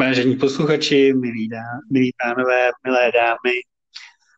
[0.00, 1.62] Vážení posluchači, milí, dá,
[1.92, 3.52] milí pánové, milé dámy,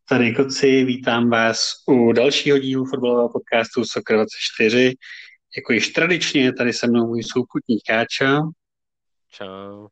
[0.09, 4.95] tady Koci, vítám vás u dalšího dílu fotbalového podcastu Soccer 24.
[5.57, 8.41] Jako již tradičně, tady se mnou můj souputník Káča.
[9.31, 9.89] Čau.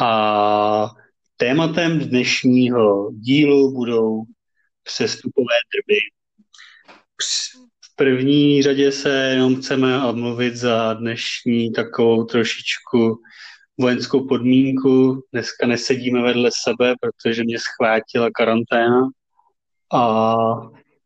[0.00, 0.90] A
[1.36, 4.22] tématem dnešního dílu budou
[4.82, 5.98] přestupové drby.
[7.84, 13.22] V první řadě se jenom chceme omluvit za dnešní takovou trošičku
[13.80, 15.22] vojenskou podmínku.
[15.32, 19.08] Dneska nesedíme vedle sebe, protože mě schvátila karanténa
[19.92, 20.36] a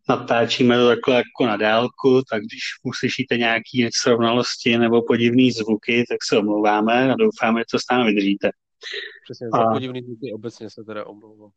[0.09, 6.19] natáčíme to takhle jako na dálku, tak když uslyšíte nějaké nesrovnalosti nebo podivné zvuky, tak
[6.25, 8.51] se omlouváme a doufáme, že to s námi vydržíte.
[9.25, 9.73] Přesně, za a...
[9.73, 11.51] podivný zvuky obecně se teda omlouvám.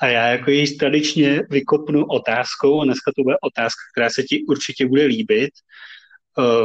[0.00, 4.44] a já jako již tradičně vykopnu otázkou, a dneska to bude otázka, která se ti
[4.48, 5.50] určitě bude líbit,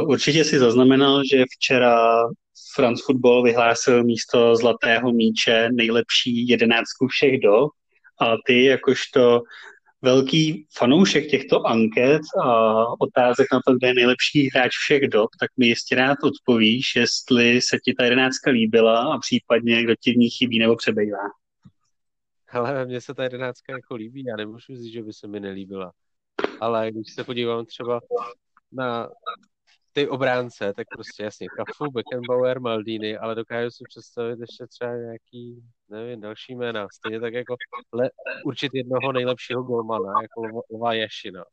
[0.06, 2.22] určitě si zaznamenal, že včera
[2.74, 7.70] France Football vyhlásil místo zlatého míče nejlepší jedenáctku všech dob
[8.20, 9.42] a ty jakožto
[10.02, 15.50] velký fanoušek těchto anket a otázek na to, kde je nejlepší hráč všech dob, tak
[15.56, 20.16] mi jistě rád odpovíš, jestli se ti ta jedenáctka líbila a případně kdo ti v
[20.16, 21.28] ní chybí nebo přebývá.
[22.52, 25.92] Ale mně se ta jedenáctka jako líbí, já nemůžu říct, že by se mi nelíbila.
[26.60, 28.00] Ale když se podívám třeba
[28.72, 29.08] na
[29.92, 35.62] ty obránce, tak prostě jasně Kafu, Beckenbauer, Maldini, ale dokážu si představit ještě třeba nějaký,
[35.88, 36.86] nevím, další jména.
[36.94, 37.56] Stejně tak jako
[37.92, 38.10] le,
[38.44, 41.44] určit jednoho nejlepšího golmana, jako Lova Jašina.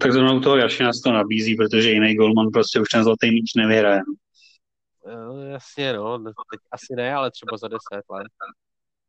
[0.00, 3.30] Tak zrovna u toho Jašina se to nabízí, protože jiný golman prostě už ten zlatý
[3.30, 4.00] míč nevyhraje.
[5.06, 7.78] No, jasně, no, teď asi ne, ale třeba za 10
[8.10, 8.28] let,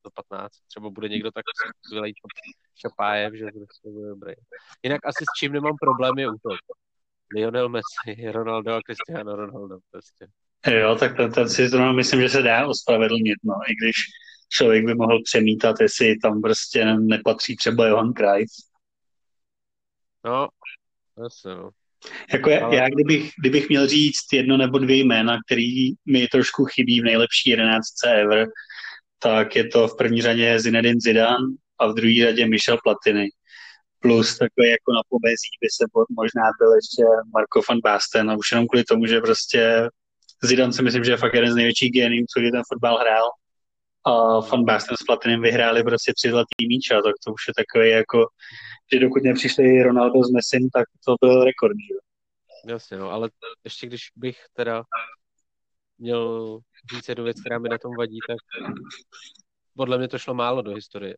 [0.04, 1.44] za 15, třeba bude někdo tak
[1.86, 2.14] skvělý
[2.76, 4.34] Čapájev, že prostě bude dobrý.
[4.84, 6.58] Jinak asi s čím nemám problém je útok
[7.36, 10.28] Lionel Messi, Ronaldo a Cristiano Ronaldo prostě.
[10.68, 13.96] Jo, tak ten, ten si zrovna myslím, že se dá ospravedlnit, no, i když
[14.50, 18.52] člověk by mohl přemítat, jestli tam prostě nepatří třeba Johan Cruyff.
[20.26, 20.48] No,
[21.24, 21.70] jasně, no.
[22.34, 22.76] Jako já, Ale...
[22.76, 27.50] já kdybych, kdybych měl říct jedno nebo dvě jména, který mi trošku chybí v nejlepší
[27.50, 28.48] jedenáctce ever,
[29.20, 31.48] tak je to v první řadě Zinedine Zidane
[31.80, 33.30] a v druhé řadě Michel Platini
[34.00, 35.86] plus takový jako na pomezí by se
[36.20, 37.04] možná byl ještě
[37.34, 39.90] Marko van Basten a už jenom kvůli tomu, že prostě
[40.44, 43.30] Zidane si myslím, že je fakt jeden z největších géniů, co kdy ten fotbal hrál
[44.06, 47.90] a Van Basten s Platinem vyhráli prostě tři zlatý míče, tak to už je takový
[47.90, 48.28] jako,
[48.94, 51.76] že dokud nepřišli Ronaldo s Messim, tak to byl rekord?
[52.68, 53.30] Jasně, no, ale
[53.64, 54.84] ještě když bych teda
[55.98, 56.60] měl
[56.94, 58.38] říct jednu věc, která mi na tom vadí, tak
[59.78, 61.16] podle mě to šlo málo do historie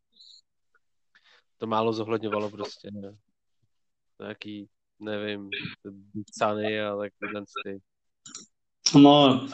[1.60, 2.92] to málo zohledňovalo prostě.
[2.92, 3.12] Ne?
[4.22, 4.68] Nějaký,
[5.00, 5.50] nevím,
[6.38, 7.14] cany a tak
[7.66, 7.80] ty.
[9.00, 9.48] No,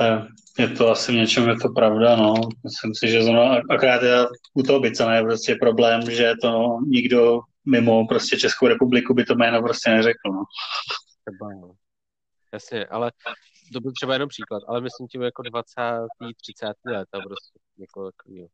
[0.59, 2.33] je to asi v něčem, je to pravda, no.
[2.63, 6.79] Myslím si, že zrovna, akorát je u toho Bicana je prostě problém, že to no,
[6.87, 10.43] nikdo mimo prostě Českou republiku by to jméno prostě neřekl, no.
[11.25, 11.71] Třeba, no.
[12.53, 13.11] Jasně, ale
[13.73, 15.73] to byl třeba jenom příklad, ale myslím tím jako 20.
[16.41, 16.73] 30.
[16.85, 18.47] let a prostě někoho takového.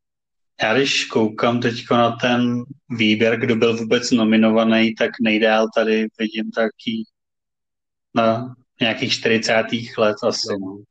[0.64, 6.52] Já když koukám teď na ten výběr, kdo byl vůbec nominovaný, tak nejdál tady vidím
[6.52, 7.04] taky
[8.16, 9.54] na nějakých 40.
[9.98, 10.48] let asi.
[10.62, 10.84] No.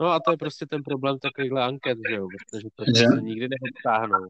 [0.00, 3.04] No a to je prostě ten problém takovýchhle anket, že jo, protože to že?
[3.14, 4.28] se nikdy neodtáhnou.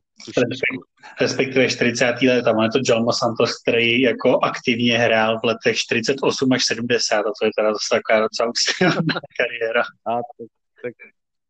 [1.21, 2.05] Respektive 40.
[2.23, 7.19] let, a je to John Santos, který jako aktivně hrál v letech 48 až 70
[7.19, 8.53] a to je teda zase taková docela
[9.39, 9.83] kariéra.
[9.83, 10.49] A tak,
[10.83, 10.95] tak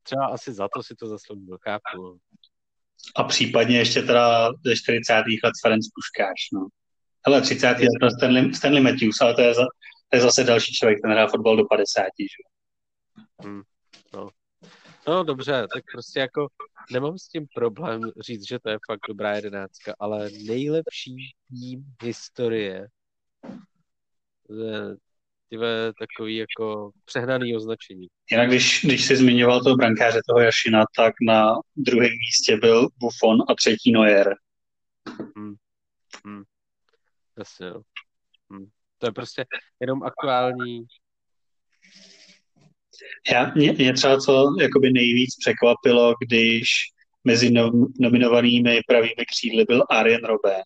[0.03, 2.19] třeba asi za to si to zasloužil, chápu.
[3.17, 5.13] A případně ještě teda ze 40.
[5.45, 6.67] let Ferenc Puškáš, no.
[7.27, 7.67] Hele, 30.
[8.03, 9.65] let Stanley, Stanley Matthews, ale to je, za,
[10.11, 12.27] to je zase další člověk, ten hrál fotbal do 50, že?
[13.43, 13.63] Hmm,
[14.15, 14.29] no.
[15.09, 16.49] no dobře, tak prostě jako
[16.93, 21.17] nemám s tím problém říct, že to je fakt dobrá jedenáctka, ale nejlepší
[21.49, 22.89] tým historie
[25.53, 28.07] respektive takový jako přehnaný označení.
[28.31, 33.39] Jinak když, když jsi zmiňoval toho brankáře, toho Jašina, tak na druhém místě byl Buffon
[33.49, 34.35] a třetí Neuer.
[35.37, 35.55] Hmm.
[36.27, 36.43] Hmm.
[37.39, 37.81] Jasně, no.
[38.51, 38.67] Hmm.
[38.99, 39.45] To je prostě
[39.81, 40.87] jenom aktuální
[43.33, 46.69] já, mě, mě třeba co jakoby nejvíc překvapilo, když
[47.25, 50.63] mezi no, nominovanými pravými křídly byl Arjen Robben.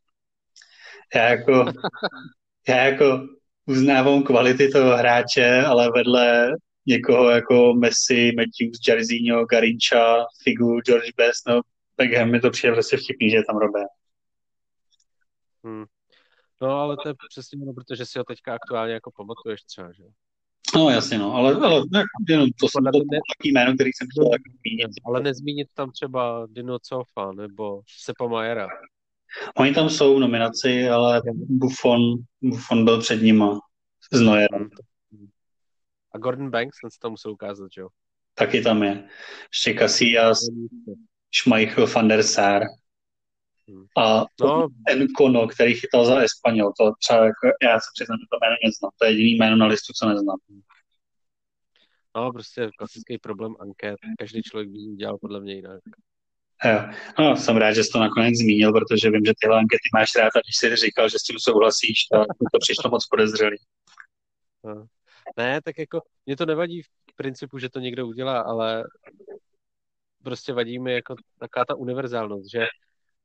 [1.14, 1.64] Já jako,
[2.68, 3.28] já jako
[3.66, 6.50] uznávám kvality toho hráče, ale vedle
[6.86, 11.60] někoho jako Messi, Matthews, Jarzinho, Garincha, Figu, George Best, no
[11.96, 13.80] Beckham mi to přijde prostě vtipný, že je tam Robé.
[15.64, 15.84] Hmm.
[16.62, 20.04] No ale to je přesně no, protože si ho teďka aktuálně jako pamatuješ třeba, že?
[20.74, 24.30] No jasně, no, ale, ale ne, jenom to jsem to takový jméno, který jsem chtěl
[24.30, 24.90] tak zmínit.
[25.04, 28.68] Ale nezmínit tam třeba Dino Cofa nebo Sepa Majera.
[29.56, 32.00] Oni tam jsou v nominaci, ale Buffon,
[32.42, 33.60] Buffon byl před nima
[34.12, 34.70] s Neuerem.
[36.14, 37.88] A Gordon Banks, ten se tam musel ukázat, že jo?
[38.34, 39.08] Taky tam je.
[39.52, 40.38] Ještě Casillas,
[41.34, 42.62] Schmeichel, Van der Sar.
[43.68, 43.84] Hmm.
[43.98, 48.38] A No, Encono, který chytal za Espanol, to třeba jako, já se přiznám, že to
[48.40, 48.90] jméno neznám.
[48.98, 50.36] To je jediný jméno na listu, co neznám.
[52.16, 53.96] no, prostě klasický problém anket.
[54.18, 55.80] Každý člověk by ji dělal podle mě jinak.
[56.64, 56.80] Jo.
[57.18, 60.36] No, jsem rád, že jsi to nakonec zmínil, protože vím, že tyhle ankety máš rád
[60.36, 63.56] a když jsi říkal, že s tím souhlasíš, tak to přišlo moc podezřelý.
[65.36, 68.84] Ne, tak jako, mě to nevadí v principu, že to někdo udělá, ale
[70.22, 72.58] prostě vadí mi jako taková ta univerzálnost, že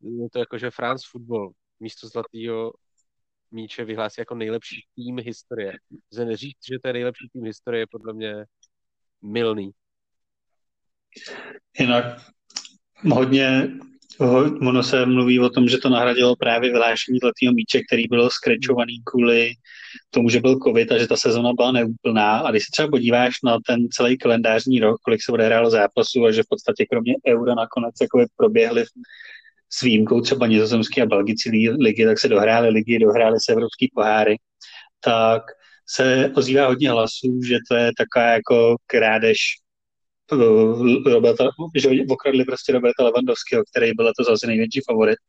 [0.02, 2.74] je to jako, že France Football místo zlatého
[3.52, 5.74] míče vyhlásí jako nejlepší tým historie.
[6.18, 8.46] Že neříct, že to je nejlepší tým historie, je podle mě
[9.22, 9.72] milný.
[11.80, 12.06] Jinak
[13.12, 13.72] hodně
[14.20, 18.30] ho- ono se mluví o tom, že to nahradilo právě vyhlášení zlatého míče, který byl
[18.30, 19.52] skrečovaný kvůli
[20.10, 22.38] tomu, že byl covid a že ta sezona byla neúplná.
[22.38, 26.32] A když se třeba podíváš na ten celý kalendářní rok, kolik se odehrálo zápasů a
[26.32, 28.86] že v podstatě kromě eura nakonec jako proběhly
[29.70, 31.50] s výjimkou třeba nizozemské a belgické
[31.80, 34.38] ligy, tak se dohrály ligy, dohrály se evropský poháry,
[35.00, 35.42] tak
[35.90, 39.65] se ozývá hodně hlasů, že to je taková jako krádež eh,
[41.06, 45.20] Roberta, že okradli prostě Roberta Levandovského, který byl to zase největší favorit.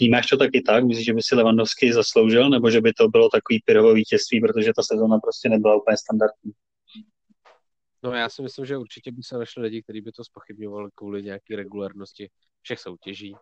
[0.00, 0.84] Vnímáš to taky tak?
[0.84, 4.72] Myslíš, že by si Levandovský zasloužil, nebo že by to bylo takový pyrovo vítězství, protože
[4.76, 6.52] ta sezona prostě nebyla úplně standardní?
[8.02, 11.22] No já si myslím, že určitě by se našli lidi, kteří by to spochybňovali kvůli
[11.22, 12.30] nějaké regulárnosti
[12.62, 13.36] všech soutěží.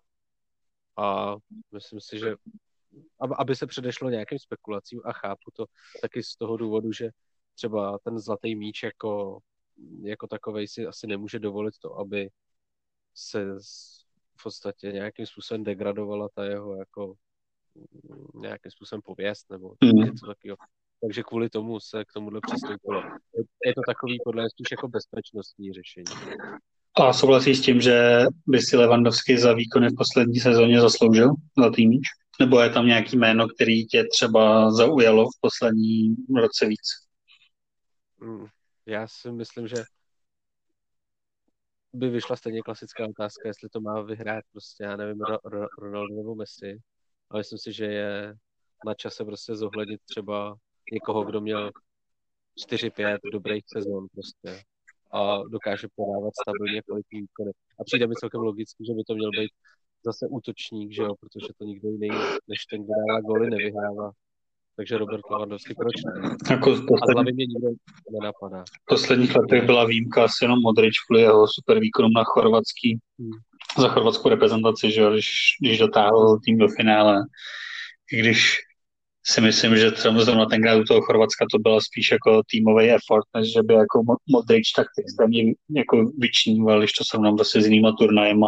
[0.99, 1.37] A
[1.73, 2.35] myslím si, že
[3.21, 5.65] ab- aby se předešlo nějakým spekulacím a chápu to
[6.03, 7.11] taky z toho důvodu, že
[7.55, 9.39] třeba ten zlatý míč jako,
[10.03, 12.31] jako takovej si asi nemůže dovolit to, aby
[13.15, 13.45] se
[14.39, 17.15] v podstatě nějakým způsobem degradovala ta jeho jako
[17.75, 19.97] mm, nějakým způsobem pověst nebo Mhm.
[19.97, 20.57] něco takového.
[21.01, 23.03] Takže kvůli tomu se k tomuhle přistoupilo.
[23.67, 26.05] Je- to takový podle mě spíš jako bezpečnostní řešení.
[26.95, 31.29] A souhlasíš s tím, že by si Levandovský za výkony v poslední sezóně zasloužil
[31.59, 32.03] zlatý míč?
[32.41, 36.81] Nebo je tam nějaký jméno, který tě třeba zaujalo v poslední roce víc?
[38.87, 39.77] Já si myslím, že
[41.93, 46.15] by vyšla stejně klasická otázka, jestli to má vyhrát prostě, já nevím, Ro- Ro- Ronaldo
[46.15, 46.79] nebo Messi.
[47.31, 48.35] Ale myslím si, že je
[48.87, 50.57] na čase prostě zohlednit třeba
[50.93, 51.71] někoho, kdo měl
[52.57, 54.63] 4-5 dobrých sezon prostě
[55.13, 57.51] a dokáže podávat stabilně kvalitní výkony.
[57.81, 59.51] A přijde mi celkem logicky, že by to měl být
[60.05, 62.09] zase útočník, že jo, protože to nikdo jiný
[62.49, 64.11] než ten, kdo dává góly, nevyhrává.
[64.77, 66.37] Takže Robert Lewandowski, proč ne?
[66.51, 67.69] Jako v poslední, mě nikdo
[68.21, 68.65] nenapadá.
[68.83, 73.31] v posledních letech byla výjimka asi jenom Modrič kvůli jeho super výkonům na chorvatský, Hmm.
[73.79, 75.31] za chorvatskou reprezentaci, že když,
[75.61, 77.25] když dotáhl tým do finále.
[78.13, 78.57] I když
[79.27, 83.27] si myslím, že třeba zrovna tenkrát u toho Chorvatska to byla spíš jako týmový effort,
[83.37, 87.65] než že by jako Mo- Modrič tak extrémně jako vyčníval, když to srovnám prostě s
[87.65, 88.47] jinýma turnajema,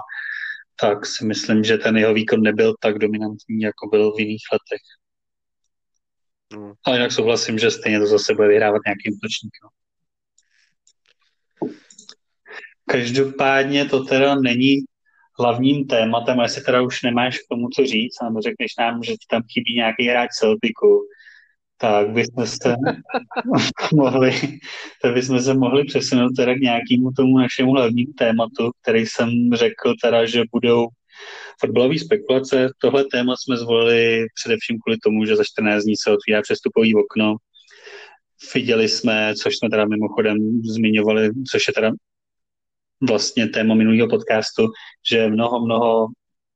[0.81, 4.83] tak si myslím, že ten jeho výkon nebyl tak dominantní, jako byl v jiných letech.
[6.55, 6.73] Hmm.
[6.85, 9.53] Ale jinak souhlasím, že stejně to zase bude vyhrávat nějaký útočník.
[9.63, 9.69] No.
[12.87, 14.77] Každopádně to teda není
[15.39, 19.27] hlavním tématem, jestli teda už nemáš k tomu co říct, nebo řekneš nám, že ti
[19.31, 21.09] tam chybí nějaký hráč Celticu,
[21.79, 22.75] tak bychom se
[23.95, 24.33] mohli,
[25.03, 29.95] tak bychom se mohli přesunout teda k nějakému tomu našemu hlavnímu tématu, který jsem řekl
[30.03, 30.87] teda, že budou
[31.61, 32.69] fotbalové spekulace.
[32.79, 37.37] Tohle téma jsme zvolili především kvůli tomu, že za 14 dní se otvírá přestupový okno.
[38.55, 41.91] Viděli jsme, což jsme teda mimochodem zmiňovali, což je teda
[43.09, 44.69] vlastně téma minulého podcastu,
[45.11, 46.07] že mnoho, mnoho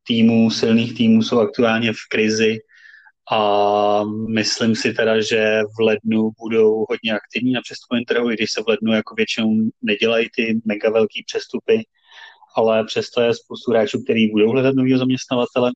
[0.07, 2.59] týmů, silných týmů jsou aktuálně v krizi
[3.33, 8.51] a myslím si teda, že v lednu budou hodně aktivní na přestupovém trhu, i když
[8.53, 9.51] se v lednu jako většinou
[9.83, 11.83] nedělají ty mega velký přestupy,
[12.59, 15.71] ale přesto je spoustu hráčů, který budou hledat nového zaměstnavatele.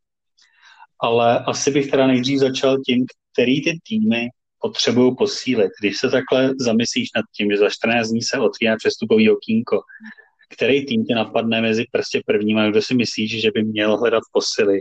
[1.00, 5.70] Ale asi bych teda nejdřív začal tím, který ty týmy potřebují posílit.
[5.80, 9.80] Když se takhle zamyslíš nad tím, že za 14 dní se otvírá přestupový okýnko,
[10.48, 14.80] který tým tě napadne mezi prostě prvníma, kdo si myslíš, že by měl hledat posily?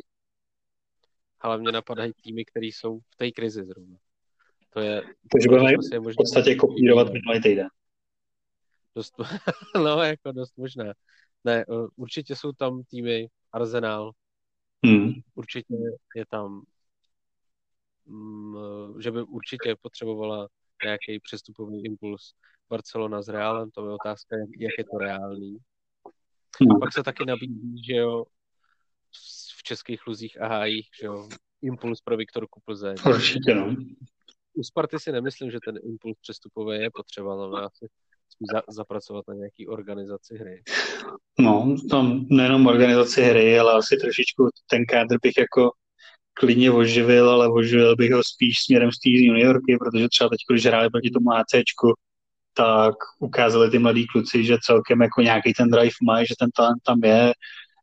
[1.42, 3.98] Ale mě napadají týmy, které jsou v té krizi zrovna.
[4.70, 5.02] To je...
[5.32, 7.68] Takže budeme je v podstatě kopírovat minulý týden.
[8.96, 9.14] Dost,
[9.76, 10.94] no, jako dost možná.
[11.44, 14.12] Ne, uh, určitě jsou tam týmy Arsenal,
[14.86, 15.12] Hmm.
[15.36, 15.74] určitě
[16.16, 16.62] je tam,
[18.06, 20.48] mm, že by určitě potřebovala
[20.84, 22.34] nějaký přestupový impuls.
[22.70, 25.58] Barcelona s Realem, to je otázka, jak, je to reálný.
[26.62, 26.80] No.
[26.80, 28.26] Pak se taky nabízí, že jo,
[29.58, 31.30] v českých luzích a hájích, že jo,
[31.62, 32.96] impuls pro Viktorku Plzeň.
[33.10, 33.76] Určitě, no.
[34.54, 37.88] U Sparty si nemyslím, že ten impuls přestupový je potřeba, ale asi
[38.54, 40.64] za, zapracovat na nějaký organizaci hry.
[41.40, 45.72] No, tam nejenom organizaci hry, ale asi trošičku ten kádr bych jako
[46.34, 50.66] klidně oživil, ale oživil bych ho spíš směrem z té juniorky, protože třeba teď, když
[50.66, 51.94] hráli proti tomu ACčku,
[52.54, 56.82] tak ukázali ty mladí kluci, že celkem jako nějaký ten drive mají, že ten talent
[56.84, 57.34] tam je.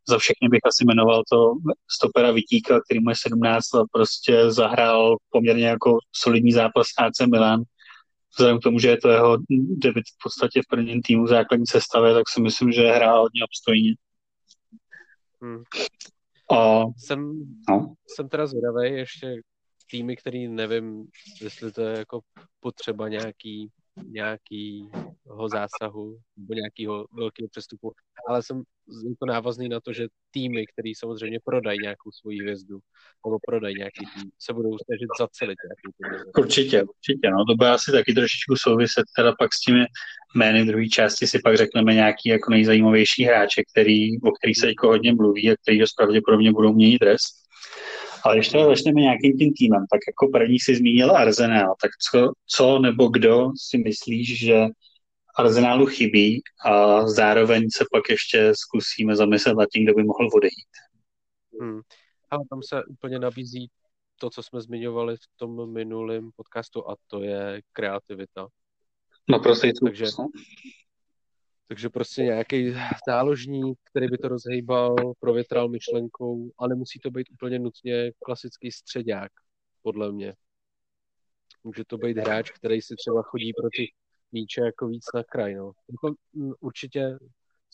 [0.08, 1.52] Za všechny bych asi jmenoval to
[1.90, 7.62] stopera Vitíka, který mu je 17 a prostě zahrál poměrně jako solidní zápas AC Milan.
[8.38, 9.36] Vzhledem k tomu, že je to jeho
[9.76, 13.94] debit v podstatě v prvním týmu základní sestavě, tak si myslím, že hrál hodně obstojně.
[15.42, 15.62] Hmm.
[16.52, 17.32] A, Jsem,
[17.68, 17.94] no.
[18.06, 19.36] jsem teda zvědavý ještě
[19.90, 21.06] týmy, který nevím,
[21.40, 22.20] jestli to je jako
[22.60, 23.68] potřeba nějaký
[24.06, 27.92] nějakého zásahu nebo nějakého velkého přestupu,
[28.28, 28.62] ale jsem
[29.18, 32.78] to návazný na to, že týmy, které samozřejmě prodají nějakou svoji hvězdu
[33.26, 35.58] nebo prodají nějaký tým, se budou snažit zacelit.
[36.38, 39.84] Určitě, určitě, no to bude asi taky trošičku souviset teda pak s těmi
[40.36, 44.86] jmény druhé části si pak řekneme nějaký jako nejzajímavější hráče, který, o kterých se jako
[44.88, 47.20] hodně mluví a který pravděpodobně budou měnit dres.
[48.24, 52.32] Ale když teda začneme nějakým tím týmem, tak jako první si zmínil Arsenal, tak co,
[52.46, 54.66] co nebo kdo si myslíš, že
[55.38, 60.74] Arsenálu chybí a zároveň se pak ještě zkusíme zamyslet nad tím, kdo by mohl odejít.
[61.60, 61.80] Hmm.
[62.30, 63.70] Ale tam se úplně nabízí
[64.20, 68.46] to, co jsme zmiňovali v tom minulém podcastu, a to je kreativita.
[69.30, 70.04] Naprosto takže,
[71.68, 72.74] takže prostě nějaký
[73.08, 79.32] záložník, který by to rozhejbal, provětral myšlenkou, ale musí to být úplně nutně klasický středák,
[79.82, 80.34] podle mě.
[81.64, 83.92] Může to být hráč, který si třeba chodí proti
[84.32, 85.54] míče jako víc na kraj.
[85.54, 85.72] No.
[85.90, 87.18] Jako, mm, určitě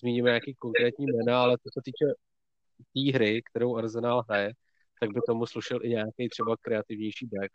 [0.01, 2.05] zmíníme nějaký konkrétní jména, ale to se týče
[2.77, 4.53] té tý hry, kterou Arsenal hraje,
[5.01, 7.51] tak by tomu slušel i nějaký třeba kreativnější back.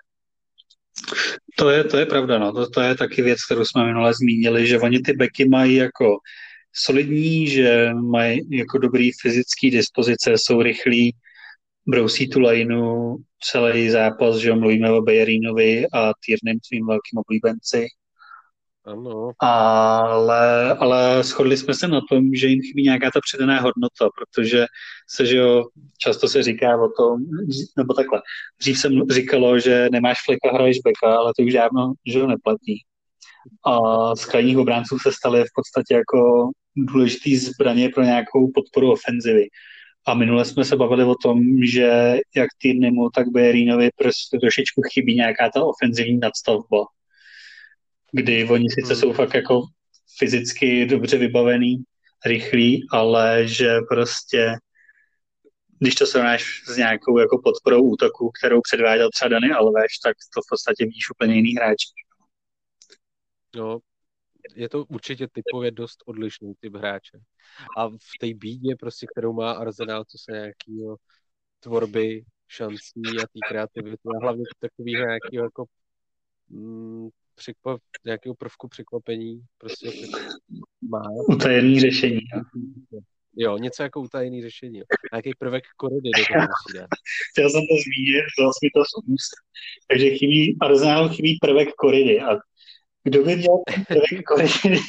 [1.56, 2.54] To je, to je pravda, no.
[2.54, 6.18] To, to je taky věc, kterou jsme minule zmínili, že oni ty beky mají jako
[6.74, 11.16] solidní, že mají jako dobrý fyzický dispozice, jsou rychlí,
[11.88, 13.18] brousí tu lineu
[13.52, 17.88] celý zápas, že mluvíme o Bejerinovi a Tiernem, tvým velkým oblíbenci.
[18.86, 19.32] Ano.
[19.40, 24.66] Ale, ale shodli jsme se na tom, že jim chybí nějaká ta přidaná hodnota, protože
[25.10, 25.66] se, že jo,
[25.98, 27.20] často se říká o tom,
[27.78, 28.22] nebo takhle,
[28.60, 32.84] dřív jsem říkalo, že nemáš fleka, hraješ beka, ale to už dávno, že jo, neplatí.
[33.66, 39.48] A z krajních obránců se staly v podstatě jako důležitý zbraně pro nějakou podporu ofenzivy.
[40.08, 45.16] A minule jsme se bavili o tom, že jak Tyrnemu, tak Bejerínovi prostě trošičku chybí
[45.16, 46.86] nějaká ta ofenzivní nadstavba
[48.12, 49.02] kdy oni sice hmm.
[49.02, 49.62] jsou fakt jako
[50.18, 51.84] fyzicky dobře vybavený,
[52.26, 54.56] rychlý, ale že prostě
[55.80, 60.42] když to srovnáš s nějakou jako podporou útoku, kterou předváděl třeba Dani Alves, tak to
[60.42, 61.78] v podstatě víš úplně jiný hráč.
[63.56, 63.80] No,
[64.56, 67.20] je to určitě typově dost odlišný typ hráče.
[67.78, 70.98] A v té bídě, prostě, kterou má Arsenal, co se nějakého
[71.60, 75.66] tvorby, šancí a té kreativity a hlavně takového nějakého jako
[76.50, 79.92] mm, překvap, nějakého prvku překvapení prostě
[80.90, 81.02] má.
[81.30, 82.20] Utajený řešení.
[83.36, 83.58] Jo.
[83.58, 84.78] něco jako utajený řešení.
[84.78, 84.86] Jo.
[85.14, 86.88] Nějaký prvek koridy do toho musí dát.
[87.32, 89.32] Chtěl jsem to zmínit, vzal mi to z úst.
[89.88, 92.22] Takže chybí, Arsenalu chybí prvek koridy.
[92.22, 92.30] A
[93.04, 94.80] kdo by měl prvek koridy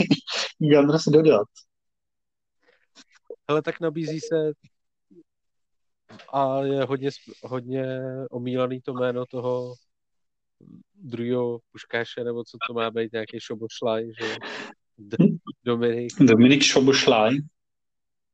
[0.72, 1.48] Gandros dodat?
[3.48, 4.52] Ale tak nabízí se
[6.32, 7.10] a je hodně,
[7.42, 7.84] hodně
[8.30, 9.74] omílaný to jméno toho
[10.94, 14.36] druhého Puškáše, nebo co to má být, nějaký šobošlaj, že
[15.64, 16.12] Dominik.
[16.20, 17.36] Dominik Šobošlaj.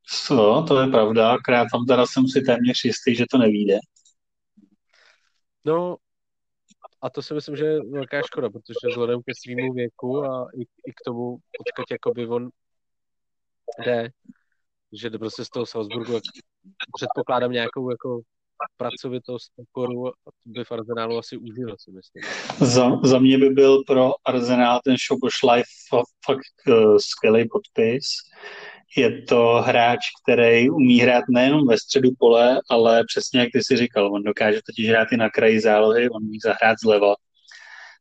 [0.09, 3.77] Co, to je pravda, akorát tam teda jsem si téměř jistý, že to nevíde.
[5.65, 5.97] No,
[7.01, 10.61] a to si myslím, že je velká škoda, protože vzhledem ke svýmu věku a i,
[10.61, 12.49] i k tomu, odkud jakoby on
[13.85, 14.09] jde,
[14.93, 16.19] že prostě z toho Salzburgu
[16.97, 18.21] předpokládám nějakou jako
[18.77, 20.11] pracovitost, pokoru
[20.45, 22.23] by v Arsenálu asi užil, si myslím.
[22.67, 25.63] Za, za mě by byl pro Arsenál ten Šobošlaj
[26.25, 28.05] fakt uh, skvělý podpis.
[28.97, 33.77] Je to hráč, který umí hrát nejenom ve středu pole, ale přesně jak ty si
[33.77, 37.15] říkal, on dokáže totiž hrát i na kraji zálohy, on umí zahrát zleva.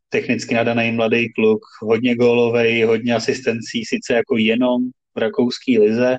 [0.08, 4.82] Technicky nadaný mladý kluk, hodně gólový, hodně asistencí, sice jako jenom
[5.14, 6.16] v rakouské lize,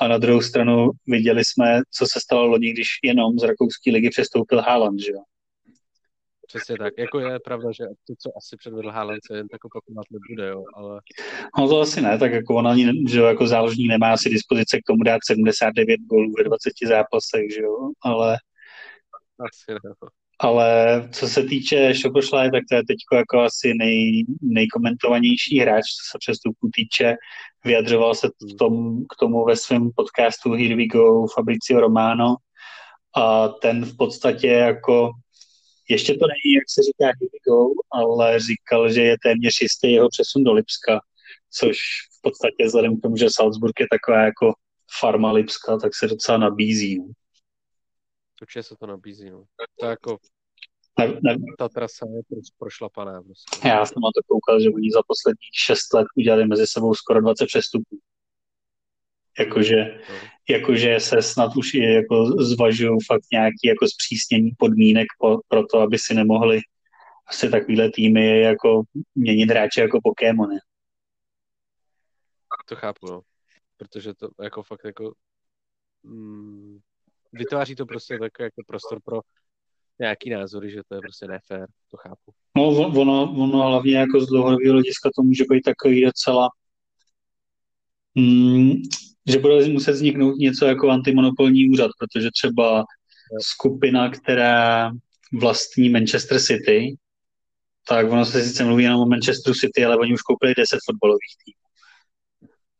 [0.00, 4.10] a na druhou stranu viděli jsme, co se stalo loni, když jenom z rakouské ligy
[4.10, 5.20] přestoupil Haaland, že jo?
[6.46, 6.94] Přesně tak.
[6.98, 10.64] Jako je pravda, že to, co asi předvedl Haaland, se jen tak opakovat nebude, jo,
[10.74, 11.00] ale...
[11.58, 14.86] No to asi ne, tak jako on ani, že jako záložník nemá asi dispozice k
[14.86, 18.36] tomu dát 79 gólů ve 20 zápasech, že jo, ale...
[19.38, 19.90] Asi ne.
[20.02, 20.08] No.
[20.42, 26.10] Ale co se týče Šokošlaj, tak to je teď jako asi nej, nejkomentovanější hráč, co
[26.10, 27.16] se přestupu týče.
[27.64, 32.36] Vyjadřoval se v tom, k tomu ve svém podcastu Here We Go Fabricio Romano
[33.16, 35.10] a ten v podstatě jako
[35.88, 39.92] ještě to není, jak se říká here we go, ale říkal, že je téměř jistý
[39.92, 41.00] jeho přesun do Lipska,
[41.50, 41.76] což
[42.18, 44.52] v podstatě vzhledem k tomu, že Salzburg je taková jako
[45.00, 46.98] farma Lipska, tak se docela nabízí.
[46.98, 47.04] No.
[48.42, 49.44] Určitě se to nabízí, no.
[49.80, 50.18] To jako
[51.06, 51.36] ne, ne.
[51.58, 53.22] ta trasa je prošlapaná.
[53.22, 53.68] Prostě.
[53.68, 57.20] Já jsem na to koukal, že oni za posledních šest let udělali mezi sebou skoro
[57.20, 57.98] 20 přestupů.
[59.38, 59.76] Jakože,
[60.10, 60.14] no.
[60.48, 65.78] jakože se snad už i jako zvažují fakt nějaký jako zpřísnění podmínek po, pro to,
[65.78, 66.60] aby si nemohli
[67.26, 68.82] asi takovýhle týmy jako
[69.14, 70.56] měnit hráče jako Pokémony.
[72.68, 73.20] To chápu, no.
[73.76, 75.14] Protože to jako fakt jako
[76.02, 76.78] mm,
[77.32, 79.20] vytváří to prostě takový jako prostor pro
[80.00, 82.32] nějaký názory, že to je prostě nefér, to chápu.
[82.56, 86.48] No ono, ono hlavně jako z dlouhodobého hlediska to může být takový docela
[88.14, 88.72] mm,
[89.28, 92.84] že bude muset vzniknout něco jako antimonopolní úřad, protože třeba
[93.40, 94.90] skupina, která
[95.32, 96.96] vlastní Manchester City,
[97.88, 101.34] tak ono se sice mluví jenom o Manchesteru City, ale oni už koupili 10 fotbalových
[101.44, 101.70] týmů.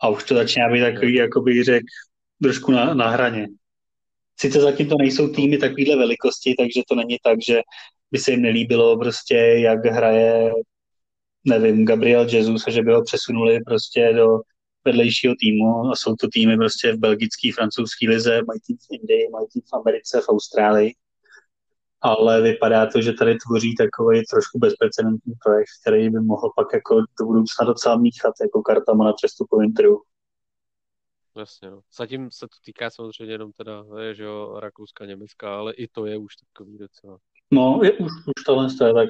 [0.03, 1.87] A už to začíná být takový, jako bych řekl,
[2.43, 3.47] trošku na, na hraně.
[4.41, 7.61] Sice zatím to nejsou týmy takovéhle velikosti, takže to není tak, že
[8.11, 10.53] by se jim nelíbilo prostě, jak hraje,
[11.45, 14.41] nevím, Gabriel Jesus a že by ho přesunuli prostě do
[14.85, 19.29] vedlejšího týmu a jsou to týmy prostě v belgické, francouzské lize, mají tým v Indii,
[19.31, 20.95] mají tým v Americe, v Austrálii.
[22.03, 27.01] Ale vypadá to, že tady tvoří takový trošku bezprecedentní projekt, který by mohl pak jako
[27.21, 30.03] do budoucna docela míchat jako kartama na přestupovém trhu.
[31.41, 31.81] Jasně, no.
[31.97, 36.19] Zatím se to týká samozřejmě jenom teda, že jo, Rakouska, Německa, ale i to je
[36.19, 37.19] už takový docela.
[37.53, 39.09] No, je, už, už tohle je tak.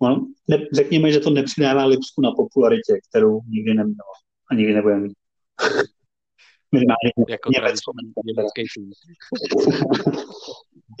[0.00, 4.12] No, ne, řekněme, že to nepřidává Lipsku na popularitě, kterou nikdy nemělo
[4.50, 5.16] a nikdy nebude mít.
[6.72, 7.92] Minimálně jako Německo.
[8.74, 8.90] tým.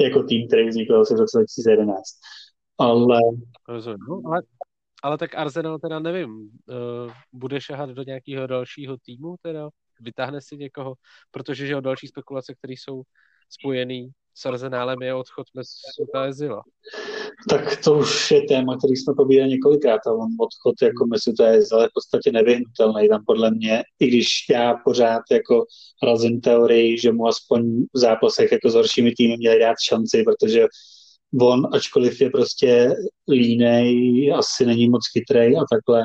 [0.00, 2.02] jako tým, který vznikl asi v roce 2011.
[2.78, 3.18] Ale...
[3.68, 3.98] Rozumím.
[4.08, 4.42] No, ale,
[5.02, 9.68] ale tak Arsenal teda nevím, uh, bude šahat do nějakého dalšího týmu teda?
[10.00, 10.94] Vytáhne si někoho?
[11.30, 13.02] Protože že o další spekulace, které jsou
[13.48, 16.62] spojený s Arsenálem je odchod Mesuta Ezila.
[17.48, 21.82] Tak to už je téma, který jsme pobírali několikrát a on odchod jako Mesuta Ezila
[21.82, 25.64] je v podstatě nevyhnutelný tam podle mě, i když já pořád jako
[26.02, 30.66] razím teorii, že mu aspoň v zápasech jako s horšími týmy měli dát šanci, protože
[31.40, 32.94] on, ačkoliv je prostě
[33.28, 36.02] línej, asi není moc chytrý a takhle,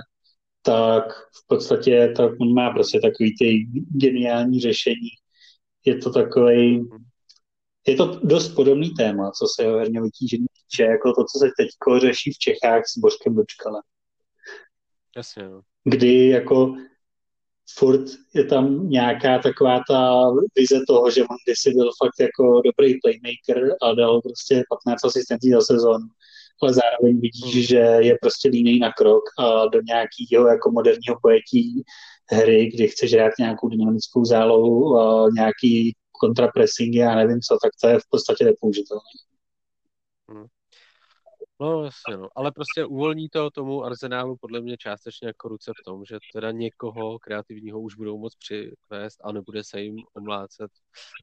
[0.65, 5.10] tak v podstatě tak on má prostě takový ty geniální řešení.
[5.86, 6.89] Je to takový
[7.88, 11.69] je to dost podobný téma, co se herně vytížení týče, jako to, co se teď
[12.01, 13.82] řeší v Čechách s Božkem Dočkalem.
[15.17, 15.62] Jasně, no.
[15.84, 16.75] Kdy jako
[17.78, 18.01] furt
[18.34, 20.21] je tam nějaká taková ta
[20.56, 25.51] vize toho, že on kdysi byl fakt jako dobrý playmaker a dal prostě 15 asistencí
[25.51, 26.01] za sezon,
[26.62, 27.63] ale zároveň vidíš, hmm.
[27.63, 31.84] že je prostě línej na krok a do nějakého jako moderního pojetí
[32.32, 37.88] hry, kdy chceš hrát nějakou dynamickou zálohu a nějaký kontrapressingy a nevím co, tak to
[37.88, 39.02] je v podstatě nepoužitelné.
[40.30, 40.46] Hmm.
[41.60, 42.30] No jasně, no.
[42.36, 46.52] ale prostě uvolní to tomu arzenálu podle mě částečně jako ruce v tom, že teda
[46.52, 50.72] někoho kreativního už budou moc přivést a nebude se jim omlácet,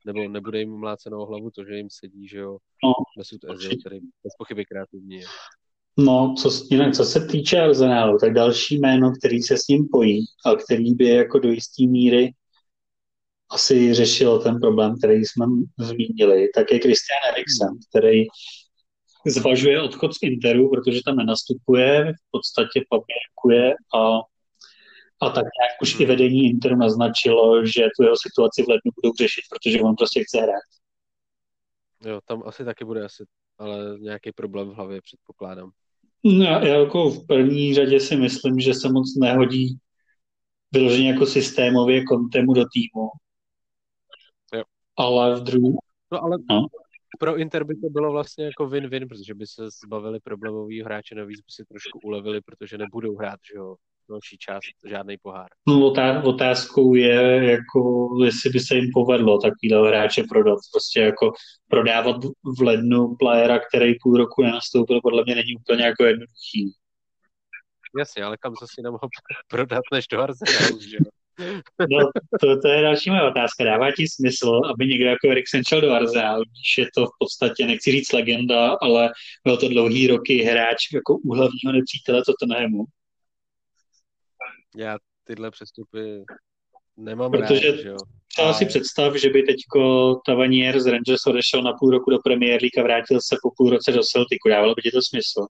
[0.07, 4.01] nebo nebude jim omlácenou hlavu to, že jim sedí, že jo, no, Mesut Ezil, který
[4.01, 5.27] bez pochyby kreativní je.
[5.97, 10.25] No, co, jinak, co se týče Arsenálu, tak další jméno, který se s ním pojí
[10.47, 12.35] a který by jako do jisté míry
[13.51, 15.47] asi řešil ten problém, který jsme
[15.79, 18.25] zmínili, tak je Christian Eriksen, který
[19.27, 24.19] zvažuje odchod z Interu, protože tam nenastupuje, v podstatě papírkuje a,
[25.21, 29.15] a tak nějak už i vedení Interu naznačilo, že tu jeho situaci v lednu budou
[29.15, 30.63] řešit, protože on prostě chce hrát.
[32.05, 33.25] Jo, tam asi taky bude asi,
[33.59, 35.71] ale nějaký problém v hlavě předpokládám.
[36.25, 39.79] No, já jako v první řadě si myslím, že se moc nehodí
[40.73, 43.09] vyloženě jako systémově kontemu do týmu,
[44.97, 45.77] ale v druhém...
[46.13, 46.67] No ale no.
[47.19, 51.41] Pro Inter by to bylo vlastně jako win-win, protože by se zbavili problémový hráče, navíc
[51.41, 53.77] by si trošku ulevili, protože nebudou hrát, že jo,
[54.11, 55.49] další část žádný pohár.
[55.69, 55.93] No,
[56.25, 60.59] otázkou je, jako, jestli by se jim povedlo takovýhle hráče prodat.
[60.73, 61.33] Prostě jako
[61.69, 62.17] prodávat
[62.59, 66.73] v lednu playera, který půl roku nenastoupil, podle mě není úplně jako jednoduchý.
[67.99, 69.09] Jasně, ale kam se si nemohl
[69.49, 71.22] prodat než do Arsenalu, že jo?
[71.91, 73.65] No, to, to je další moje otázka.
[73.65, 77.67] Dává ti smysl, aby někdo jako Eriksen šel do Arsenalu, když je to v podstatě,
[77.67, 79.11] nechci říct legenda, ale
[79.45, 82.85] byl to dlouhý roky hráč jako úhlavního nepřítele Tottenhamu.
[84.77, 86.25] Já tyhle přestupy
[86.97, 88.55] nemám Protože rád, že jo.
[88.55, 92.79] si představ, že by teďko Tavanier z Rangers odešel na půl roku do Premier League
[92.79, 94.49] a vrátil se po půl roce do Celticu.
[94.49, 95.47] Dávalo by ti to smysl?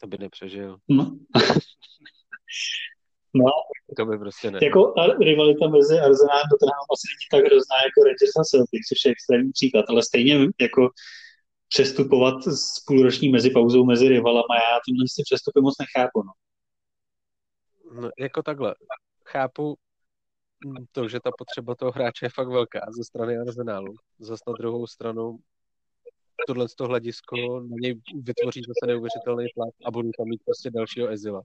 [0.00, 0.78] To by nepřežil.
[0.88, 1.18] No.
[3.34, 3.50] no.
[3.96, 4.58] To by prostě ne.
[4.62, 8.98] Jako rivalita mezi Arsenal a Tottenham asi není tak hrozná jako Rangers a Celtic, což
[9.04, 10.90] je extrémní příklad, ale stejně jako
[11.68, 16.22] přestupovat s půlroční mezipauzou mezi rivalama, já tímhle si přestupy moc nechápu.
[16.22, 16.32] No.
[18.00, 18.74] No, jako takhle.
[19.24, 19.76] Chápu
[20.92, 23.94] to, že ta potřeba toho hráče je fakt velká ze strany Arsenálu.
[24.18, 25.38] Zas na druhou stranu
[26.46, 31.08] tohle to hledisko na něj vytvoří zase neuvěřitelný tlak a budu tam mít prostě dalšího
[31.08, 31.42] Ezila.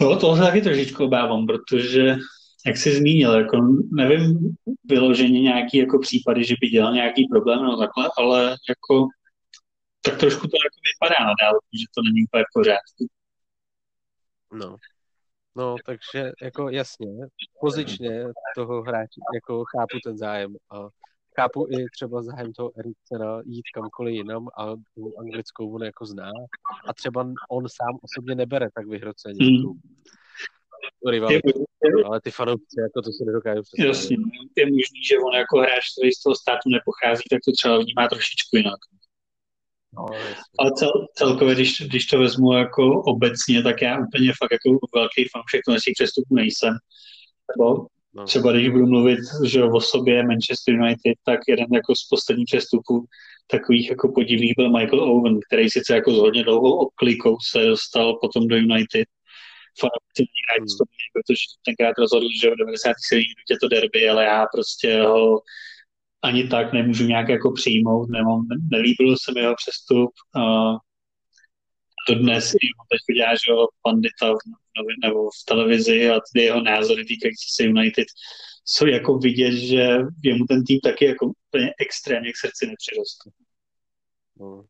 [0.00, 2.16] No, to se taky trošičku obávám, protože,
[2.66, 3.56] jak jsi zmínil, jako
[3.92, 9.08] nevím vyloženě nějaký jako případy, že by dělal nějaký problém no takhle, ale jako
[10.00, 13.06] tak trošku to jako vypadá na dálku, že to není úplně pořádku.
[14.52, 14.76] No,
[15.56, 17.08] No, takže jako jasně,
[17.60, 18.24] pozičně
[18.56, 20.88] toho hráče, jako chápu ten zájem a
[21.40, 26.30] chápu i třeba zájem toho Eriksena jít kamkoliv jinam a tu anglickou on jako zná
[26.88, 27.20] a třeba
[27.50, 29.62] on sám osobně nebere tak vyhroceně mm.
[29.62, 29.74] tu,
[31.02, 31.64] tu rivalitu,
[32.04, 33.88] ale ty fanoušci jako to si nedokážu představit.
[33.88, 34.16] Jasně,
[34.56, 38.08] je možný, že on jako hráč, který z toho státu nepochází, tak to třeba vnímá
[38.08, 38.80] trošičku jinak.
[39.96, 40.06] No,
[40.58, 45.28] ale cel, celkově, když, když to vezmu jako obecně, tak já úplně fakt jako velký
[45.32, 46.74] fanoušek těch přestupů nejsem.
[47.50, 48.24] Nebo no.
[48.24, 53.06] třeba když budu mluvit že o sobě Manchester United, tak jeden jako z posledních přestupů
[53.46, 58.18] takových jako podivných byl Michael Owen, který sice jako z hodně dlouhou obklikou se dostal
[58.20, 59.08] potom do United.
[59.80, 60.24] Fanoušci
[60.58, 60.66] hmm.
[61.12, 63.22] protože tenkrát rozhodl, že v 97.
[63.50, 65.40] je to derby, ale já prostě ho
[66.22, 70.10] ani tak nemůžu nějak jako přijmout, nemám, nelíbil se mi jeho přestup.
[70.36, 70.76] Uh,
[72.06, 74.38] to dnes i teď dělá, že jo, pandita v
[74.78, 78.06] novin, nebo v televizi a ty jeho názory týkající se United
[78.64, 79.86] jsou jako vidět, že
[80.24, 83.30] je mu ten tým taky jako úplně extrémně k srdci nepřirostl.
[84.40, 84.64] No.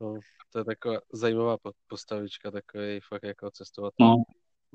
[0.00, 0.20] no.
[0.52, 3.94] to je taková zajímavá postavička, takový fakt jako cestovat.
[4.00, 4.16] No.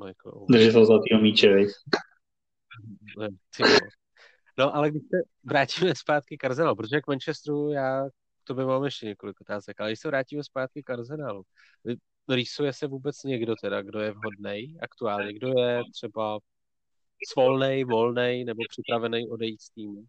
[0.06, 0.45] Michael.
[0.50, 1.56] Držitel zlatýho míče,
[4.58, 8.06] No, ale když se vrátíme zpátky k Arsenalu, protože k Manchesteru já
[8.43, 11.43] to by mám ještě několik otázek, ale když se vrátíme zpátky k Arsenalu,
[12.30, 16.39] rýsuje se vůbec někdo teda, kdo je vhodný aktuálně, kdo je třeba
[17.27, 20.04] svolnej, volnej nebo připravený odejít z týmu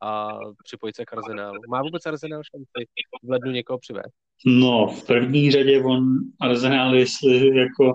[0.00, 1.60] a připojit se k Arsenálu.
[1.68, 2.88] Má vůbec Arsenal šanci
[3.22, 4.14] v lednu někoho přivést?
[4.46, 6.04] No, v první řadě on
[6.40, 7.94] Arsenal, jestli jako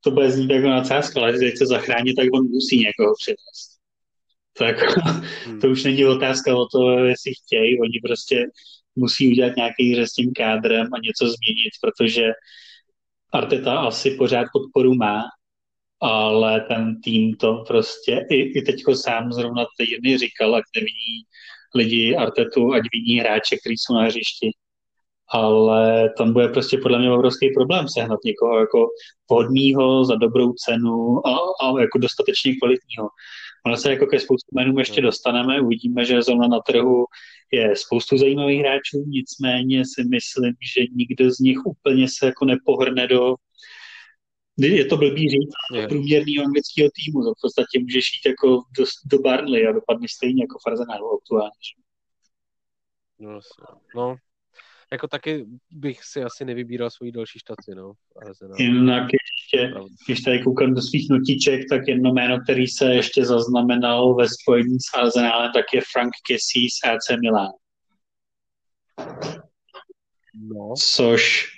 [0.00, 3.81] to bude znít jako nadsázka, ale když chce zachránit, tak on musí někoho přivést
[4.58, 4.76] tak
[5.46, 5.60] hmm.
[5.60, 8.46] to už není otázka o to, jestli chtějí, oni prostě
[8.96, 12.30] musí udělat nějaký hře s tím kádrem a něco změnit, protože
[13.32, 15.22] Arteta asi pořád podporu má,
[16.00, 21.22] ale ten tým to prostě, i, i teďko sám zrovna týdny říkal, ať neviní
[21.74, 24.50] lidi Artetu, ať viní hráče, kteří jsou na hřišti.
[25.34, 28.88] Ale tam bude prostě podle mě obrovský problém sehnat někoho jako
[29.30, 33.08] vhodného za dobrou cenu a, a jako dostatečně kvalitního.
[33.66, 35.08] Ono se jako ke spoustu jmenům ještě no.
[35.08, 37.04] dostaneme, uvidíme, že zrovna na trhu
[37.52, 43.06] je spoustu zajímavých hráčů, nicméně si myslím, že nikdo z nich úplně se jako nepohrne
[43.06, 43.34] do
[44.58, 48.84] je to blbý říct, do průměrného anglického týmu, to v podstatě můžeš jít jako do,
[49.04, 51.50] do Barnley a dopadne stejně jako Farzenáru aktuálně.
[53.18, 53.40] No,
[53.96, 54.16] no,
[54.92, 57.92] jako taky bych si asi nevybíral svoji další štaci, no.
[58.26, 58.56] Arsenal.
[58.60, 59.02] Jinak
[59.54, 59.74] ještě,
[60.06, 64.76] když tady koukám do svých notiček, tak jedno jméno, který se ještě zaznamenal ve spojení
[64.80, 67.50] s Arsenálem, tak je Frank Kessie z AC Milan.
[70.34, 70.74] No.
[70.78, 71.48] Což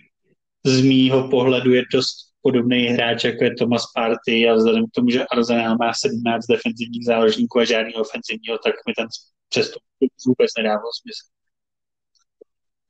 [0.67, 5.11] z mýho pohledu je dost podobný hráč, jako je Thomas Party a vzhledem k tomu,
[5.11, 9.07] že Arsenal má 17 defenzivních záložníků a žádný ofenzivního, tak mi ten
[9.49, 9.83] přestup
[10.27, 11.35] vůbec nedává smysl.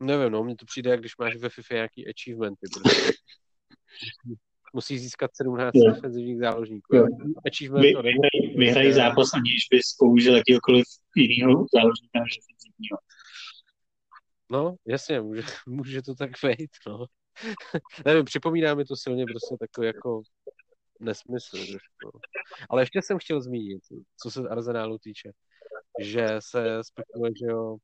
[0.01, 3.13] Nevím, no, mně to přijde, jak když máš ve FIFA nějaký achievementy, protože
[4.75, 5.95] musíš získat 17 yeah.
[5.95, 6.97] defenzivních záložníků.
[7.47, 10.85] Achievement Vy, vyhrají, vyhrají zápas, aniž bys použil jakýkoliv
[11.17, 12.99] jiného záložníka než defenzivního.
[14.51, 17.07] No, jasně, může, může to tak vejít, no.
[18.07, 20.23] Nevím, připomíná mi to silně prostě takový jako
[21.01, 22.19] nesmysl trošku.
[22.71, 23.83] Ale ještě jsem chtěl zmínit,
[24.23, 25.31] co se Arsenálu týče,
[26.03, 27.77] že se spekuluje, že jo,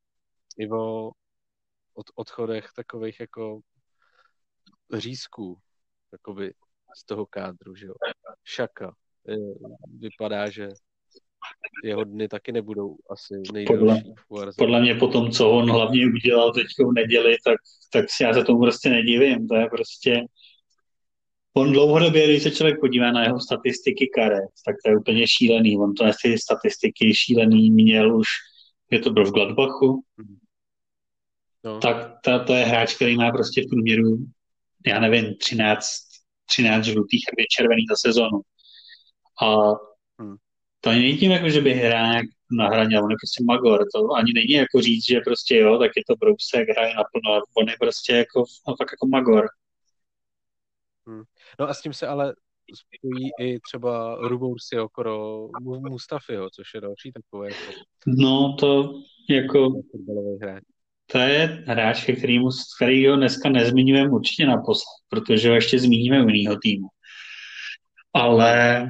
[0.59, 1.11] i o
[1.93, 3.59] od odchodech takových jako
[4.93, 5.59] řízků,
[6.11, 6.53] jakoby
[6.97, 7.93] z toho kádru, že jo.
[8.43, 8.93] Šaka.
[9.99, 10.69] Vypadá, že
[11.83, 14.13] jeho dny taky nebudou asi nejdelší.
[14.27, 17.57] Podle, podle mě po tom, co on hlavně udělal teď v neděli, tak,
[17.93, 19.47] tak si já se tomu prostě nedivím.
[19.47, 20.25] To je prostě...
[21.53, 25.77] On dlouhodobě, když se člověk podívá na jeho statistiky karet, tak to je úplně šílený.
[25.77, 28.27] On to ty statistiky šílený měl už,
[28.91, 30.03] je to byl v Gladbachu,
[31.63, 31.79] no.
[31.79, 34.17] tak ta, to je hráč, který má prostě v průměru,
[34.87, 35.85] já nevím, 13,
[36.51, 38.39] 13 žlutých a 2 červených za sezonu.
[39.41, 39.47] A
[40.21, 40.37] hmm
[40.83, 44.11] to ani není tím, jako, že by hrál na hraně, on je prostě magor, to
[44.11, 47.75] ani není jako říct, že prostě jo, tak je to brousek, hraje naplno, on je
[47.79, 49.47] prostě jako, no, fakt jako magor.
[51.07, 51.23] Hmm.
[51.59, 52.33] No a s tím se ale
[52.75, 55.49] spojí i třeba Ruboursi okolo
[55.89, 57.71] Mustafiho, což je další takové jako...
[58.07, 58.93] No to
[59.29, 59.71] jako...
[61.11, 62.09] To je hráč,
[62.75, 66.87] který ho dneska nezmiňujeme určitě naposled, protože ho ještě zmíníme u jiného týmu.
[68.13, 68.87] Ale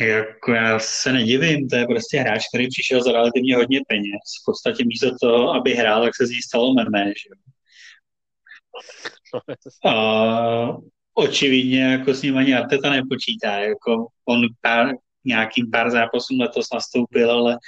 [0.00, 4.22] jako já se nedivím, to je prostě hráč, který přišel za relativně hodně peněz.
[4.42, 7.30] V podstatě místo toho, aby hrál, tak se z ní stalo mermé, že?
[9.90, 10.76] A
[11.14, 13.58] očividně jako s ním ani Arteta nepočítá.
[13.58, 14.94] Jako on pár,
[15.24, 17.58] nějakým pár zápasům letos nastoupil, ale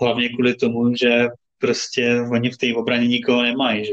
[0.00, 1.26] hlavně kvůli tomu, že
[1.58, 3.92] prostě oni v té obraně nikoho nemají, že?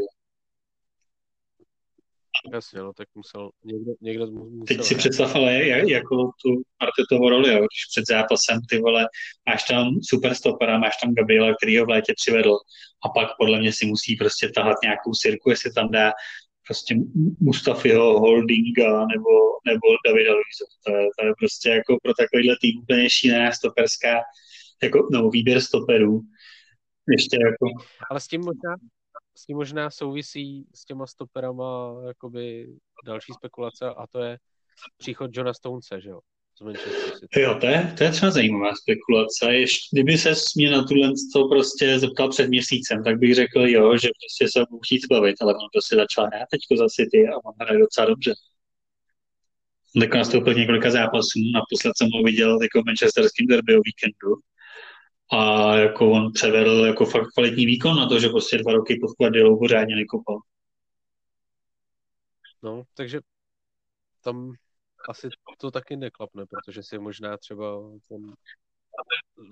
[2.53, 7.49] Jasně, no, tak musel, někdo, někdo musel Teď si představ, ale jako tu Artetovo roli,
[7.49, 9.07] jo, když před zápasem ty vole,
[9.49, 12.57] máš tam super stopera, máš tam Gabriela, který ho v létě přivedl
[13.05, 16.11] a pak podle mě si musí prostě tahat nějakou sirku, jestli tam dá
[16.67, 16.95] prostě
[17.39, 19.31] Mustafiho, Holdinga nebo,
[19.65, 20.65] nebo Davida Luiza.
[20.85, 24.21] To je, to je prostě jako pro takovýhle tým úplně šílená stoperská,
[24.83, 26.21] jako, no, výběr stoperů.
[27.09, 27.83] Ještě jako...
[28.09, 28.75] Ale s tím možná,
[29.37, 32.67] s tím možná souvisí s těma stoperama jakoby
[33.05, 34.37] další spekulace a to je
[34.97, 36.19] příchod Johna Stonese, že jo?
[37.37, 39.55] Jo, to je, to je třeba zajímavá spekulace.
[39.55, 43.97] Ještě, kdyby se mě na tuhle to prostě zeptal před měsícem, tak bych řekl jo,
[43.97, 47.35] že prostě se budu chtít zbavit, ale on prostě začal hrát teďko za City a
[47.45, 48.33] on hraje docela dobře.
[49.99, 54.35] Tak nastoupil několika zápasů, naposled jsem ho viděl jako v manchesterském derby o víkendu
[55.31, 59.11] a jako on převedl jako fakt kvalitní výkon na to, že prostě dva roky pod
[59.19, 60.39] Guardiolou pořádně nekopal.
[62.63, 63.19] No, takže
[64.23, 64.51] tam
[65.09, 68.33] asi to taky neklapne, protože si možná třeba ten,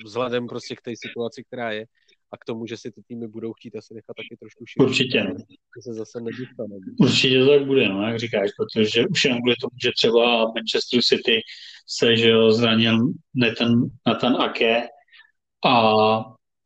[0.05, 1.86] vzhledem prostě k té situaci, která je,
[2.31, 4.89] a k tomu, že si ty týmy budou chtít asi nechat taky trošku šířit.
[4.89, 5.19] Určitě.
[5.49, 6.75] Že se zase nedostane.
[6.99, 10.99] Určitě to tak bude, no, jak říkáš, protože už jenom kvůli tomu, že třeba Manchester
[11.01, 11.41] City
[11.88, 12.97] se že jo, zranil
[13.36, 13.73] Nathan,
[14.07, 14.88] Nathan Ake,
[15.65, 15.93] a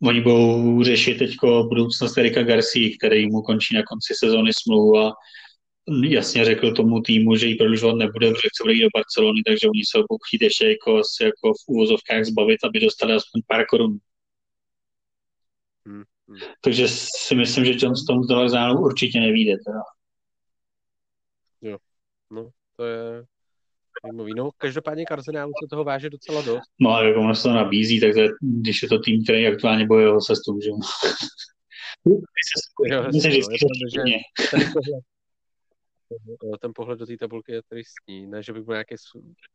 [0.03, 1.35] oni budou řešit teď
[1.69, 5.13] budoucnost Erika Garcia, který mu končí na konci sezóny smlouvu a
[6.03, 9.97] jasně řekl tomu týmu, že ji prodlužovat nebude, protože chce do Barcelony, takže oni se
[9.97, 13.99] budou chtít ještě jako, jako v úvozovkách zbavit, aby dostali aspoň pár korun.
[15.85, 16.37] Hmm, hmm.
[16.61, 16.87] Takže
[17.27, 19.53] si myslím, že Johnston z toho určitě nevíde.
[19.65, 19.81] Teda.
[21.61, 21.77] Jo,
[22.31, 23.25] no, to je,
[24.05, 24.33] Zajímavý.
[24.35, 26.69] No, každopádně Karzenálu se toho váže docela dost.
[26.79, 29.47] No a jak ono se to nabízí, tak to je, když je to tým, který
[29.47, 30.77] aktuálně bojuje o sestup, že jo.
[36.61, 38.27] ten pohled, do té tabulky je tristní.
[38.27, 38.95] Ne, že bych byl nějaký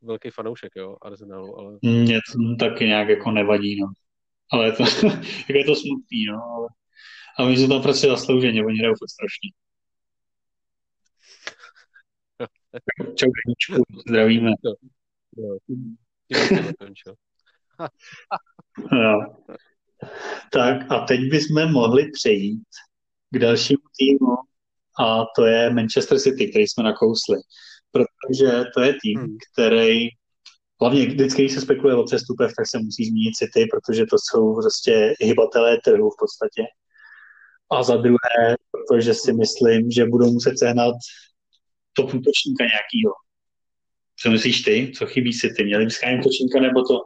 [0.03, 1.79] velký fanoušek, jo, Arsenalu, ale...
[1.83, 3.87] Mě to taky nějak jako nevadí, no.
[4.53, 4.83] Ale je to,
[5.49, 6.43] jak je to smutný, no.
[6.57, 6.69] Ale,
[7.39, 9.51] ale my jsme tam prostě zaslouženě, oni hrajou strašně.
[12.99, 14.51] Čau, Kaničku, zdravíme.
[18.93, 19.37] no.
[20.53, 22.63] Tak a teď bychom mohli přejít
[23.31, 24.37] k dalšímu týmu
[25.01, 27.37] a to je Manchester City, který jsme nakousli.
[27.91, 29.37] Protože to je tým, hmm.
[29.53, 30.09] který
[30.81, 34.55] hlavně vždycky, když se spekuluje o přestupech, tak se musí zmínit City, protože to jsou
[34.55, 36.63] prostě hybatelé trhu v podstatě.
[37.71, 40.95] A za druhé, protože si myslím, že budou muset sehnat
[41.93, 43.13] top útočníka nějakýho.
[44.17, 44.93] Co myslíš ty?
[44.95, 45.65] Co chybí si ty?
[45.65, 47.01] Měli byste útočníka nebo to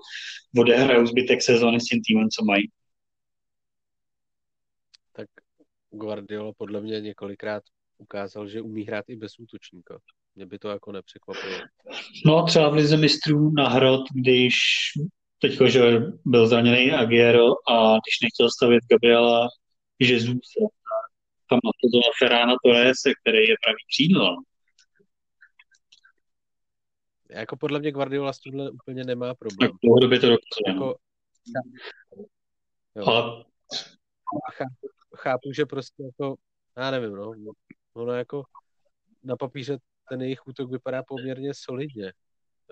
[0.58, 2.70] odehrajou zbytek sezóny s tím týmem, co mají?
[5.12, 5.28] Tak
[5.90, 7.62] Guardiola podle mě několikrát
[7.98, 9.98] ukázal, že umí hrát i bez útočníka.
[10.34, 11.58] Mě by to jako nepřekvapilo.
[12.26, 14.54] No třeba v Lize mistrů na hrot, když
[15.38, 15.80] teďko, že
[16.24, 19.48] byl zraněný Aguero a když nechtěl stavit Gabriela
[19.98, 20.36] Jesus,
[21.50, 24.36] tam na to Ferrana Torres, který je pravý křídlo.
[27.30, 29.70] Jako podle mě Guardiola s tímhle úplně nemá problém.
[29.70, 30.74] Tak dlouhodobě to dokazuje.
[30.80, 30.86] no.
[30.86, 30.98] Jako,
[32.96, 33.04] jo.
[33.06, 33.44] Ale
[34.52, 36.36] chápu, chápu, že prostě jako,
[36.76, 37.32] já nevím, no,
[37.94, 38.42] ono jako
[39.24, 42.12] na papíře ten jejich útok vypadá poměrně solidně,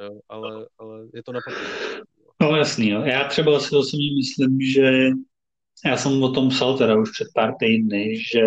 [0.01, 2.03] jo, ale, ale je to na papíře.
[2.43, 3.05] No jasný, no.
[3.05, 5.09] Já třeba si osobně myslím, že
[5.85, 8.40] já jsem o tom psal teda už před pár týdny, že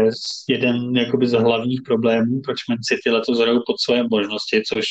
[0.49, 4.85] jeden jakoby z hlavních problémů, proč Man City letos hrajou pod své možnosti, což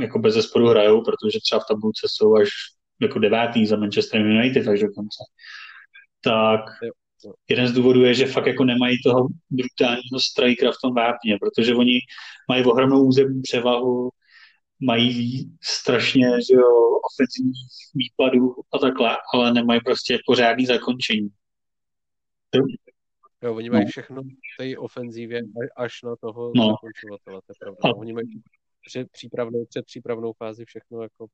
[0.00, 2.48] jako bez zesporu hrajou, protože třeba v tabulce jsou až
[3.00, 5.18] jako devátý za Manchester United až dokonce.
[6.20, 6.90] Tak Jo,
[7.24, 7.32] jo.
[7.48, 11.74] jeden z důvodů je, že fakt jako nemají toho brutálního strikera v tom vápně, protože
[11.74, 11.98] oni
[12.48, 14.10] mají ohromnou územní převahu,
[14.80, 21.28] mají strašně že jo, ofenzivních výpadů a takhle, ale nemají prostě pořádný zakončení.
[23.42, 24.26] Jo, oni mají všechno v
[24.58, 25.42] té ofenzívě
[25.76, 26.66] až na toho No.
[26.66, 27.78] zakončovatele, to je pravda.
[27.84, 28.26] A- Oni mají
[28.88, 31.26] před přípravnou, před přípravnou fázi všechno jako.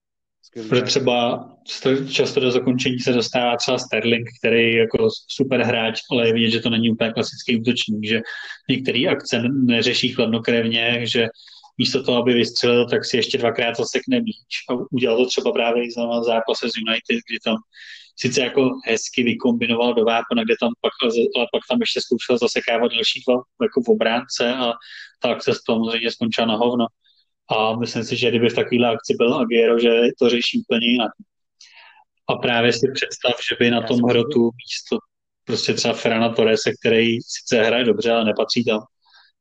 [0.69, 6.01] Protože třeba sto- často do zakončení se dostává třeba Sterling, který je jako super hráč,
[6.11, 8.21] ale je vidět, že to není úplně klasický útočník, že
[8.71, 11.27] některé akce neřeší chladnokrevně, že
[11.79, 14.53] místo toho, aby vystřelil, tak si ještě dvakrát zasekne míč.
[14.71, 17.57] A udělal to třeba právě i za zápase z United, kdy tam
[18.17, 20.93] sice jako hezky vykombinoval do vápna, kde tam pak,
[21.37, 24.73] ale pak tam ještě zkoušel zasekávat další dva jako v obránce a
[25.23, 26.87] ta akce samozřejmě skončila na hovno.
[27.49, 31.13] A myslím si, že kdyby v takovéhle akci byl Aguero, že to řeší úplně jinak.
[32.29, 34.99] A právě si představ, že by na tom hrotu místo
[35.45, 38.81] prostě třeba Ferrana Torrese, který sice hraje dobře, ale nepatří tam.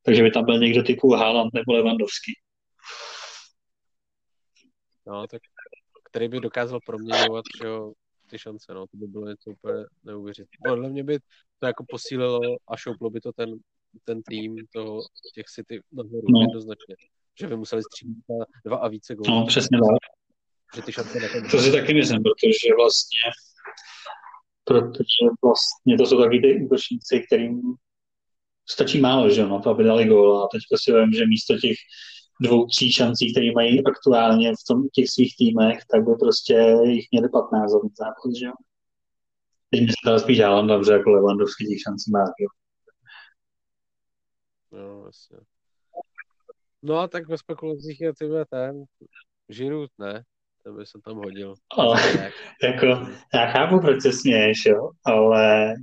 [0.02, 2.32] Takže by tam byl někdo typu Haaland nebo Lewandowski.
[5.06, 5.42] No, tak
[6.10, 7.92] který by dokázal proměňovat že jo,
[8.30, 10.76] ty šance, no, to by bylo něco úplně neuvěřitelné.
[10.76, 11.18] Podle mě by
[11.58, 13.54] to jako posílilo a šouplo by to ten,
[14.04, 15.00] ten tým toho,
[15.34, 16.40] těch City nahoru No.
[16.40, 16.94] jednoznačně.
[17.40, 19.30] Že by museli střílet na dva a více gólů.
[19.30, 19.96] No, přesně tak.
[20.76, 23.30] Že ty šance na ten To si taky myslím, protože vlastně
[24.64, 27.62] protože vlastně to jsou taky ty útočníci, kterým
[28.68, 31.76] stačí málo, že no, to aby dali gól a teď si vím, že místo těch
[32.40, 37.06] dvou, tří šancí, které mají aktuálně v tom, těch svých týmech, tak by prostě jich
[37.12, 38.52] měli 15 za ten zápas, že jo.
[39.70, 42.48] Teď mi se dá spíš Haaland, dobře, jako Lewandowski těch šancí má, jo.
[44.72, 45.53] No, vlastně.
[46.86, 48.84] No a tak ve spekulacích je tyhle ten
[49.48, 50.24] Žirut, ne?
[50.62, 51.54] Ten by se tam hodil.
[51.78, 52.32] Ale Tak.
[52.62, 52.86] jako,
[53.34, 55.74] já chápu, proč se směješ, jo, ale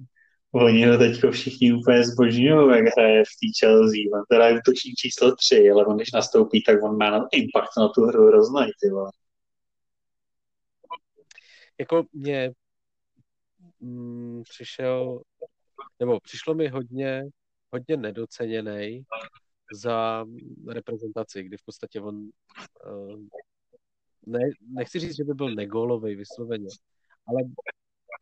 [0.52, 4.02] oni ho teďko všichni úplně zbožňují, jak hraje v té Chelsea.
[4.14, 7.78] On teda je útočník číslo 3, ale on když nastoupí, tak on má na impact
[7.78, 9.12] na tu hru hrozný, ty vole.
[11.80, 12.52] Jako mě
[13.80, 15.22] mm, přišel,
[16.00, 17.24] nebo přišlo mi hodně,
[17.72, 19.06] hodně nedoceněný
[19.74, 20.26] za
[20.68, 23.20] reprezentaci, kdy v podstatě on uh,
[24.26, 26.68] ne, nechci říct, že by byl nególový vysloveně,
[27.28, 27.42] ale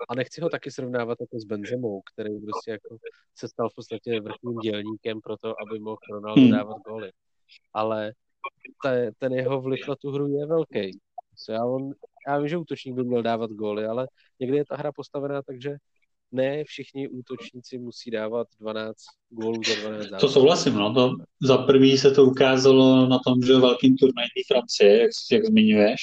[0.09, 2.97] a nechci ho taky srovnávat jako s Benzemou, který prostě jako
[3.35, 6.51] se stal v podstatě vrchním dělníkem pro to, aby mohl Ronaldo Hmm.
[6.51, 7.11] dávat góly.
[7.73, 8.13] Ale
[8.83, 10.99] te, ten jeho vliv na tu hru je velký.
[11.49, 11.93] Já, on,
[12.27, 14.07] já vím, že útočník by měl dávat góly, ale
[14.39, 15.77] někdy je ta hra postavená tak, že
[16.31, 18.95] ne všichni útočníci musí dávat 12
[19.29, 20.27] gólů za 12 To zápasů.
[20.33, 20.93] souhlasím, no.
[20.93, 21.11] To,
[21.41, 26.01] za prvý se to ukázalo na tom, že velkým turnaji Francie, jak, jak zmiňuješ,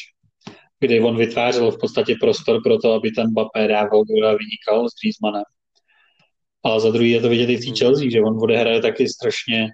[0.80, 4.88] kdy on vytvářel v podstatě prostor pro to, aby ten Mbappé dával gól a vynikal
[4.88, 5.44] s Griezmannem.
[6.64, 7.76] Ale za druhý je to vidět i v té Hmm.
[7.76, 9.68] Chelsea, že on odehraje taky strašně,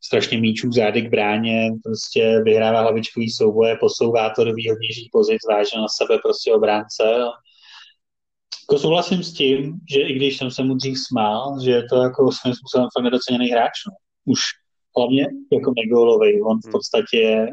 [0.00, 5.76] strašně míčů zády k bráně, prostě vyhrává hlavičkový souboje, posouvá to do výhodnějších pozic, váže
[5.78, 7.04] na sebe prostě obránce.
[8.70, 11.96] Jako souhlasím s tím, že i když jsem se mu dřív smál, že je to
[11.96, 13.70] jako svým způsobem fakt nedoceněný hráč.
[13.86, 13.92] No.
[14.32, 14.40] Už
[14.96, 16.42] hlavně jako nególovej.
[16.42, 16.72] On v Hmm.
[16.72, 17.46] podstatě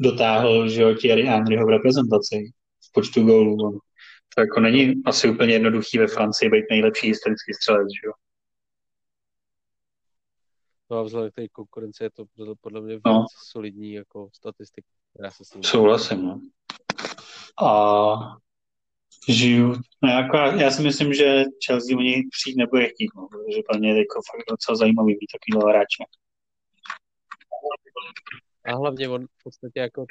[0.00, 2.50] dotáhl, že jo, Thierry Henryho v reprezentaci
[2.88, 3.56] v počtu gólů.
[3.66, 3.78] On.
[4.34, 8.12] To jako není asi úplně jednoduchý ve Francii být nejlepší historický střelec, že jo.
[10.90, 13.20] No a vzhledem k té konkurenci je to podle- podle mě No.
[13.20, 16.40] víc solidní jako statistika, která se s ním Souhlasím, no.
[17.66, 18.36] A
[19.28, 23.28] žiju, no jako já, já si myslím, že Chelsea o něj přijít nebude chtít, no,
[23.30, 26.04] protože pro ně je jako fakt docela zajímavý mít takovýhle hráče.
[28.64, 30.06] A hlavně on v podstatě jako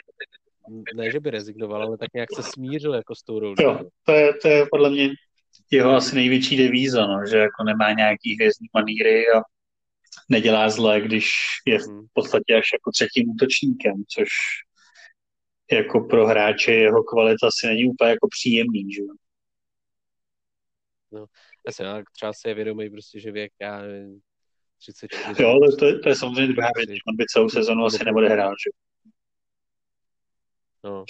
[0.96, 3.56] ne, že by rezignoval, ale tak nějak se smířil jako s tou rolí.
[3.60, 5.10] Jo, to je, to je podle mě
[5.72, 9.42] jeho asi největší devíza, no, že jako nemá nějaký hvězdný maníry a
[10.30, 11.32] nedělá zle, když
[11.66, 12.06] je v Hmm.
[12.14, 14.28] podstatě až jako třetím útočníkem, což
[15.72, 19.16] jako pro hráče jeho kvalita asi není úplně jako příjemný, že jo.
[21.68, 24.22] Jasně, ale třeba si je vědomý prostě, že věk, já nevím,
[24.78, 25.43] 34.
[25.43, 28.70] Jo, to, to, to je samozřejmě druhá věc, on by celou sezonu asi neodehrál, že
[28.70, 29.11] jo.
[30.84, 31.05] No,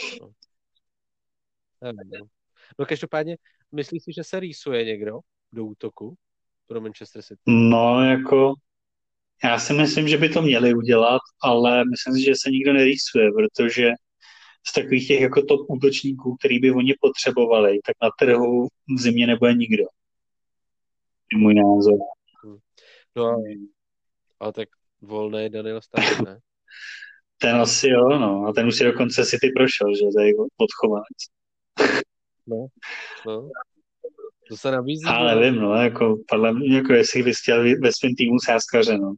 [1.81, 2.27] no.
[2.79, 3.37] No každopádně,
[3.71, 5.19] myslíš si, že se rýsuje někdo
[5.51, 6.15] do útoku
[6.67, 7.41] pro Manchester City?
[7.47, 8.53] No, jako
[9.43, 13.31] já si myslím, že by to měli udělat, ale myslím si, že se nikdo nerýsuje,
[13.31, 13.91] protože
[14.67, 19.27] z takových těch jako top útočníků, který by oni potřebovali, tak na trhu v zimě
[19.27, 19.83] nebude nikdo.
[21.33, 21.97] Je můj názor.
[22.43, 22.57] Hmm.
[23.15, 23.35] No a,
[24.39, 24.69] ale tak
[25.01, 26.39] volný Daniel Stark, ne?
[27.37, 28.45] ten asi jo, no.
[28.47, 31.17] A ten už si dokonce City prošel, že tady odchovanec.
[32.47, 32.67] No,
[33.25, 33.49] no.
[34.49, 35.05] To se nabízí.
[35.05, 39.13] Ale nevím, no, jako, podle mě, jako jestli bys chtěl ve svém týmu sáskaře, no.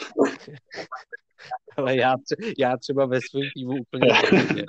[1.76, 4.12] Ale já, tře- já třeba ve svém týmu úplně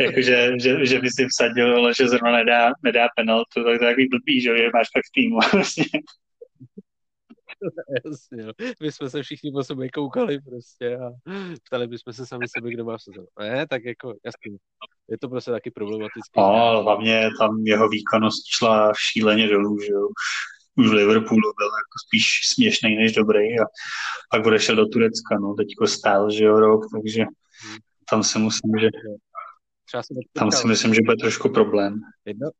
[0.00, 3.78] Jakože, že, že by si vsadil, ale že zrovna nedá, nedá penaltu, tak to je
[3.78, 5.38] takový blbý, že máš tak v týmu.
[5.52, 5.84] Vlastně.
[8.04, 8.52] Jasně, no.
[8.80, 11.10] My jsme se všichni po sobě koukali prostě a
[11.66, 13.26] ptali bychom se sami sebe, kdo má sezónu.
[13.38, 14.58] Ne, tak jako, jasně,
[15.08, 16.40] je to prostě taky problematické.
[16.40, 20.08] No, hlavně tam jeho výkonnost šla šíleně dolů, že jo.
[20.76, 23.64] Už v Liverpoolu byl jako spíš směšný než dobrý a
[24.30, 27.24] pak odešel do Turecka, no, teďko stál, že jo, rok, takže
[28.10, 28.88] tam si myslím, že
[30.32, 32.00] tam si myslím, že bude trošku problém.
[32.24, 32.50] Jedno,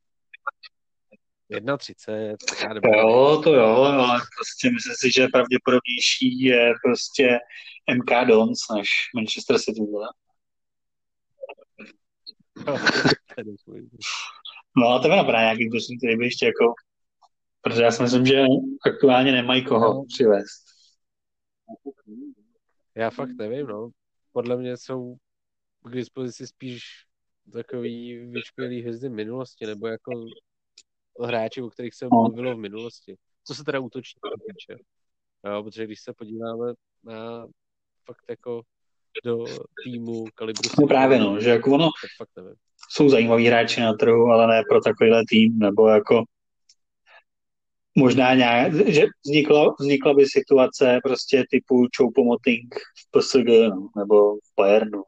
[1.51, 2.37] 1,30.
[2.97, 7.39] Jo, to jo, ale prostě myslím si, že pravděpodobnější je prostě
[7.95, 9.81] MK Dons než Manchester City.
[14.77, 16.75] No a to mi napadá nějaký útočník, který by ještě jako,
[17.65, 18.45] protože já si myslím, že
[18.87, 20.05] aktuálně nemají koho no.
[20.15, 20.65] přivést.
[22.95, 23.91] Já fakt nevím, no.
[24.33, 25.17] Podle mě jsou
[25.85, 26.83] k dispozici spíš
[27.53, 30.13] takový vyčpělý hvězdy minulosti, nebo jako
[31.21, 32.11] hráči, o kterých se no.
[32.11, 33.17] mluvilo v minulosti.
[33.45, 34.83] Co se teda útočníků týče.
[35.47, 36.73] Jo, protože když se podíváme
[37.05, 37.47] na
[38.07, 38.63] fakt jako
[39.25, 39.45] do
[39.85, 40.71] týmu kalibru...
[40.81, 42.55] No právě no, že jako ono fakt nevím.
[42.91, 46.25] jsou zajímaví hráči na trhu, ale ne pro takovýhle tým, nebo jako
[47.95, 54.55] možná nějak, že vznikla, vznikla by situace prostě typu Choupo-Moting v PSG, no, nebo v
[54.57, 55.03] Bayernu.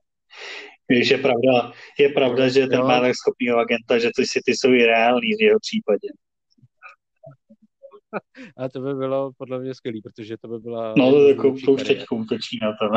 [0.89, 4.73] Když je pravda, je pravda, že ten má tak schopného agenta, že ty City jsou
[4.73, 6.09] i reální v jeho případě.
[8.57, 10.95] A to by bylo podle mě skvělý, protože to by byla...
[10.97, 12.87] No to, jako, to už teď útočí na to.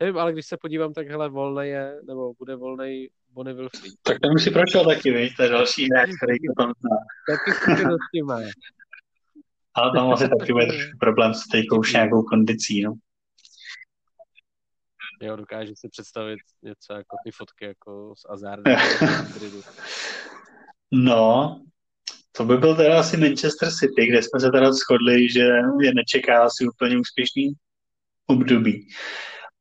[0.00, 3.94] Nevím, ale když se podívám, tak hele, volný je, nebo bude volný Bonnie Wilfried.
[4.02, 6.96] Tak ten už si prošel taky, víš, to je další hráč, který to tam zná.
[7.28, 8.40] Taky zkušenosti má.
[9.74, 10.66] Ale tam asi taky bude
[11.00, 12.94] problém s teďkou už nějakou kondicí, no.
[15.22, 18.70] Jo, dokáže si představit něco jako ty fotky jako z Azarda.
[20.92, 21.60] no,
[22.32, 25.40] to by byl teda asi Manchester City, kde jsme se teda shodli, že
[25.80, 27.52] je nečeká asi úplně úspěšný
[28.26, 28.88] období.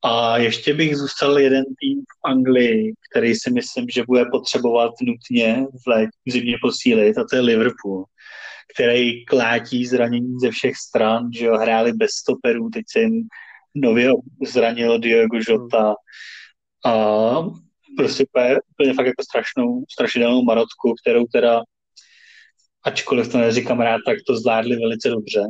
[0.04, 5.66] A ještě bych zůstal jeden tým v Anglii, který si myslím, že bude potřebovat nutně
[5.86, 8.06] v, let, v zimě posílit, a to je Liverpool,
[8.76, 13.28] který klátí zranění ze všech stran, že jo, hráli bez stoperů, teď se jim
[13.76, 14.12] nově
[14.48, 15.96] zranil Diego Jota
[16.86, 16.94] a
[17.98, 18.26] prostě
[18.72, 21.62] úplně fakt jako strašnou, strašidelnou marotku, kterou teda,
[22.84, 25.42] ačkoliv to neříkám rád, tak to zvládli velice dobře.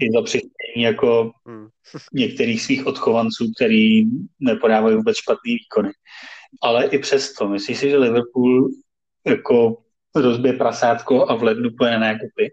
[0.00, 1.68] I za přispění jako hmm.
[2.12, 4.02] některých svých odchovanců, který
[4.40, 5.90] nepodávají vůbec špatný výkony.
[6.62, 8.68] Ale i přesto, myslíš si, že Liverpool
[9.26, 9.82] jako
[10.14, 12.52] rozbije prasátko a v lednu pojede na nákupy?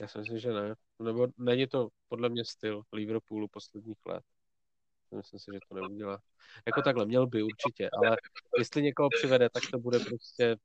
[0.00, 0.74] Já si myslím, že ne.
[1.02, 4.24] Nebo není to podle mě styl Liverpoolu posledních let.
[5.16, 6.18] Myslím si, že to neudělá.
[6.66, 8.16] Jako takhle, měl by určitě, ale
[8.58, 10.56] jestli někoho přivede, tak to bude prostě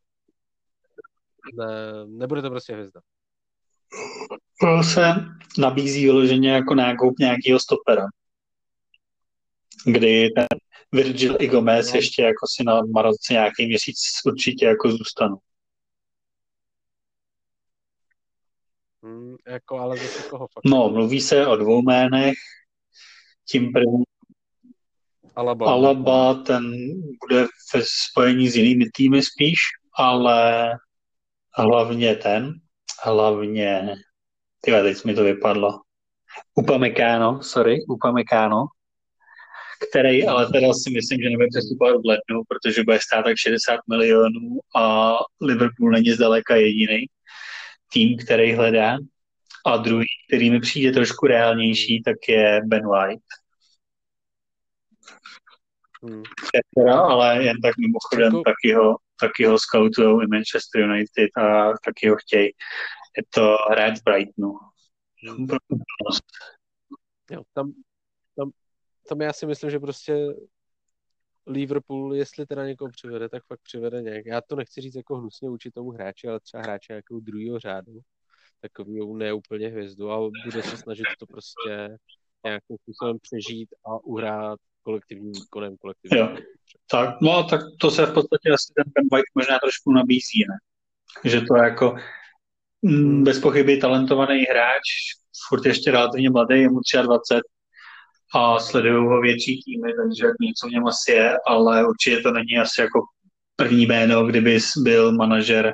[1.54, 1.66] ne,
[2.08, 3.02] nebude to prostě hvězda.
[4.60, 5.14] To se
[5.58, 8.06] nabízí vyloženě jako nákup nějakého stopera.
[9.86, 10.48] Kdy ten
[10.92, 15.38] Virgil i Gomez ještě jako si na Marotce nějaký měsíc určitě jako zůstanou.
[19.04, 20.66] Hmm, jako, ale zase koho fakt?
[20.66, 22.34] No, mluví se o dvou jménech.
[23.46, 24.04] Tím prvním
[25.36, 25.72] Alaba.
[25.72, 26.64] Alaba, ten
[27.28, 29.60] bude ve spojení s jinými týmy spíš,
[29.94, 30.70] ale
[31.58, 32.54] hlavně ten,
[33.04, 33.95] hlavně,
[34.62, 35.80] tyhle, teď mi to vypadlo,
[36.56, 38.66] Upamecano, sorry, Upamecano,
[39.89, 43.80] který ale teda si myslím, že nebude přestupovat v lednu, protože bude stát tak 60
[43.89, 47.06] milionů a Liverpool není zdaleka jediný
[47.93, 48.97] tým, který hledá.
[49.66, 53.24] A druhý, který mi přijde trošku reálnější, tak je Ben White.
[56.04, 56.24] Hmm.
[56.78, 58.43] Teda, ale jen tak mimochodem jako...
[58.45, 62.45] taky ho, taky ho scoutujou i Manchester United a taky ho chtějí.
[63.17, 64.53] Je to hráč Brightonu.
[67.32, 67.74] Jo, tam,
[68.36, 68.51] tam,
[69.09, 70.15] tam já si myslím, že prostě
[71.47, 74.26] Liverpool, jestli teda někoho přivede, tak fakt přivede nějak.
[74.26, 77.99] Já to nechci říct jako hnusně učit tomu hráči, ale třeba hráče jako druhého řádu,
[78.61, 81.97] takový neúplně hvězdu a bude se snažit to prostě
[82.45, 85.78] nějakým způsobem přežít a uhrát kolektivním výkonem.
[85.78, 86.38] Kolektivním jo.
[86.91, 90.57] Tak, no tak to se v podstatě asi ten Ben White možná trošku nabízí, ne?
[91.30, 91.95] Že to je jako
[92.82, 93.24] mm, hmm.
[93.24, 94.82] bez pochyby talentovaný hráč,
[95.47, 97.41] furt ještě relativně mladý, je mu 23
[98.36, 102.57] a sledují ho větší týmy, takže něco v něm asi je, ale určitě to není
[102.61, 102.99] asi jako
[103.55, 105.74] první jméno, kdyby byl manažer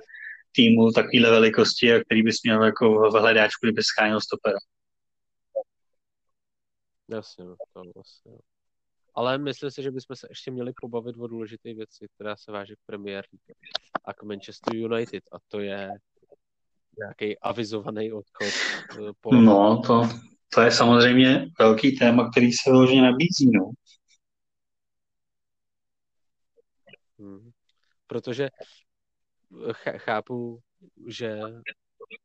[0.51, 4.57] týmu takovéhle velikosti, a který bys měl jako v hledáčku, kdyby scháněl stopera.
[7.09, 8.31] Jasně, no, to vlastně.
[9.17, 12.75] Ale myslím si, že bychom se ještě měli pobavit o důležité věci, která se váže
[12.75, 13.57] k Premier League
[14.05, 15.89] a k Manchester United a to je
[16.97, 18.47] nějaký avizovaný odchod.
[19.33, 20.01] Eh, no, to,
[20.53, 23.51] to je samozřejmě velký téma, který se vyloženě nabízí.
[23.51, 23.71] No.
[27.19, 27.51] Hmm.
[28.07, 28.49] Protože
[29.97, 30.59] chápu,
[31.07, 31.39] že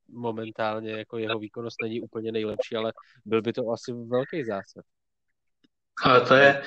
[0.09, 2.93] momentálně jako jeho výkonnost není úplně nejlepší, ale
[3.24, 4.84] byl by to asi velký zásah.
[6.05, 6.62] Ale to je,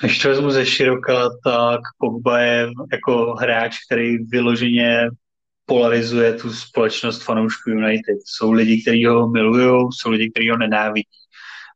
[0.00, 5.08] když to vezmu ze široka, tak Pogba je jako hráč, který vyloženě
[5.66, 8.16] polarizuje tu společnost fanoušků United.
[8.24, 11.08] Jsou lidi, kteří ho milují, jsou lidi, kteří ho nenávidí.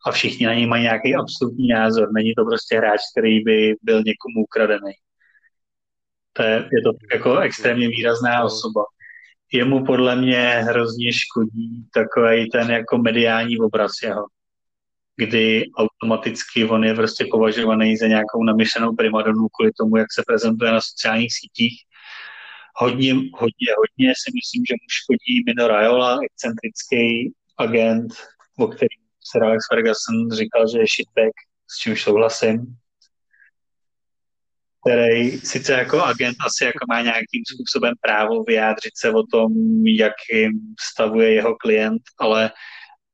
[0.06, 2.08] A všichni na něj mají nějaký absolutní názor.
[2.12, 4.92] Není to prostě hráč, který by byl někomu ukradený.
[6.32, 8.84] To je, je to jako extrémně výrazná osoba.
[9.52, 14.26] Jemu podle mě hrozně škodí takový ten jako mediální obraz jeho
[15.20, 20.72] kdy automaticky on je prostě považovaný za nějakou namyšlenou primadonu kvůli tomu, jak se prezentuje
[20.72, 21.76] na sociálních sítích.
[22.76, 28.12] Hodně, hodně, hodně si myslím, že mu škodí Mino Raiola, excentrický agent,
[28.58, 31.34] o kterém se Alex Ferguson říkal, že je shitbag,
[31.72, 32.76] s čímž souhlasím
[34.80, 39.52] který sice jako agent asi jako má nějakým způsobem právo vyjádřit se o tom,
[39.86, 42.50] jakým stavu je jeho klient, ale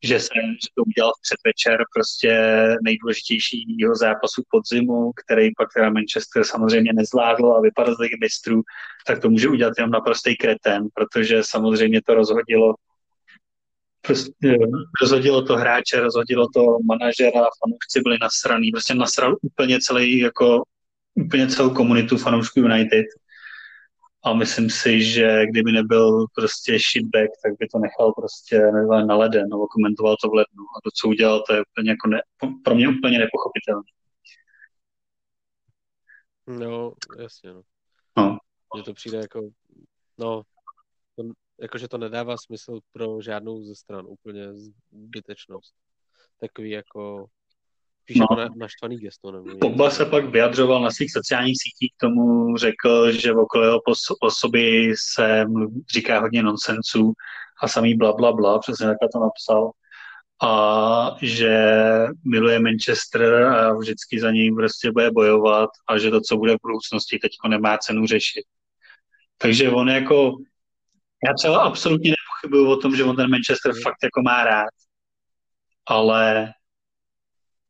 [0.03, 2.32] že se že to udělal v předvečer prostě
[2.82, 8.62] nejdůležitějšího zápasu podzimu, který pak teda Manchester samozřejmě nezvládl a vypadl z ligy mistrů,
[9.07, 12.74] tak to může udělat jenom naprostý kreten, protože samozřejmě to rozhodilo
[14.07, 14.57] prostě
[15.01, 20.62] rozhodilo to hráče, rozhodilo to manažera, fanoušci byli nasraný, prostě nasral úplně celý jako
[21.14, 23.07] úplně celou komunitu fanoušků United
[24.27, 29.16] a myslím si, že kdyby nebyl prostě shitback, tak by to nechal prostě nevím, na
[29.16, 30.62] leden nebo komentoval to v lednu.
[30.77, 32.22] A to, co udělal, to je úplně jako ne,
[32.64, 33.83] pro mě úplně nepochopitelné.
[36.47, 37.62] No, jasně, no.
[38.16, 38.39] no.
[38.77, 39.49] Že to přijde jako,
[40.18, 40.43] no,
[41.16, 41.22] to,
[41.61, 44.43] jako, že to nedává smysl pro žádnou ze stran, úplně
[44.91, 45.74] zbytečnost.
[46.41, 47.27] Takový jako
[48.07, 48.27] Spíš no.
[48.41, 49.33] jako naštvaný gesto.
[49.33, 53.81] Nebo Pogba se pak vyjadřoval na svých sociálních sítích k tomu, řekl, že okolo jeho
[54.21, 55.45] osoby se
[55.93, 57.13] říká hodně nonsensů
[57.63, 59.71] a samý bla, bla, bla, přesně tak to napsal.
[60.43, 61.75] A že
[62.25, 66.63] miluje Manchester a vždycky za něj prostě bude bojovat a že to, co bude v
[66.63, 68.45] budoucnosti, teďko nemá cenu řešit.
[69.39, 70.37] Takže on jako,
[71.29, 74.71] já třeba absolutně nepochybuju o tom, že on ten Manchester fakt jako má rád,
[75.87, 76.53] ale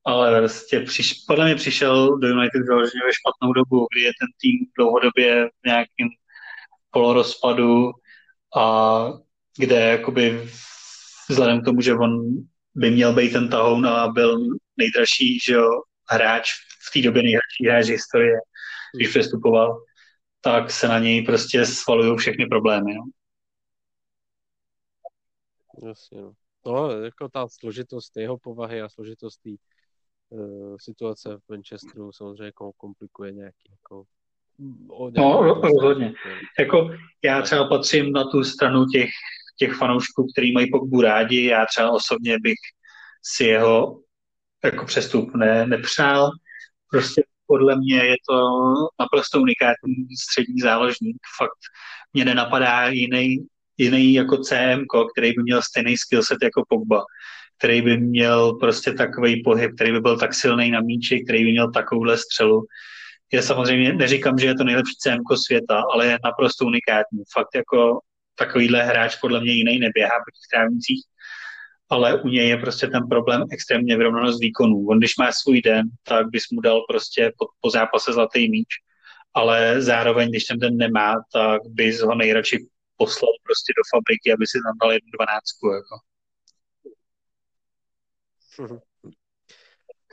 [0.06, 4.28] ale prostě přiš, podle mě přišel do United vyloženě ve špatnou dobu, kdy je ten
[4.40, 6.08] tým dlouhodobě v nějakém
[6.90, 7.92] polorozpadu
[8.56, 9.06] a
[9.58, 10.50] kde jakoby
[11.28, 12.20] vzhledem k tomu, že on
[12.74, 14.38] by měl být ten tahoun a byl
[14.76, 15.68] nejdražší že jo,
[16.10, 16.50] hráč,
[16.88, 18.36] v té době nejdražší hráč historie,
[18.96, 19.84] když přestupoval,
[20.40, 22.94] tak se na něj prostě svalují všechny problémy.
[22.94, 23.02] No.
[25.88, 26.32] Jasně, no.
[26.66, 26.90] no.
[26.90, 29.40] jako ta složitost jeho povahy a složitost
[30.76, 34.04] situace v Manchesteru samozřejmě komplikuje nějaký jako
[35.16, 36.14] No, rozhodně.
[36.58, 36.90] Jako,
[37.24, 39.08] já třeba patřím na tu stranu těch,
[39.58, 41.44] těch fanoušků, kteří mají Pogbu rádi.
[41.44, 42.58] Já třeba osobně bych
[43.22, 44.00] si jeho
[44.64, 46.30] jako přestup ne, nepřál.
[46.90, 48.40] Prostě podle mě je to
[49.00, 51.16] naprosto unikátní střední záložník.
[51.38, 51.58] Fakt
[52.12, 53.46] mě nenapadá jiný,
[53.76, 54.84] jiný jako CM,
[55.16, 57.04] který by měl stejný skillset jako Pogba
[57.58, 61.50] který by měl prostě takový pohyb, který by byl tak silný na míči, který by
[61.50, 62.66] měl takovouhle střelu.
[63.32, 67.22] Je samozřejmě, neříkám, že je to nejlepší CMK světa, ale je naprosto unikátní.
[67.32, 68.00] Fakt jako
[68.34, 71.04] takovýhle hráč podle mě jiný neběhá po těch trávnicích,
[71.90, 74.86] ale u něj je prostě ten problém extrémně vyrovnanost výkonů.
[74.86, 78.68] On když má svůj den, tak bys mu dal prostě po, po zápase zlatý míč,
[79.34, 84.46] ale zároveň, když ten den nemá, tak bys ho nejradši poslal prostě do fabriky, aby
[84.46, 85.66] si tam dal jednu dvanáctku.
[85.66, 85.94] Jako.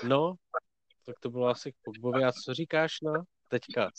[0.08, 0.36] No,
[1.06, 2.24] tak to bylo asi k Pogbovi.
[2.24, 3.90] A co říkáš na teďka?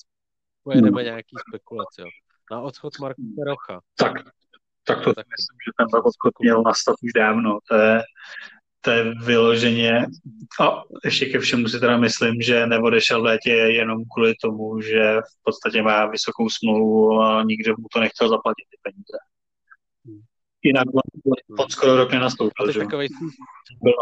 [0.63, 1.05] Pojedeme hmm.
[1.05, 2.09] nějaký spekulace, jo.
[2.51, 3.81] Na odchod Marka Rocha.
[3.95, 4.13] Tak,
[4.85, 7.59] tak to tak myslím, že ten odchod měl nastat už dávno.
[7.69, 8.03] To je,
[8.81, 10.07] to je vyloženě,
[10.61, 15.21] a ještě ke všemu si teda myslím, že neodešel v létě jenom kvůli tomu, že
[15.21, 19.19] v podstatě má vysokou smlouvu a nikdo mu to nechtěl zaplatit ty peníze.
[20.65, 22.81] Jinak on, on skoro rok nenastoupil, že?
[22.81, 23.09] Takový...
[23.83, 23.95] Byl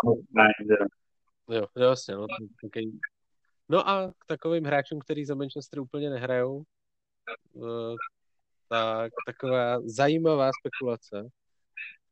[1.50, 2.26] Jo, jasně, no.
[2.62, 2.98] Takový...
[3.68, 6.62] No a k takovým hráčům, který za Manchester úplně nehrajou,
[7.56, 7.94] eh,
[8.68, 11.30] tak taková zajímavá spekulace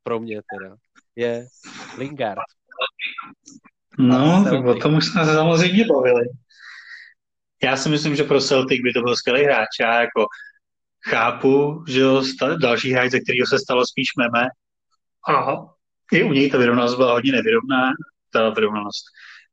[0.03, 0.77] pro mě teda
[1.17, 1.47] je
[1.99, 2.39] Lingard.
[3.99, 6.25] No, tak o tom už jsme se samozřejmě bavili.
[7.63, 9.69] Já si myslím, že pro Celtic by to byl skvělý hráč.
[9.81, 10.27] Já jako
[11.09, 12.23] chápu, že jo,
[12.61, 14.49] další hráč, ze kterého se stalo spíš meme.
[15.29, 15.57] A
[16.13, 17.91] i u něj ta vyrovnanost byla hodně nevyrovná,
[18.33, 19.05] ta vyrovnanost.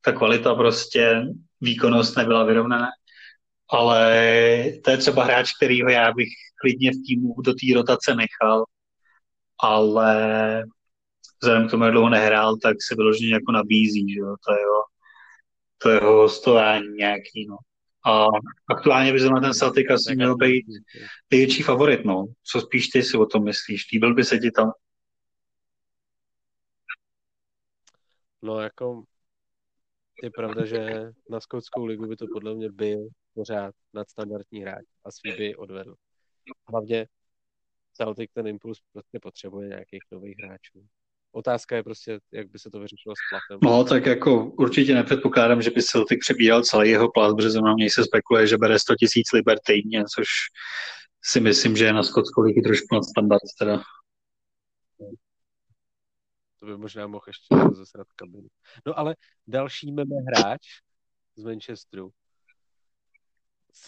[0.01, 1.25] Ta kvalita prostě,
[1.61, 2.87] výkonnost nebyla vyrovnaná.
[3.69, 4.11] Ale
[4.83, 6.29] to je třeba hráč, kterýho já bych
[6.61, 8.65] klidně v týmu do té rotace nechal.
[9.63, 10.63] Ale
[11.41, 14.59] vzhledem k tomu, jak dlouho nehrál, tak se vyloženě jako nabízí, že jo, to je
[14.59, 14.81] jeho,
[15.77, 17.57] to jeho hostování nějaký, no.
[18.08, 18.26] A
[18.70, 20.66] aktuálně by na ten Celtic asi měl být
[21.32, 22.26] největší favorit, no.
[22.43, 23.91] Co spíš ty si o tom myslíš?
[23.93, 24.72] Líbil by se ti tam?
[28.41, 29.03] No jako
[30.24, 35.12] je pravda, že na skotskou ligu by to podle mě byl pořád nadstandardní hráč a
[35.12, 35.95] svý by odvedl.
[36.68, 37.08] Hlavně
[37.93, 40.88] Celtic ten impuls prostě potřebuje nějakých nových hráčů.
[41.32, 43.59] Otázka je prostě, jak by se to vyřešilo s platem.
[43.63, 47.89] No, tak jako určitě nepředpokládám, že by Celtic přebíral celý jeho plat, protože zrovna něj
[47.89, 50.28] se spekuluje, že bere 100 tisíc liber týdně, což
[51.23, 53.84] si myslím, že je na Skotskou ligy trošku nad standard teda.
[56.59, 58.47] To by možná mohl ještě zasrat kabinu.
[58.86, 59.15] No ale
[59.47, 60.61] další meme hráč
[61.36, 62.11] z Manchesteru.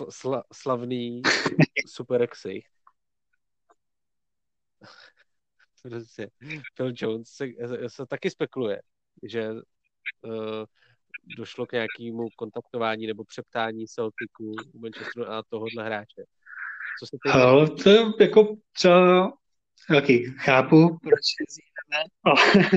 [0.10, 1.22] Sla, slavný
[1.88, 2.72] super exicht
[5.82, 6.30] prostě
[6.76, 7.46] Phil Jones se,
[7.88, 8.82] se taky spekuluje,
[9.24, 10.66] že uh,
[11.38, 16.24] došlo k nějakému kontaktování nebo přeptání Celticu u Manchesteru a tohohle hráče.
[17.00, 17.30] Co se ty...
[17.30, 19.34] Ale to je jako třeba
[19.88, 21.22] taky chápu, proč
[22.24, 22.70] ale,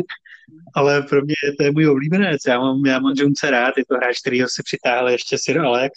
[0.75, 2.41] ale pro mě to je můj oblíbenec.
[2.49, 5.93] Já mám, já mám Jonesa rád, je to hráč, kterýho si přitáhl ještě Sir Alex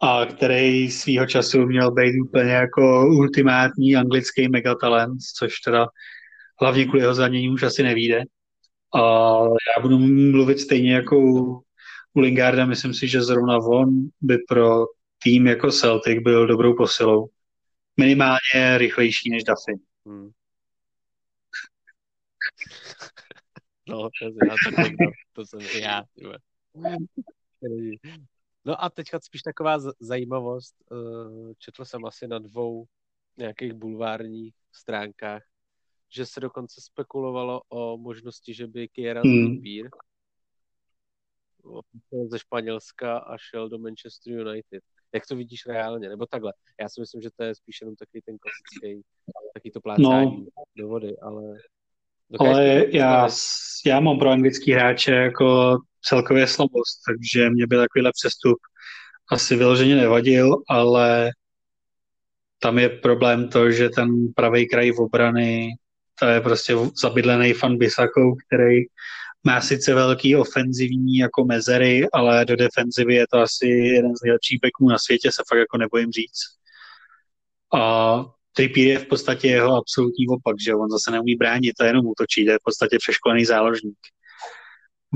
[0.00, 5.86] a který svýho času měl být úplně jako ultimátní anglický megatalent, což teda
[6.60, 8.22] hlavně kvůli jeho zranění už asi nevíde.
[8.94, 9.00] A
[9.42, 11.18] já budu mluvit stejně jako
[12.16, 13.88] u Lingarda, myslím si, že zrovna on
[14.20, 14.84] by pro
[15.22, 17.28] tým jako Celtic byl dobrou posilou.
[17.96, 19.82] Minimálně rychlejší než Duffy.
[20.06, 20.30] Hmm.
[23.90, 24.92] No, to, já, to,
[25.32, 26.02] to jsem já.
[28.68, 30.74] No a teďka spíš taková zajímavost.
[30.92, 32.84] Eh, četl jsem asi na dvou
[33.36, 35.42] nějakých bulvárních stránkách,
[36.08, 39.46] že se dokonce spekulovalo o možnosti, že by Kieran hmm.
[39.46, 39.90] Trippier
[42.26, 44.84] ze Španělska a šel do Manchester United.
[45.14, 46.08] Jak to vidíš reálně?
[46.08, 46.52] Nebo takhle.
[46.80, 49.02] Já si myslím, že to je spíš jenom takový ten klasický,
[49.54, 50.64] taky to plácání no.
[50.76, 51.42] do vody, ale...
[52.38, 53.28] Ale já,
[53.86, 58.58] já mám pro anglický hráče jako celkově slabost, takže mě by takovýhle přestup
[59.32, 61.30] asi vyloženě nevadil, ale
[62.58, 65.70] tam je problém to, že ten pravý kraj v obrany,
[66.18, 68.80] to je prostě zabydlený fan Bisakou, který
[69.44, 74.60] má sice velký ofenzivní jako mezery, ale do defenzivy je to asi jeden z nejlepších
[74.62, 76.40] backů na světě, se fakt jako nebojím říct.
[77.74, 78.24] A
[78.58, 82.44] Trippier je v podstatě jeho absolutní opak, že on zase neumí bránit, to jenom útočí,
[82.44, 83.98] to je v podstatě přeškolený záložník.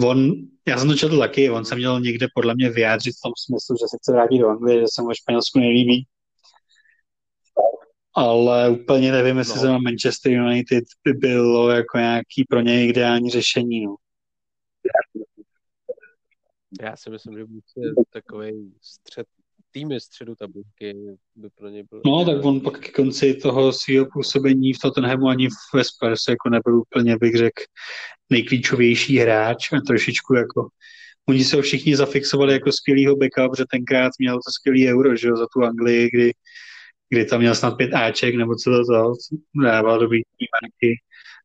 [0.05, 0.33] On,
[0.69, 3.77] já jsem to četl taky, on se měl někde podle mě vyjádřit v tom smyslu,
[3.77, 6.07] že se chce vrátit do Anglie, že se mu ve Španělsku nelíbí.
[8.15, 9.61] Ale úplně nevím, jestli no.
[9.61, 13.87] se na Manchester United by bylo jako nějaký pro něj ideální řešení.
[13.87, 13.95] No.
[16.83, 19.27] Já si myslím, že bude takový střed
[19.73, 20.95] týmy středu tabulky
[21.37, 22.01] by pro ně byl...
[22.07, 26.49] No, tak on pak k konci toho svého působení v Tottenhamu ani v Spurs jako
[26.49, 27.63] nebyl úplně, bych řekl,
[28.31, 30.69] nejklíčovější hráč a trošičku jako
[31.29, 35.29] oni se ho všichni zafixovali jako skvělýho backup, že tenkrát měl to skvělý euro, že
[35.29, 36.33] jo, za tu Anglii, kdy,
[37.09, 39.13] kdy tam měl snad pět Aček, nebo co to to,
[39.63, 40.21] dával dobrý
[40.63, 40.97] marky,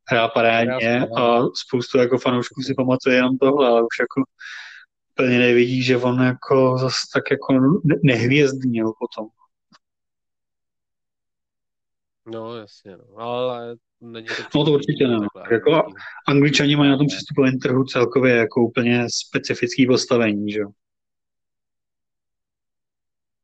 [0.10, 4.24] hrál parádně a spoustu jako fanoušků si pamatuje jenom tohle, ale už jako
[5.18, 7.60] úplně nevidí, že on jako zase tak jako
[8.04, 9.28] nehvězdnil potom.
[12.26, 13.18] No, jasně, no.
[13.18, 14.60] ale není to...
[14.60, 15.28] No to určitě ne.
[15.52, 15.84] Jako
[16.28, 20.70] angličani mají na tom přestupovém trhu celkově jako úplně specifický postavení, že jo?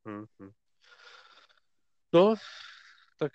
[0.05, 0.25] Hmm.
[2.13, 2.35] No,
[3.17, 3.31] tak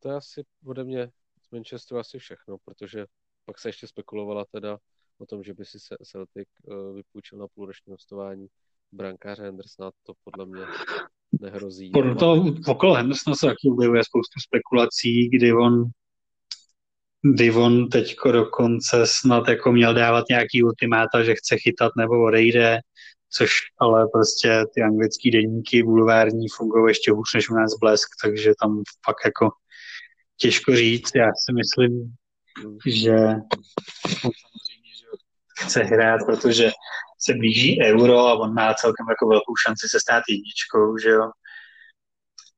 [0.00, 1.10] to je asi ode mě
[1.42, 3.06] z Manchesteru asi všechno, protože
[3.44, 4.78] pak se ještě spekulovala teda
[5.18, 8.46] o tom, že by si Celtic eh, vypůjčil na půlroční hostování
[8.92, 10.66] brankáře Hendersona, to podle mě
[11.40, 11.90] nehrozí.
[11.90, 15.84] Podle toho okolo Hendersona se taky objevuje spoustu spekulací, kdy on
[17.34, 22.78] kdy on teďko dokonce snad jako měl dávat nějaký ultimáta, že chce chytat nebo odejde,
[23.30, 23.50] což
[23.80, 28.82] ale prostě ty anglické denníky bulvární fungují ještě hůř než u nás Blesk, takže tam
[29.06, 29.50] fakt jako
[30.36, 31.10] těžko říct.
[31.14, 32.14] Já si myslím,
[32.60, 33.16] samozřejmě, že
[35.58, 36.70] chce hrát, protože
[37.18, 41.30] se blíží euro a on má celkem jako velkou šanci se stát jedničkou, že jo.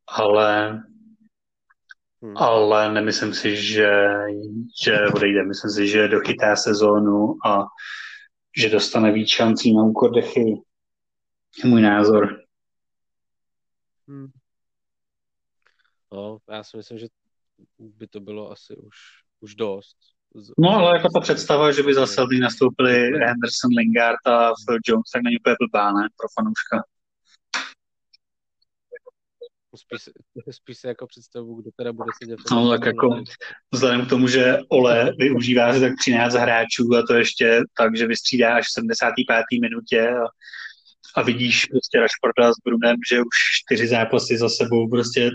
[0.07, 0.81] Ale
[2.23, 2.37] Hmm.
[2.37, 3.91] Ale nemyslím si, že,
[4.83, 5.45] že odejde.
[5.45, 7.65] Myslím si, že dochytá sezónu a
[8.57, 10.63] že dostane víc šancí na úkor dechy.
[11.65, 12.41] Je můj názor.
[14.09, 14.29] Hmm.
[16.13, 17.07] No, já si myslím, že
[17.79, 18.97] by to bylo asi už,
[19.41, 19.97] už dost.
[20.59, 25.23] No, ale jako ta představa, že by zase nastoupili Henderson, Lingard a Phil Jones, tak
[25.23, 26.83] není úplně blbá, ne, pro fanouška.
[29.77, 30.15] Spíš,
[30.51, 32.39] spíš se jako představu, kdo teda bude sedět.
[32.51, 33.23] No, tak jako
[33.73, 38.07] vzhledem k tomu, že Ole využívá se tak 13 hráčů a to ještě tak, že
[38.07, 39.45] vystřídá až v 75.
[39.61, 40.25] minutě a,
[41.21, 45.31] a vidíš prostě Rashforda s Brunem, že už čtyři zápasy za sebou prostě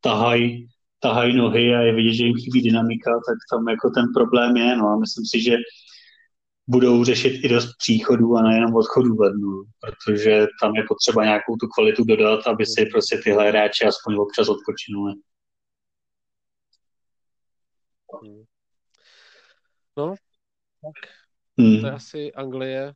[0.00, 0.68] tahají
[1.04, 4.76] tahaj nohy a je vidět, že jim chybí dynamika, tak tam jako ten problém je,
[4.76, 5.56] no a myslím si, že
[6.66, 11.56] budou řešit i dost příchodů a nejenom odchodů v lednu, protože tam je potřeba nějakou
[11.56, 15.12] tu kvalitu dodat, aby si prostě tyhle hráči aspoň občas odpočinuli.
[19.96, 20.14] No,
[20.82, 21.10] tak
[21.58, 21.80] hmm.
[21.80, 22.94] to je asi Anglie.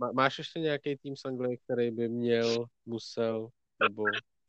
[0.00, 3.48] Má, máš ještě nějaký tým z Anglie, který by měl, musel,
[3.82, 4.04] nebo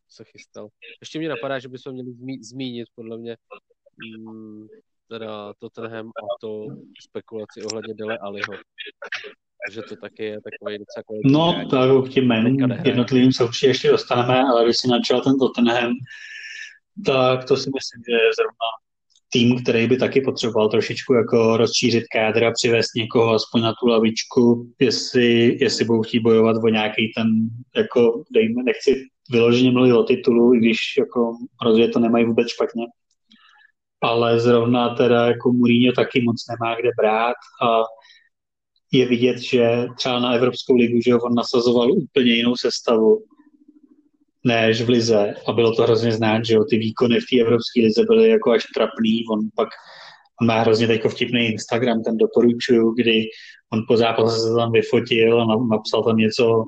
[0.09, 0.67] se chystal?
[1.01, 3.37] Ještě mě napadá, že bychom měli zmí, zmínit, podle mě,
[4.17, 4.67] mm,
[5.07, 6.67] teda Tottenham a to
[7.01, 8.53] spekulaci ohledně Dele Aliho.
[9.71, 13.43] že to taky je takový docela kvalitní No, to jako k těm jménům jednotlivým se
[13.43, 15.93] určitě ještě dostaneme, ale když si načal ten Tottenham,
[17.05, 18.67] tak to si myslím, že je zrovna
[19.31, 23.87] tým, který by taky potřeboval trošičku jako rozšířit kádr a přivést někoho aspoň na tu
[23.87, 27.27] lavičku, jestli, jestli budou chtít bojovat o nějaký ten,
[27.75, 32.85] jako dejme, nechci vyloženě mluvit o titulu, i když jako rozhodně to nemají vůbec špatně,
[34.01, 37.83] ale zrovna teda jako Mourinho taky moc nemá kde brát a
[38.91, 43.23] je vidět, že třeba na Evropskou ligu, že on nasazoval úplně jinou sestavu
[44.43, 45.33] než v Lize.
[45.47, 48.51] A bylo to hrozně znát, že jo, ty výkony v té Evropské lize byly jako
[48.51, 49.69] až trapný, on pak
[50.41, 53.23] on má hrozně jako vtipný Instagram, ten doporučuju, kdy
[53.73, 56.63] on po zápase se tam vyfotil a napsal tam něco,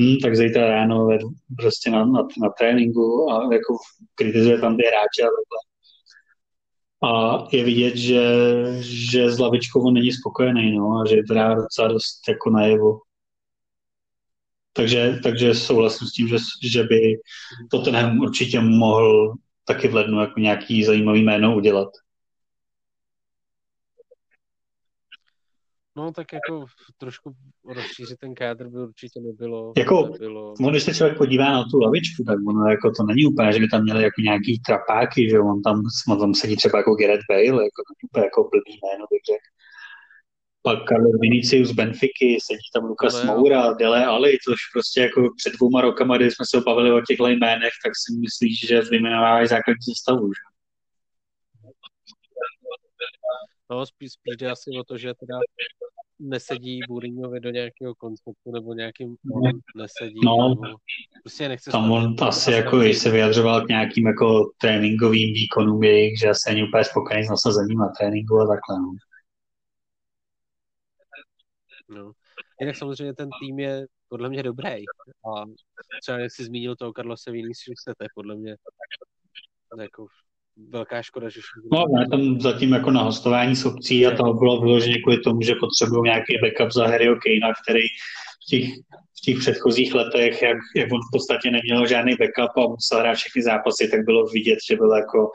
[0.00, 1.08] hm, tak zítra ráno
[1.56, 3.76] prostě na, na, na tréninku a jako
[4.14, 5.58] kritizuje tam ty hráče a takhle
[7.04, 8.22] a je vidět, že,
[8.80, 12.98] že s lavičkou on není spokojený, no, a že dá docela dost jako najevo.
[14.72, 17.00] Takže, takže souhlasím s tím, že, že by
[17.70, 19.34] to ten určitě mohl
[19.64, 21.88] taky v lednu jako nějaký zajímavý jméno udělat.
[25.96, 26.66] No tak jako
[26.98, 27.32] trošku
[27.64, 29.72] rozšířit ten kádr by určitě nebylo.
[29.76, 30.54] Jako, nebylo...
[30.60, 33.58] No, když se člověk podívá na tu lavičku, tak ono jako to není úplně, že
[33.58, 37.24] by tam měli jako nějaký trapáky, že on tam, on tam sedí třeba jako Gareth
[37.30, 39.48] Bale, jako to úplně jako blbý jméno, bych řekl.
[40.62, 45.52] Pak Carlos Vinicius Benfiky, sedí tam Lukas no, Moura, Dele Ali, což prostě jako před
[45.56, 49.94] dvouma rokama, kdy jsme se bavili o těchto jménech, tak si myslíš, že vyjmenovávají základní
[50.02, 50.53] stavu, že?
[53.70, 55.38] No, spíš, spíš jde asi o to, že teda
[56.18, 59.16] nesedí Buriňovi do nějakého konceptu nebo nějakým
[59.76, 60.20] nesedí.
[60.24, 60.76] No, nebo
[61.22, 66.18] prostě nechce tam on asi jako i se vyjadřoval k nějakým jako tréninkovým výkonům jejich,
[66.18, 68.78] že asi není úplně spokojený s nasazením na tréninku a takhle.
[68.78, 68.94] No.
[71.88, 72.12] No.
[72.60, 74.68] Jinak samozřejmě ten tým je podle mě dobrý.
[74.68, 75.44] A
[76.02, 78.56] třeba jak jsi zmínil toho Karlose Viniciuse, to je podle mě
[79.80, 80.06] jako
[80.56, 81.40] velká škoda, že...
[81.72, 85.42] No, ne, tam zatím jako na hostování s obcí a to bylo vyloženě kvůli tomu,
[85.42, 87.82] že potřebují nějaký backup za Harryho Kanea, který
[88.44, 88.68] v těch,
[89.18, 93.14] v těch předchozích letech, jak, jak on v podstatě neměl žádný backup a musel hrát
[93.14, 95.30] všechny zápasy, tak bylo vidět, že byl jako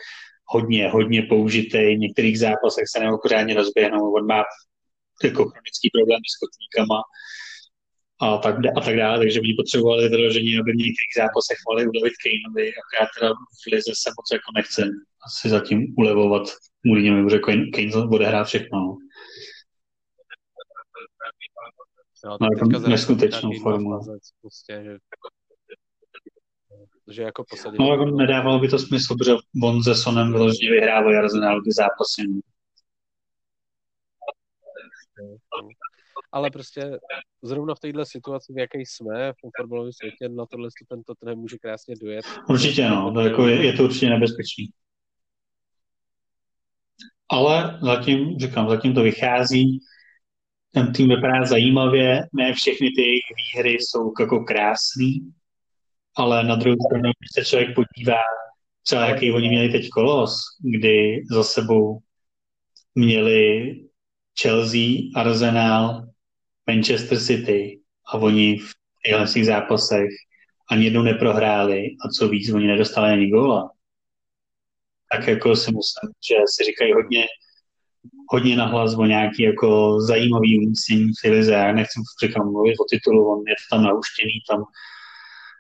[0.46, 1.96] hodně, hodně použitý.
[1.96, 4.14] V některých zápasech se nebo pořádně rozběhnou.
[4.14, 4.44] On má
[5.24, 7.02] jako chronický problémy s kotníkama
[8.22, 12.14] a tak, a tak dále, takže oni potřebovali vyložení, aby v některých zápasech mohli ulevit
[12.24, 14.82] Kaneovi, akorát teda v Lize se moc jako nechce.
[15.26, 16.44] Asi zatím ulevovat
[16.86, 18.80] Mourinhovi, že Kane bude hrát všechno.
[18.80, 18.98] No.
[22.26, 24.00] Jo, tak jako teďka neskutečnou formu.
[24.42, 24.98] Prostě, že,
[27.14, 27.80] že jako posadit.
[27.80, 29.32] No jako nedávalo by to smysl, protože
[29.64, 32.28] on se Sonem vyloženě vyhrávají Arsenal ty zápasy.
[32.28, 32.40] no.
[35.22, 35.70] No.
[36.32, 37.00] Ale prostě
[37.42, 41.38] zrovna v této situaci, v jaké jsme, v tom fotbalovém světě, na tohle ten Tottenham
[41.38, 42.26] může krásně dojet.
[42.50, 44.70] Určitě, no, to jako je, je to určitě nebezpečný.
[47.30, 49.80] Ale zatím, říkám, zatím to vychází.
[50.74, 55.32] Ten tým vypadá zajímavě, ne všechny ty jejich výhry jsou jako krásný,
[56.16, 58.22] ale na druhou stranu, když se člověk podívá,
[58.84, 62.00] třeba jaký oni měli teď kolos, kdy za sebou
[62.96, 63.76] měli
[64.42, 66.08] Chelsea, Arsenal,
[66.68, 68.74] Manchester City a oni v
[69.06, 70.10] těchto zápasech
[70.72, 73.72] ani jednou neprohráli a co víc, oni nedostali ani góla.
[75.12, 77.26] Tak jako si myslím, že si říkají hodně,
[78.30, 81.54] hodně nahlas o nějaký jako zajímavý umístění v lize.
[81.54, 84.64] Já nechci říkám mluvit o titulu, on je tam nauštěný, tam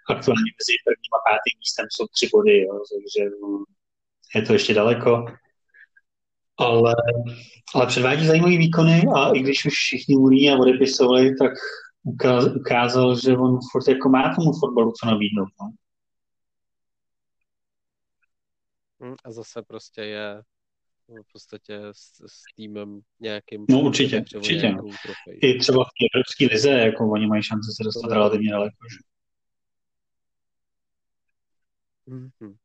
[0.09, 3.63] aktuálně mezi prvním a pátým místem jsou tři body, jo, takže no,
[4.35, 5.25] je to ještě daleko.
[6.57, 6.95] Ale,
[7.75, 11.51] ale předvádí zajímavý výkony a i když už všichni Mourinho odepisovali, tak
[12.03, 15.49] ukázal, ukázal, že on furt jako má tomu fotbalu co nabídnout.
[15.61, 15.69] No.
[15.69, 15.75] Hm,
[19.25, 20.43] A zase prostě je
[21.07, 23.65] v podstatě s, s týmem nějakým.
[23.69, 24.75] No určitě, určitě.
[25.41, 28.77] I třeba v té evropské lize, jako oni mají šanci se dostat relativně daleko.
[28.91, 28.97] Že?
[32.05, 32.55] Mhm.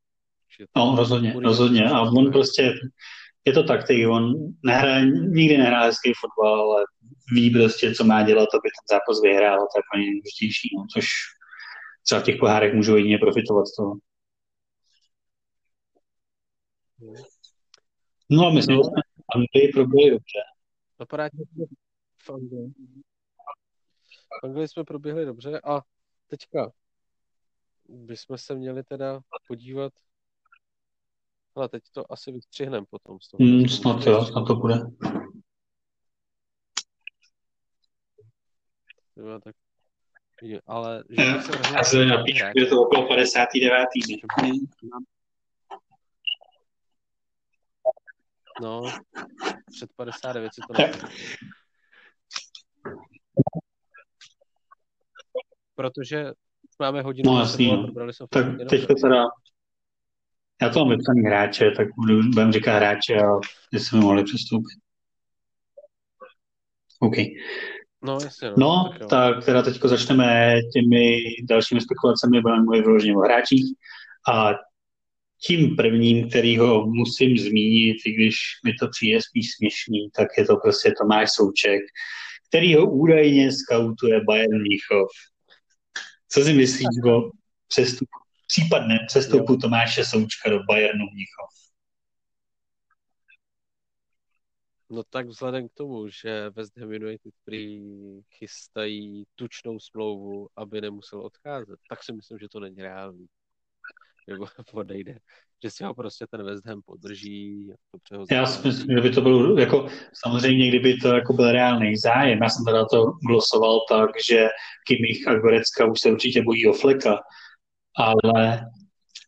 [0.59, 1.85] Že No, rozhodně, rozhodně.
[1.85, 2.73] A on prostě,
[3.45, 6.85] je to taktik, on nehraje, nikdy nehrá hezký fotbal, ale
[7.35, 11.07] ví prostě, co má dělat, aby ten zápas vyhrál, to je nejdůležitější, no, což
[12.03, 13.95] třeba v těch pohárech můžou jedině profitovat z toho.
[18.31, 18.83] No a myslím, No.
[18.83, 19.03] že jsme
[19.35, 20.41] Anglii probili dobře.
[20.97, 21.65] Tě
[22.23, 22.73] v Anglii.
[24.41, 25.81] V Anglii jsme proběhli dobře a
[26.27, 26.73] teďka
[27.89, 29.93] bychom se měli teda podívat
[31.57, 33.21] ale teď to asi vystřihneme potom.
[33.21, 34.75] Z toho, Hmm, snad jo, snad to bude.
[39.17, 39.57] Jo, tak,
[40.67, 43.89] ale že se Já se na napíšu, že to okolo 59.
[44.43, 44.51] ne?
[48.63, 48.83] No,
[49.77, 51.07] před 59 si to napíšu.
[55.75, 56.33] Protože
[56.79, 58.13] máme hodinu, No, jasný, no.
[58.13, 58.95] jsme Tak jenom teď to.
[58.95, 59.25] teda,
[60.63, 63.29] já to mám vypsaný hráče, tak budu, budem říkat hráče a
[63.73, 64.79] jestli by mohli přestoupit.
[67.01, 67.15] OK.
[68.03, 68.55] No, jasně, no.
[68.59, 69.07] No, tak jo.
[69.09, 73.65] tak teda teď začneme těmi dalšími spekulacemi, budeme mluvit vyloženě o hráčích.
[74.33, 74.51] A
[75.47, 80.57] tím prvním, kterýho musím zmínit, i když mi to přijde spíš směšný, tak je to
[80.57, 81.81] prostě Tomáš Souček,
[82.49, 85.09] který ho údajně skautuje Bayern Mnichov.
[86.29, 87.31] Co si myslíš o
[87.69, 91.65] přestupu, případném přestupu Tomáše Součka do Bayernu Mnichov?
[94.91, 97.83] No tak vzhledem k tomu, že West Ham United prý
[98.31, 103.27] chystají tučnou smlouvu, aby nemusel odcházet, tak si myslím, že to není reálný.
[104.29, 105.19] Nebo odejde.
[105.63, 107.69] Že si ho prostě ten West Ham podrží.
[108.13, 109.87] Dobře Já si myslím, že by to bylo, jako
[110.25, 114.49] samozřejmě, kdyby to jako byl reálný zájem, já jsem teda to glosoval tak, že
[114.87, 117.19] Kimmich a Gorecka už se určitě bojí o Fleka,
[117.97, 118.61] ale,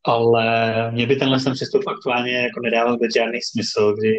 [0.05, 0.45] ale
[0.93, 4.13] mě by tenhle ten přestup aktuálně jako nedával vůbec žádný smysl, kdy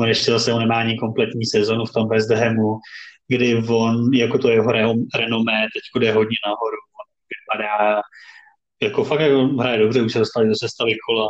[0.00, 2.78] on ještě zase on nemá ani kompletní sezonu v tom West Hamu,
[3.28, 8.02] kdy on, jako to jeho re- renomé, teď jde hodně nahoru, on vypadá
[8.84, 11.28] jako fakt jako hraje dobře, už se dostali do sestavy kola,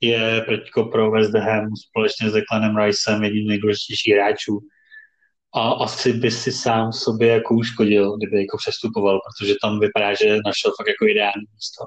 [0.00, 4.60] je teďko pro West Ham společně s Declanem Ricem jedním z nejdůležitějších hráčů.
[5.54, 10.38] A asi by si sám sobě jako uškodil, kdyby jako přestupoval, protože tam vypadá, že
[10.44, 11.84] našel fakt jako ideální místo.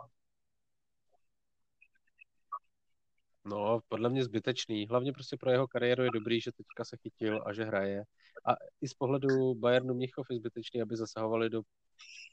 [3.45, 4.87] No, podle mě zbytečný.
[4.87, 8.03] Hlavně prostě pro jeho kariéru je dobrý, že teďka se chytil a že hraje.
[8.45, 8.51] A
[8.81, 11.61] i z pohledu Bayernu Mnichov je zbytečný, aby zasahovali do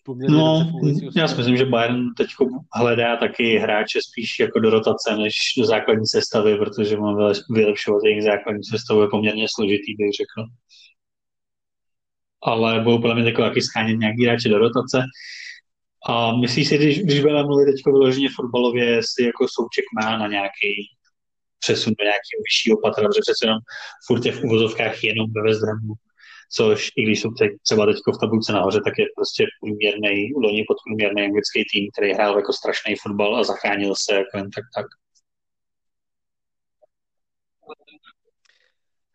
[0.05, 2.29] poměrně No, dobře já si myslím, že Bayern teď
[2.75, 8.23] hledá taky hráče spíš jako do rotace než do základní sestavy, protože vyle- vylepšovat jejich
[8.23, 10.51] základní sestavu je poměrně složitý, bych řekl.
[12.43, 15.03] Ale budou podle mě takové taky schánět nějaký hráče do rotace.
[16.09, 20.27] A myslíš si, když, když budeme mluvit teď vyloženě fotbalově, jestli jako Souček má na
[20.27, 20.71] nějaký
[21.59, 23.59] přesun do nějakého vyššího patra, protože přece jenom
[24.07, 25.95] furt je v uvozovkách jenom ve West Hamu,
[26.53, 30.65] což i když jsou teď třeba teď v tabulce nahoře, tak je prostě průměrný, loni
[30.69, 34.87] podprůměrný anglický tým, který hrál jako strašný fotbal a zachránil se jako jen tak tak.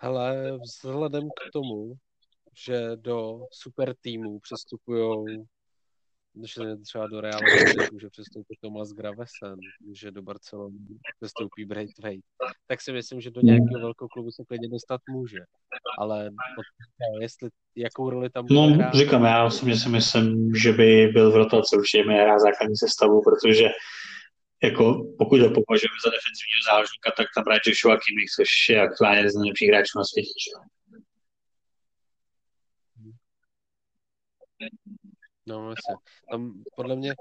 [0.02, 1.94] Hele, vzhledem k tomu,
[2.66, 5.26] že do super týmů přestupují
[6.46, 7.46] že třeba do Realu
[7.92, 9.60] může přestoupit Tomas Gravesen,
[9.94, 10.78] že do Barcelony
[11.20, 12.28] přestoupí Braithwaite,
[12.68, 15.40] tak si myslím, že do nějakého velkého klubu se klidně dostat může.
[15.98, 16.32] Ale
[17.22, 21.32] jestli, jakou roli tam bude No, hrát, říkám, já osobně si myslím, že by byl
[21.32, 23.66] v rotaci určitě mi hrát základní sestavu, protože
[24.64, 24.84] jako
[25.18, 29.32] pokud ho považujeme za defenzivního záložníka, tak tam hraje Joshua Kimmich, což je aktuálně jeden
[29.32, 30.30] z nejlepších hráčů na světě.
[35.50, 35.96] No, vlastně.
[36.32, 37.14] Tam podle mě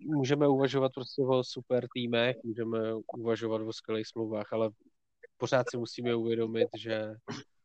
[0.00, 2.78] můžeme uvažovat prostě o super týmech, můžeme
[3.16, 4.70] uvažovat o skvělých smlouvách, ale
[5.36, 7.14] pořád si musíme uvědomit, že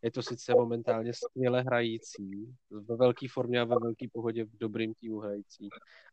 [0.02, 4.94] je to sice momentálně skvěle hrající, ve velké formě a ve velké pohodě v dobrým
[4.94, 5.70] týmu hrající,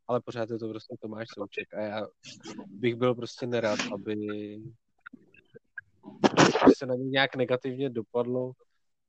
[0.07, 2.07] ale pořád je to prostě Tomáš Souček a já
[2.66, 4.16] bych byl prostě nerad, aby
[6.77, 8.53] se na něj nějak negativně dopadlo,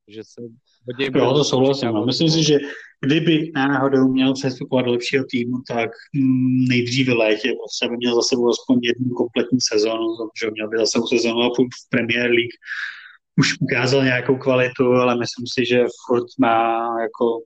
[0.08, 0.40] že se
[0.86, 1.20] hodně...
[1.20, 1.88] Jo, to souhlasím.
[1.88, 2.06] No.
[2.06, 2.58] Myslím si, že
[3.00, 8.22] kdyby náhodou měl přestupovat do lepšího týmu, tak mm, nejdříve létě prostě by měl za
[8.22, 10.06] sebou aspoň jednu kompletní sezónu,
[10.40, 12.56] že měl by za sebou sezónu a v Premier League.
[13.38, 17.40] Už ukázal nějakou kvalitu, ale myslím si, že furt má jako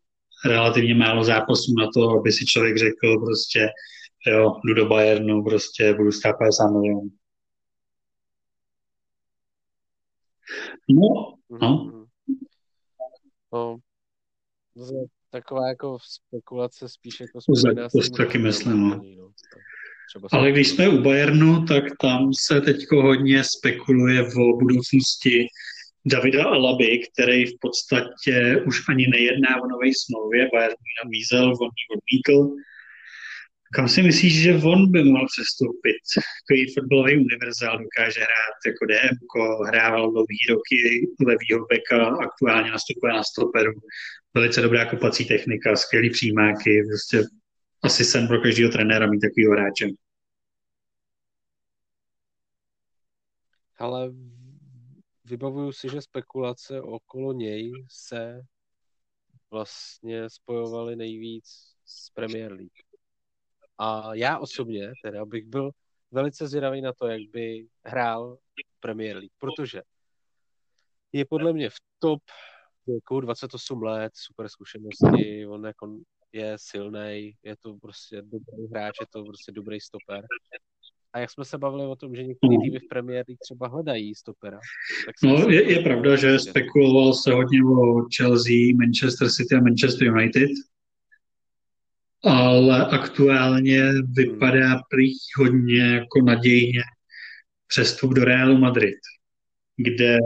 [0.44, 3.68] relativně málo zápasů na to, aby si člověk řekl prostě,
[4.26, 7.10] jo, jdu do Bayernu, prostě budu stát 50 milionů.
[10.88, 12.01] No, no.
[13.52, 13.78] No,
[15.30, 19.00] taková jako spekulace spíš jako spojená s tím taky myslím, no.
[19.16, 19.32] no.
[20.08, 25.46] Třeba Ale když jsme u Bayernu, tak tam se teď hodně spekuluje o budoucnosti
[26.06, 30.48] Davida Alaby, který v podstatě už ani nejedná o nové smlouvě.
[30.52, 32.54] Bayern ji nabízel, on ji odmítl.
[33.74, 36.02] Kam si myslíš, že on by mohl přestoupit?
[36.42, 39.16] Takový fotbalový univerzál dokáže hrát jako DM,
[39.66, 43.72] hrával dlouhý roky levýho beka, aktuálně nastupuje na stoperu.
[44.34, 47.28] Velice dobrá kopací technika, skvělý přímáky, prostě
[47.82, 49.88] asi sen pro každého trenéra mít takovýho hráče.
[53.78, 54.10] Ale
[55.24, 58.42] vybavuju si, že spekulace okolo něj se
[59.50, 61.44] vlastně spojovaly nejvíc
[61.84, 62.91] s Premier League.
[63.78, 65.70] A já osobně teda bych byl
[66.10, 68.38] velice zvědavý na to, jak by hrál
[68.80, 69.82] Premier League, protože
[71.12, 72.22] je podle mě v top
[72.86, 75.98] věku 28 let, super zkušenosti, on jako
[76.32, 80.24] je silný, je to prostě dobrý hráč, je to prostě dobrý stoper.
[81.12, 84.14] A jak jsme se bavili o tom, že některé týmy v Premier League třeba hledají
[84.14, 84.58] stopera.
[85.06, 90.08] Tak no, je, je pravda, že spekuloval se hodně o Chelsea, Manchester City a Manchester
[90.08, 90.50] United
[92.24, 96.82] ale aktuálně vypadá prý hodně jako nadějně
[97.66, 98.98] přestup do Realu Madrid,
[99.76, 100.18] kde,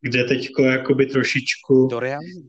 [0.00, 2.48] kde teďko jakoby trošičku do Realu?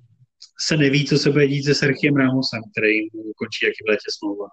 [0.68, 4.10] se neví, co se bude dít se Sergiem Ramosem, který mu končí jaký v létě
[4.18, 4.48] smlouva.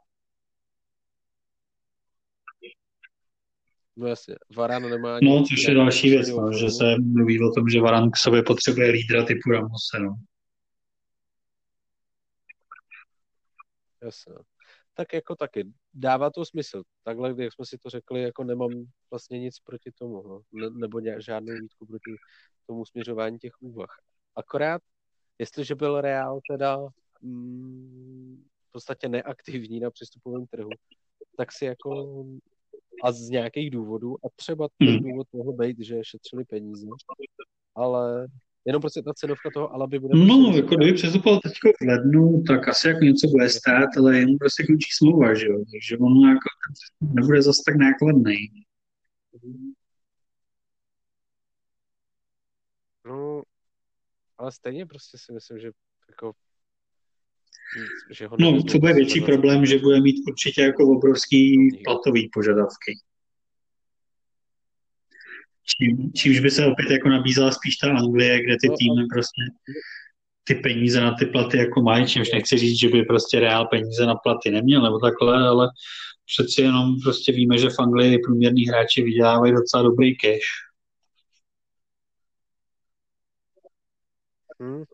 [3.96, 4.34] No jasně,
[4.80, 5.18] nemá...
[5.22, 8.42] No, což je další věc, no, že se mluví o tom, že Varan k sobě
[8.42, 10.14] potřebuje lídra typu Ramose, no.
[14.02, 14.34] Jasně.
[14.94, 16.82] Tak jako taky, dává to smysl.
[17.02, 18.70] Takhle, jak jsme si to řekli, jako nemám
[19.10, 20.40] vlastně nic proti tomu, no.
[20.52, 22.16] ne, nebo žádnou výtku proti
[22.66, 23.98] tomu směřování těch úvah.
[24.36, 24.82] Akorát,
[25.38, 26.78] jestliže byl Real teda
[27.20, 30.70] mm, v podstatě neaktivní na přístupovém trhu,
[31.36, 32.24] tak si jako
[33.02, 35.02] a z nějakých důvodů, a třeba ten hmm.
[35.02, 36.86] důvod mohl být, že šetřili peníze,
[37.74, 38.26] ale
[38.64, 40.18] Jenom prostě ta cenovka toho Alaby bude...
[40.18, 44.18] No, prostě jako kdyby přestupoval teď v lednu, tak asi jako něco bude stát, ale
[44.18, 45.64] jen prostě končí smlouva, že jo?
[45.72, 46.48] Takže ono jako
[47.00, 48.36] nebude zase tak nákladný.
[53.06, 53.42] No,
[54.38, 55.70] ale stejně prostě si myslím, že
[56.08, 56.32] jako
[58.10, 62.98] že ho no, co bude větší problém, že bude mít určitě jako obrovský platový požadavky.
[65.76, 69.42] Čím, čímž by se opět jako nabízela spíš ta Anglie, kde ty no, týmy prostě
[70.44, 74.06] ty peníze na ty platy jako mají, čímž nechci říct, že by prostě reál peníze
[74.06, 75.68] na platy neměl nebo takhle, ale
[76.26, 80.70] přeci jenom prostě víme, že v Anglii průměrní hráči vydělávají docela dobrý cash.
[84.60, 84.84] Hmm.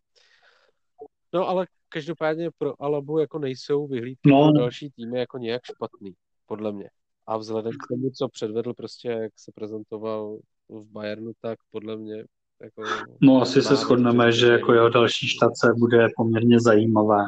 [1.32, 4.42] No ale každopádně pro Alabu jako nejsou vyhlídky no.
[4.42, 6.14] pro další týmy jako nějak špatný,
[6.46, 6.90] podle mě.
[7.26, 10.38] A vzhledem k tomu, co předvedl prostě, jak se prezentoval
[10.68, 12.24] v Bayernu, tak podle mě
[12.60, 12.82] jako...
[13.20, 17.22] No asi se shodneme, že jako jeho další štace bude poměrně zajímavá.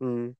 [0.00, 0.32] Hmm.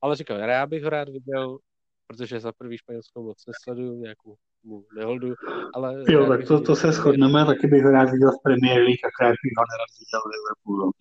[0.00, 1.58] Ale říkám, já bych ho rád viděl,
[2.06, 5.34] protože za prvý španělskou moc nesleduju, nějakou mu neholdu,
[5.74, 6.04] ale...
[6.08, 9.34] Jo, tak to, to se shodneme, taky bych ho rád viděl v Premier League, akorát
[9.44, 10.92] bych ho nerad viděl v Liverpoolu.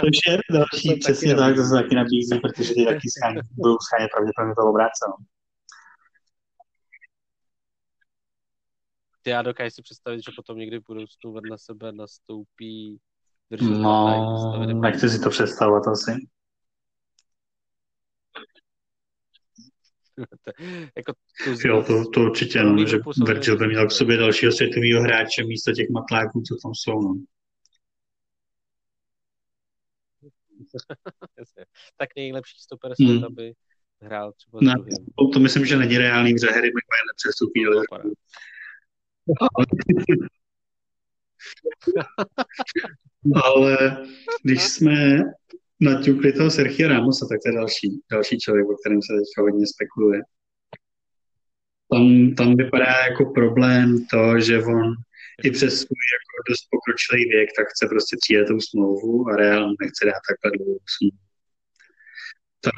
[0.00, 3.76] Což je další, to přesně tak, to se taky nabízí, protože ty taky schání, budou
[3.78, 5.04] schánět pravděpodobně toho obráce.
[5.08, 5.24] No.
[9.26, 13.00] Já dokážu si představit, že potom někdy v budoucnu vedle sebe nastoupí
[13.60, 16.12] No, nechci si to představovat asi.
[20.96, 21.12] jako
[21.44, 25.44] to jo, to, to určitě, no, že Virgil by měl k sobě dalšího světového hráče
[25.44, 27.02] místo těch matláků, co tam jsou.
[27.02, 27.14] No.
[31.96, 33.34] tak nejlepší stoper světa hmm.
[33.34, 33.52] by
[34.00, 34.74] hrál třeba ne,
[35.18, 37.70] to, to myslím, že není reálný, že Harry Maguire nepřestupí do
[43.44, 44.06] Ale
[44.44, 45.18] když jsme
[45.80, 49.66] naťukli toho Sergio Ramosa, tak to je další, další člověk, o kterém se teďka hodně
[49.66, 50.20] spekuluje.
[51.90, 54.94] Tam, tam vypadá jako problém to, že on
[55.44, 60.04] i přes svůj jako dost pokročilý věk, tak chce prostě tříletou smlouvu a Real nechce
[60.04, 61.18] dát takhle dlouhou smlouvu.
[62.60, 62.72] Tak,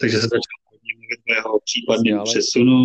[0.00, 2.78] takže se začal hodně mluvit o jeho případném přesunu.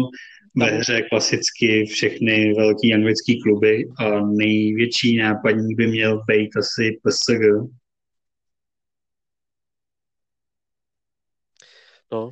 [0.55, 7.41] Ve hře klasicky všechny velký anglický kluby a největší nápadník by měl být asi PSG.
[12.11, 12.29] No,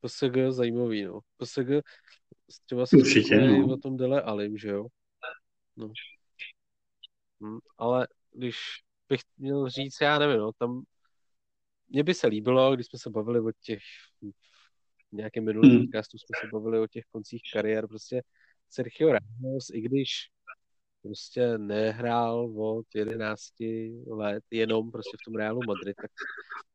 [0.00, 1.20] PSG zajímavý, no.
[1.38, 1.58] PSG
[2.66, 3.66] třeba se Určitě, no.
[3.66, 4.86] o tom Dele Alim, že jo?
[5.76, 5.92] No.
[7.40, 8.56] Hm, ale když
[9.08, 10.82] bych měl říct, já nevím, no, tam
[11.88, 13.82] mně by se líbilo, když jsme se bavili o těch
[15.12, 15.80] nějakém minulém hmm.
[15.80, 18.22] podcastu jsme se bavili o těch koncích kariér, prostě
[18.68, 20.30] Sergio Ramos, i když
[21.04, 23.40] prostě nehrál od 11
[24.06, 26.10] let jenom prostě v tom Realu Madrid, tak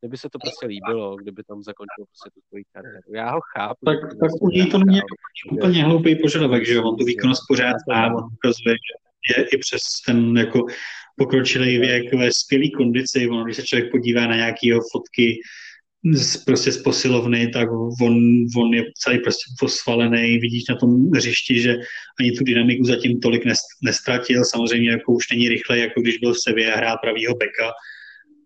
[0.01, 3.13] mně by se to prostě líbilo, kdyby tam zakončil prostě tu svoji kariéru.
[3.13, 3.85] Já ho chápu.
[3.85, 5.01] Tak, tak u něj to není
[5.51, 8.75] úplně hloupý požadavek, že jo, on tu výkonnost pořád má, on ukazuje,
[9.27, 10.59] že je i přes ten jako
[11.17, 13.27] pokročilý věk ve skvělé kondici.
[13.27, 15.41] Ono, když se člověk podívá na nějaké fotky
[16.03, 17.69] z, prostě z posilovny, tak
[18.01, 21.75] on, on je celý prostě posvalený, vidíš na tom hřišti, že
[22.19, 23.43] ani tu dynamiku zatím tolik
[23.83, 27.71] nestratil, samozřejmě jako už není rychle, jako když byl v Sevě a hrál pravýho beka,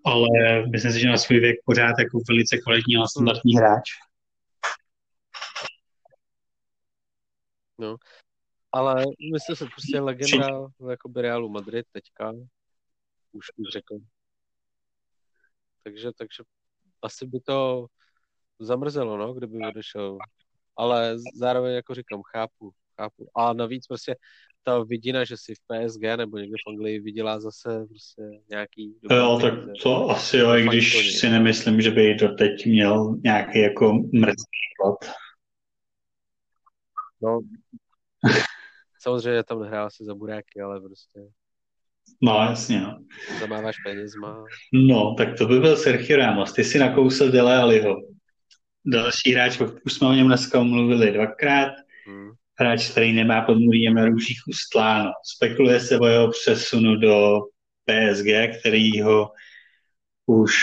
[0.05, 0.27] ale
[0.71, 3.89] myslím si, že na svůj věk pořád jako velice kvalitní a standardní hráč.
[7.77, 7.95] No,
[8.71, 10.47] ale myslím se prostě legenda
[10.89, 12.33] jako by Realu Madrid teďka,
[13.31, 13.97] už bych řekl.
[15.83, 16.43] Takže, takže
[17.03, 17.85] asi by to
[18.59, 20.17] zamrzelo, no, kdyby odešel.
[20.77, 23.27] Ale zároveň, jako říkám, chápu, chápu.
[23.35, 24.15] A navíc prostě
[24.63, 28.95] ta vidina, že si v PSG nebo někde v Anglii vydělá zase prostě nějaký...
[29.11, 33.59] Jo, tak to asi jo, i když si nemyslím, že by to teď měl nějaký
[33.59, 35.13] jako mrzký plat.
[37.21, 37.39] No,
[39.01, 41.19] samozřejmě tam nehrál si za buráky, ale prostě
[42.23, 42.99] No, jasně, no.
[43.39, 44.45] Zamáváš penězma.
[44.73, 46.53] No, tak to by byl Sergio Ramos.
[46.53, 47.95] Ty si nakousil Dele Aliho.
[48.85, 51.73] Další hráč, už jsme o něm dneska mluvili dvakrát.
[52.07, 52.31] Hmm.
[52.59, 55.11] Hráč, který nemá pod Mourinhem na růžích ustláno.
[55.35, 57.39] Spekuluje se o jeho přesunu do
[57.85, 59.31] PSG, který ho
[60.25, 60.53] už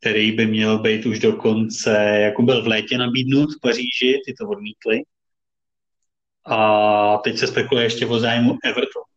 [0.00, 4.34] který by měl být už do konce, jako byl v létě nabídnut v Paříži, ty
[4.34, 5.02] to odmítli.
[6.46, 9.09] A teď se spekuluje ještě o zájmu Everton.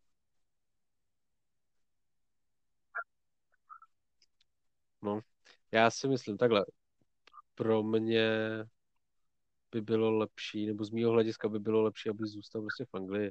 [5.04, 5.20] No,
[5.72, 6.66] já si myslím takhle.
[7.56, 8.30] Pro mě
[9.72, 13.30] by bylo lepší, nebo z mého hlediska by bylo lepší, aby zůstal prostě v Anglii.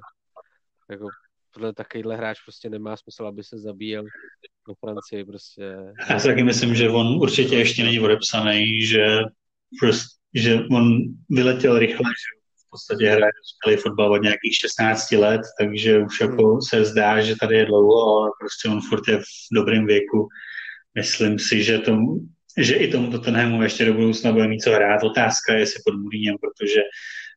[0.89, 1.07] Jako
[1.53, 4.03] podle takovýhle hráč prostě nemá smysl, aby se zabíjel
[4.67, 5.75] do Francii prostě.
[6.09, 9.19] Já si taky myslím, že on určitě ještě není odepsaný, že,
[9.79, 10.97] prostě, že on
[11.29, 16.51] vyletěl rychle, že v podstatě hraje dospělý fotbal od nějakých 16 let, takže už jako
[16.51, 16.61] hmm.
[16.61, 20.27] se zdá, že tady je dlouho, ale prostě on furt je v dobrém věku
[20.95, 22.19] myslím si, že, tomu,
[22.57, 25.03] že i tomu Tottenhamu ještě do budoucna bude mít co hrát.
[25.03, 26.81] Otázka je, jestli pod Mourinhem, protože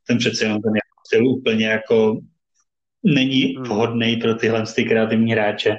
[0.07, 0.73] ten přece jenom ten
[1.07, 2.21] styl úplně jako
[3.03, 3.65] není hmm.
[3.65, 5.77] vhodný pro tyhle ty kreativní hráče.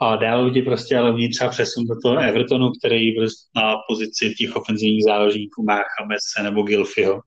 [0.00, 3.14] A dál lidi prostě ale vnitř třeba přesun do toho Evertonu, který
[3.56, 7.20] na pozici těch ofenzivních záložníků má Chamese nebo Gilfyho.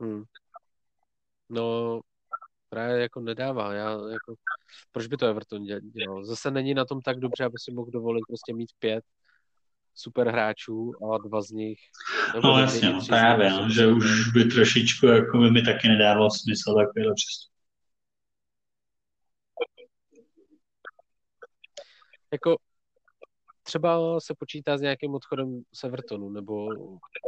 [0.00, 0.22] Hmm.
[1.48, 2.00] No,
[2.70, 3.72] právě jako nedává.
[3.72, 4.34] Já, jako,
[4.92, 6.24] proč by to Everton dělal?
[6.24, 9.04] Zase není na tom tak dobře, aby si mohl dovolit prostě mít pět
[9.94, 11.78] super hráčů a dva z nich.
[12.44, 16.74] No jasně, no, právě, no, že už by trošičku jako by mi taky nedávalo smysl
[16.74, 17.50] takovýhle přestup.
[22.32, 22.56] Jako
[23.62, 26.68] třeba se počítá s nějakým odchodem z Evertonu, nebo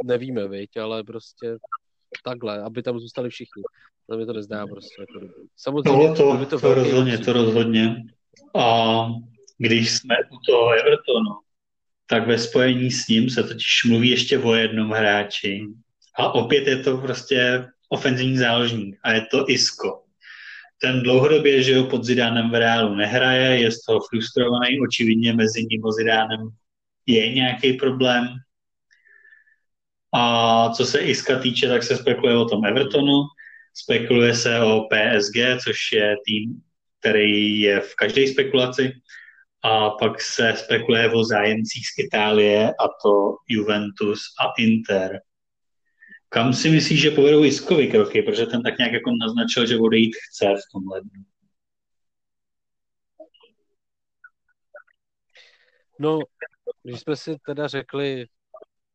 [0.03, 1.57] nevíme, viď, ale prostě
[2.23, 3.63] takhle, aby tam zůstali všichni.
[4.09, 5.47] To mi to nezdá prostě jako dobrý.
[5.57, 7.95] Samozřejmě, to, to, to, to rozhodně, to rozhodně.
[8.55, 9.07] A
[9.57, 11.35] když jsme u toho Evertonu,
[12.07, 15.67] tak ve spojení s ním se totiž mluví ještě o jednom hráči.
[16.17, 20.03] A opět je to prostě ofenzivní záložník a je to Isko.
[20.81, 25.65] Ten dlouhodobě, že jo, pod Zidánem v Reálu nehraje, je z toho frustrovaný, očividně mezi
[25.71, 26.49] ním a Zidánem
[27.05, 28.27] je nějaký problém.
[30.13, 33.21] A co se Iska týče, tak se spekuluje o tom Evertonu,
[33.73, 36.61] spekuluje se o PSG, což je tým,
[36.99, 38.93] který je v každé spekulaci.
[39.63, 45.19] A pak se spekuluje o zájemcích z Itálie, a to Juventus a Inter.
[46.29, 50.15] Kam si myslíš, že povedou Iskovi kroky, protože ten tak nějak jako naznačil, že odejít
[50.15, 51.23] chce v tom lednu?
[55.99, 56.19] No,
[56.83, 58.25] když jsme si teda řekli,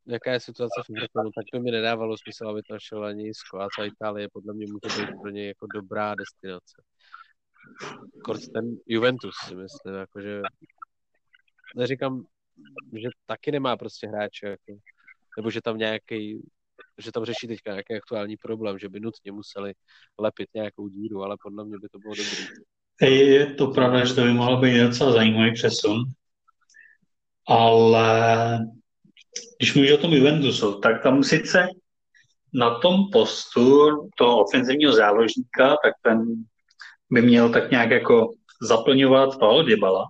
[0.09, 3.59] jaká je situace v Evertonu, tak by mi nedávalo smysl, aby to šel ani Isko.
[3.59, 6.83] A ta Itálie podle mě může být pro něj jako dobrá destinace.
[8.23, 10.41] Kort ten Juventus si myslím, jakože
[11.75, 12.23] neříkám,
[13.01, 14.79] že taky nemá prostě hráče, jako,
[15.37, 16.41] nebo že tam nějaký
[16.97, 19.73] že tam řeší teďka nějaký aktuální problém, že by nutně museli
[20.19, 23.15] lepit nějakou díru, ale podle mě by to bylo dobrý.
[23.15, 26.03] Je to pravda, že to by mohlo být docela zajímavý přesun,
[27.47, 28.59] ale
[29.57, 31.67] když mluvíš o tom Juventusu, tak tam sice
[32.53, 33.87] na tom postu
[34.17, 36.25] toho ofenzivního záložníka, tak ten
[37.11, 40.05] by měl tak nějak jako zaplňovat Paolo Dybala.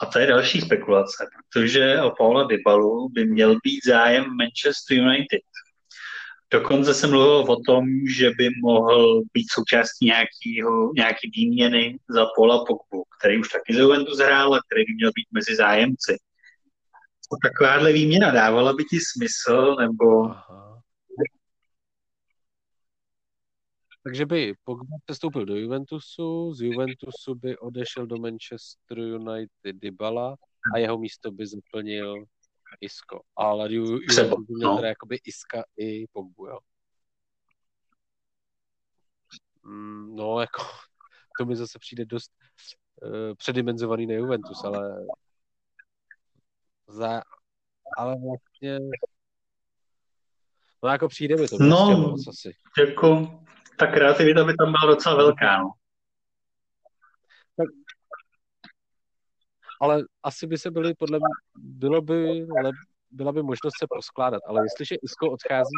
[0.00, 5.40] A to je další spekulace, protože o Paula Dybalu by měl být zájem Manchester United.
[6.50, 7.84] Dokonce se mluvil o tom,
[8.16, 13.80] že by mohl být součástí nějakýho, nějaký výměny za Paula Pogbu, který už taky za
[13.80, 16.16] Juventus hrál a který by měl být mezi zájemci.
[17.42, 20.68] Takováhle výměna dávala by ti smysl, nebo Aha.
[24.08, 30.36] Takže by Pogba přestoupil do Juventusu, z Juventusu by odešel do Manchester United Dybala
[30.74, 32.24] a jeho místo by zaplnil
[32.80, 33.20] Isko.
[33.36, 34.76] Ale Juventus by měl no.
[34.76, 36.58] teda jakoby Iska i Pogbu, jo.
[39.62, 40.62] Mm, no, jako
[41.38, 42.32] to mi zase přijde dost
[43.02, 45.06] uh, předimenzovaný na Juventus, ale
[46.88, 47.22] za,
[47.96, 48.78] ale vlastně
[50.82, 52.52] no jako přijde mi to no, prostě moc asi.
[52.78, 53.40] jako
[53.78, 55.70] ta kreativita by tam byla docela velká, no.
[57.56, 57.66] Tak,
[59.80, 62.74] ale asi by se byly, podle mě, bylo by, lep,
[63.10, 65.74] byla by možnost se poskládat, ale jestliže Isko odchází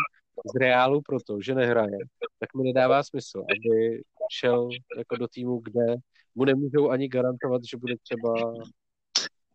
[0.55, 1.99] z Reálu proto, že nehraje,
[2.39, 4.69] tak mi nedává smysl, aby šel
[4.99, 5.95] jako do týmu, kde
[6.35, 8.35] mu nemůžou ani garantovat, že bude třeba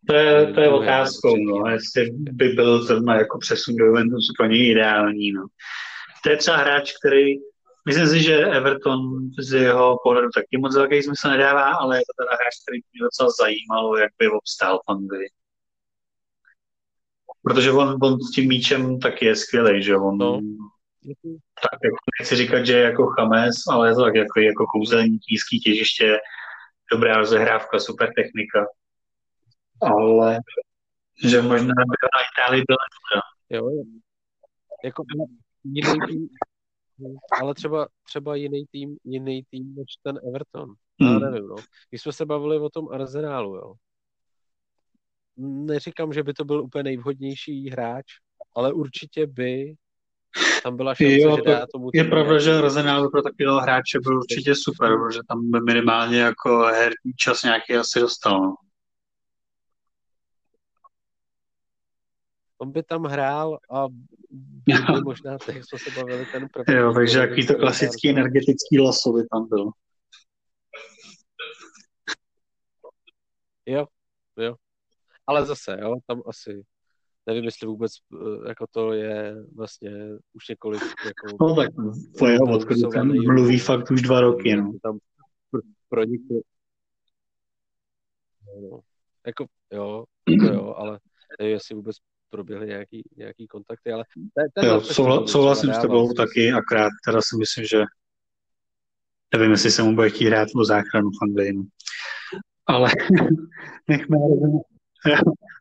[0.06, 4.46] to je, to je otázkou, no, jestli by byl zrovna jako přesun do Juventusu pro
[4.46, 5.32] něj ideální.
[5.32, 5.46] No.
[6.24, 7.36] To je třeba hráč, který
[7.86, 8.98] Myslím si, že Everton
[9.38, 13.02] z jeho pohledu taky moc velký smysl nedává, ale je to teda hráč, který mě
[13.02, 15.28] docela zajímalo, jak by obstál v Anglii.
[17.42, 20.40] Protože on, on s tím míčem taky je skvělý, že on no.
[21.62, 25.22] tak jako nechci říkat, že je jako chames, ale je to tak jako, jako kouzelník,
[25.30, 26.18] nízký těžiště,
[26.92, 28.66] dobrá rozehrávka, super technika.
[29.82, 30.38] Ale
[31.24, 32.78] že možná by na Itálii byla
[33.50, 33.84] Jo, jo.
[34.84, 35.04] Jako
[35.64, 36.28] jiný,
[37.40, 40.74] ale třeba, třeba jiný tým, jiný tým než ten Everton.
[41.00, 41.12] Hmm.
[41.12, 41.56] Já nevím, no.
[41.90, 43.72] Když jsme se bavili o tom Arsenálu, jo.
[45.38, 48.04] Neříkám, že by to byl úplně nejvhodnější hráč,
[48.54, 49.74] ale určitě by
[50.62, 51.90] tam byla šance, jo, že dá tomu...
[51.94, 56.58] Je pravda, že Arsenal pro takového hráče byl určitě super, protože tam by minimálně jako
[56.58, 58.40] herní čas nějaký asi dostal.
[58.40, 58.54] No.
[62.58, 63.88] On by tam hrál a
[64.66, 66.74] by možná teď jsme se bavili ten první.
[66.80, 69.70] Jo, takže jaký to klasický energetický laso by tam byl.
[73.66, 73.86] Jo,
[74.36, 74.54] jo.
[75.26, 76.62] Ale zase, jo, tam asi
[77.26, 79.90] nevím, jestli vůbec eh, jako to je vlastně
[80.32, 81.44] už několik jako...
[81.44, 81.70] No tak
[82.18, 84.72] po jeho odchodu tam mluví fakt už dva roky, no.
[84.82, 84.98] Tam
[85.88, 86.40] pronikl.
[88.60, 88.80] No,
[89.26, 90.04] jako, jo,
[90.40, 90.98] to jo, ale
[91.38, 91.96] nevím, jestli vůbec
[92.36, 94.04] proběhly nějaký, nějaký kontakty, ale...
[94.54, 97.84] Ten, jo, soula, souhlasím s tebou taky, akrát teda si myslím, že
[99.34, 101.52] nevím, jestli se mu bude chtít hrát o záchranu v Anglii.
[101.52, 101.62] No.
[102.66, 102.90] Ale
[103.88, 104.16] nechme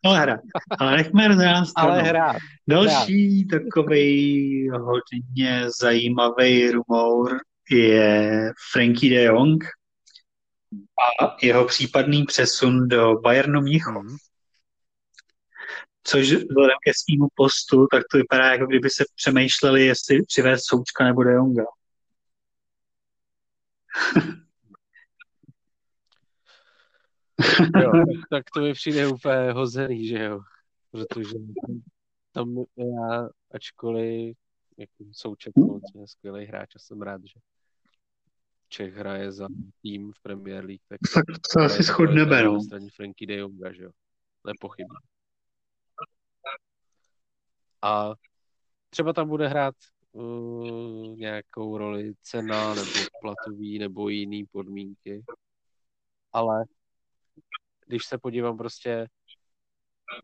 [0.05, 0.39] ale hra.
[0.79, 2.33] Ale nechme hrát Ale hra.
[2.67, 7.37] Další takový hodně zajímavý rumor
[7.71, 9.63] je Frankie de Jong
[11.21, 14.05] a jeho případný přesun do Bayernu Mnichov.
[16.07, 21.03] Což vzhledem ke svýmu postu, tak to vypadá, jako kdyby se přemýšleli, jestli přivést Součka
[21.03, 21.63] nebo De Jonga.
[27.81, 30.41] jo, tak, tak to mi přijde úplně hozený, že jo.
[30.91, 31.35] Protože
[32.31, 34.37] tam já, ačkoliv
[34.77, 35.53] jako Souček
[35.95, 37.39] je skvělý hráč a jsem rád, že
[38.69, 39.47] Čech hraje za
[39.81, 41.23] tým v Premier League, tak, tak
[41.53, 42.61] to asi shodneme, no.
[42.61, 43.91] straně Franky de Jonga, že jo.
[44.47, 44.95] Nepochybně.
[47.85, 48.13] A
[48.89, 49.75] třeba tam bude hrát
[50.11, 52.91] uh, nějakou roli cena nebo
[53.21, 55.23] platový nebo jiný podmínky.
[56.33, 56.63] Ale
[57.87, 59.07] když se podívám prostě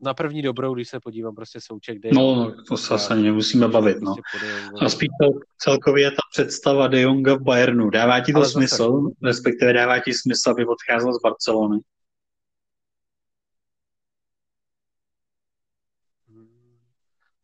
[0.01, 4.01] na první dobrou, když se podívám prostě souček, De No, to se asi nemusíme bavit,
[4.01, 4.15] no.
[4.31, 5.09] Prostě A spíš
[5.57, 9.15] celkově ta představa De Jonga v Bayernu, dává ti to Ale smysl, zase...
[9.23, 11.79] respektive dává ti smysl, aby odcházel z Barcelony?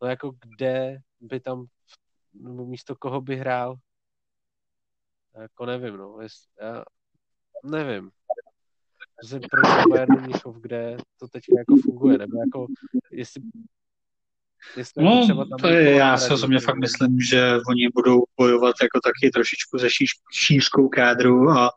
[0.01, 1.65] No jako kde by tam,
[2.33, 3.75] nebo místo koho by hrál?
[5.41, 6.21] Jako nevím, no.
[6.21, 6.83] Jest, já
[7.63, 8.11] nevím.
[9.29, 12.67] Že proč Bayern Mnichov, kde to teď jako funguje, nebo jako
[13.11, 13.41] jestli
[14.77, 18.99] Jestli no, jako to je, já si osobně fakt myslím, že oni budou bojovat jako
[19.03, 21.69] taky trošičku ze šíř, šířkou kádru a,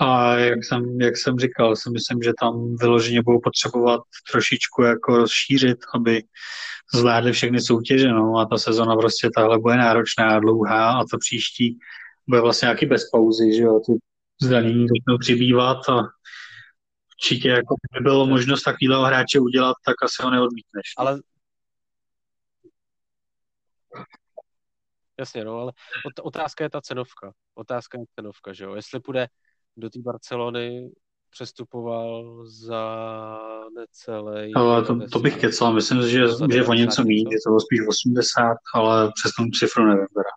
[0.00, 4.00] a jak, jsem, jak jsem říkal, si myslím, že tam vyloženě budou potřebovat
[4.32, 6.22] trošičku jako rozšířit, aby
[6.94, 11.18] zvládli všechny soutěže, no a ta sezona prostě tahle bude náročná a dlouhá a to
[11.18, 11.78] příští
[12.28, 13.92] bude vlastně nějaký bez pauzy, že jo, ty
[14.42, 16.02] zranění začnou přibývat a
[17.16, 20.92] určitě jako by bylo možnost takovýhle hráče udělat, tak asi ho neodmítneš.
[20.96, 21.20] Ale
[25.18, 25.72] Jasně, no, ale
[26.22, 27.32] otázka je ta cenovka.
[27.54, 28.74] Otázka je cenovka, že jo.
[28.74, 29.26] Jestli půjde
[29.78, 30.90] do té Barcelony
[31.30, 33.38] přestupoval za
[33.76, 34.54] necelý...
[34.54, 38.56] Ale to, to bych kecal, myslím, že, že o něco méně, je to spíš 80,
[38.74, 40.30] ale přes tu cifru nevím teda.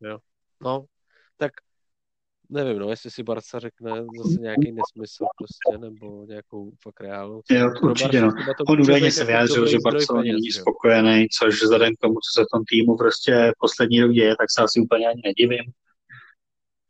[0.00, 0.18] Jo,
[0.60, 0.84] no,
[1.36, 1.52] tak
[2.50, 3.90] nevím, no, jestli si Barca řekne
[4.24, 7.42] zase nějaký nesmysl prostě, nebo nějakou fakt reálnou.
[7.50, 8.32] Jo, určitě, no.
[8.68, 12.50] On údajně se vyjádřil, že Barcelona není spokojený, což vzhledem k tomu, co se v
[12.52, 15.64] tom týmu prostě poslední rok děje, tak se asi úplně ani nedivím.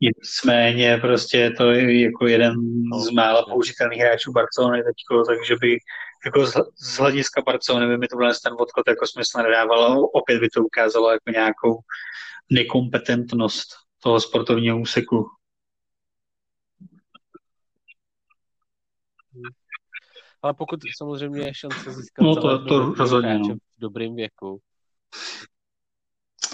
[0.01, 2.53] Nicméně prostě je to jako jeden
[2.91, 5.77] no, z mála použitelných hráčů Barcelony teďko, takže by
[6.25, 10.07] jako z, hlediska Barcelony by mi to ten odchod jako smysl nedávalo.
[10.07, 11.79] Opět by to ukázalo jako nějakou
[12.51, 13.67] nekompetentnost
[14.03, 15.25] toho sportovního úseku.
[20.47, 23.55] Ale pokud samozřejmě je šance získat no, to, to rozhodně, no.
[23.55, 24.61] v dobrým věku.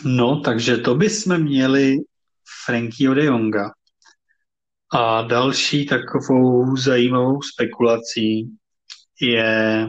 [0.06, 1.98] No, takže to bychom měli
[2.66, 3.72] Frankie de Jonga.
[4.94, 8.58] A další takovou zajímavou spekulací
[9.22, 9.88] je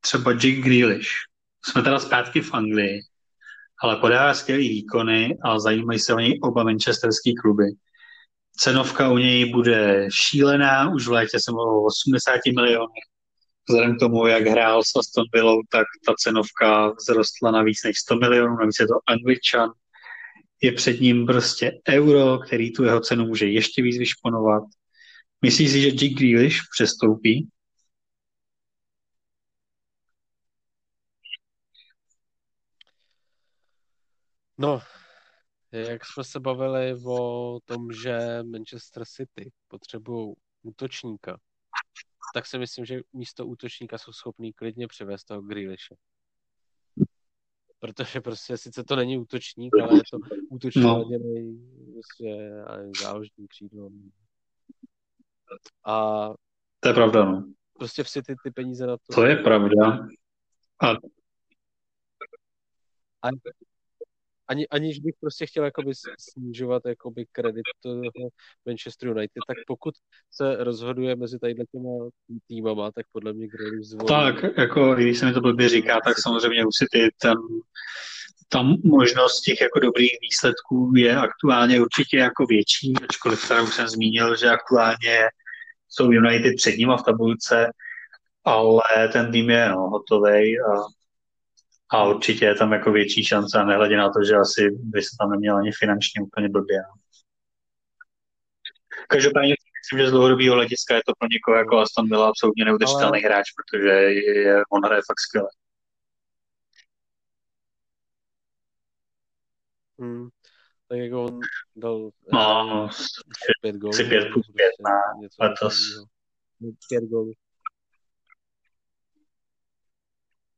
[0.00, 1.10] třeba Jack Grealish.
[1.64, 3.00] Jsme teda zpátky v Anglii,
[3.82, 7.64] ale podává skvělý výkony a zajímají se o něj oba manchesterský kluby.
[8.56, 13.04] Cenovka u něj bude šílená, už v létě jsem o 80 milionech.
[13.68, 17.98] Vzhledem k tomu, jak hrál s Aston Villou, tak ta cenovka vzrostla na víc než
[17.98, 19.70] 100 milionů, navíc je to Angličan,
[20.62, 24.62] je před ním prostě euro, který tu jeho cenu může ještě víc vyšponovat.
[25.42, 27.48] Myslíš si, že Jake Grealish přestoupí?
[34.58, 34.82] No,
[35.72, 41.38] jak jsme se bavili o tom, že Manchester City potřebují útočníka,
[42.34, 45.96] tak si myslím, že místo útočníka jsou schopní klidně přivést toho Grealishe
[47.80, 50.18] protože prostě sice to není útočník, ale je to
[50.48, 51.04] útočník no.
[51.92, 52.52] prostě
[53.02, 53.90] záložní křídlo.
[55.86, 56.28] A
[56.80, 57.52] to je pravda, no.
[57.78, 59.14] Prostě v City ty peníze na to...
[59.14, 60.06] To je pravda.
[60.82, 60.90] A...
[63.22, 63.28] a
[64.50, 68.02] ani, aniž bych prostě chtěl jakoby snižovat jakoby kredit toho
[68.66, 69.94] Manchester United, tak pokud
[70.30, 72.08] se rozhoduje mezi tady těma
[72.48, 74.08] týmama, tak podle mě Grealish zvolí.
[74.08, 77.34] Tak, jako když se mi to blbě říká, tak samozřejmě u City ten,
[78.48, 84.36] tam možnost těch jako dobrých výsledků je aktuálně určitě jako větší, ačkoliv už jsem zmínil,
[84.36, 85.18] že aktuálně
[85.88, 87.70] jsou United před nimi v tabulce,
[88.44, 90.99] ale ten tým je no, hotový a
[91.92, 95.16] a určitě je tam jako větší šance a nehledě na to, že asi by se
[95.20, 96.78] tam neměl ani finančně úplně blbě.
[99.08, 103.18] Každopádně myslím, že z dlouhodobého hlediska je to pro někoho jako Aston byl absolutně neudržitelný
[103.24, 103.28] Ale...
[103.28, 105.48] hráč, protože je, on hraje fakt skvěle.
[109.98, 110.28] Hmm.
[110.88, 111.40] Tak jako on
[111.76, 112.88] dal no, no,
[113.62, 113.92] pět gólů.
[114.08, 115.00] 5 plus 5 na
[115.40, 115.76] letos.
[116.88, 117.32] pět gólů.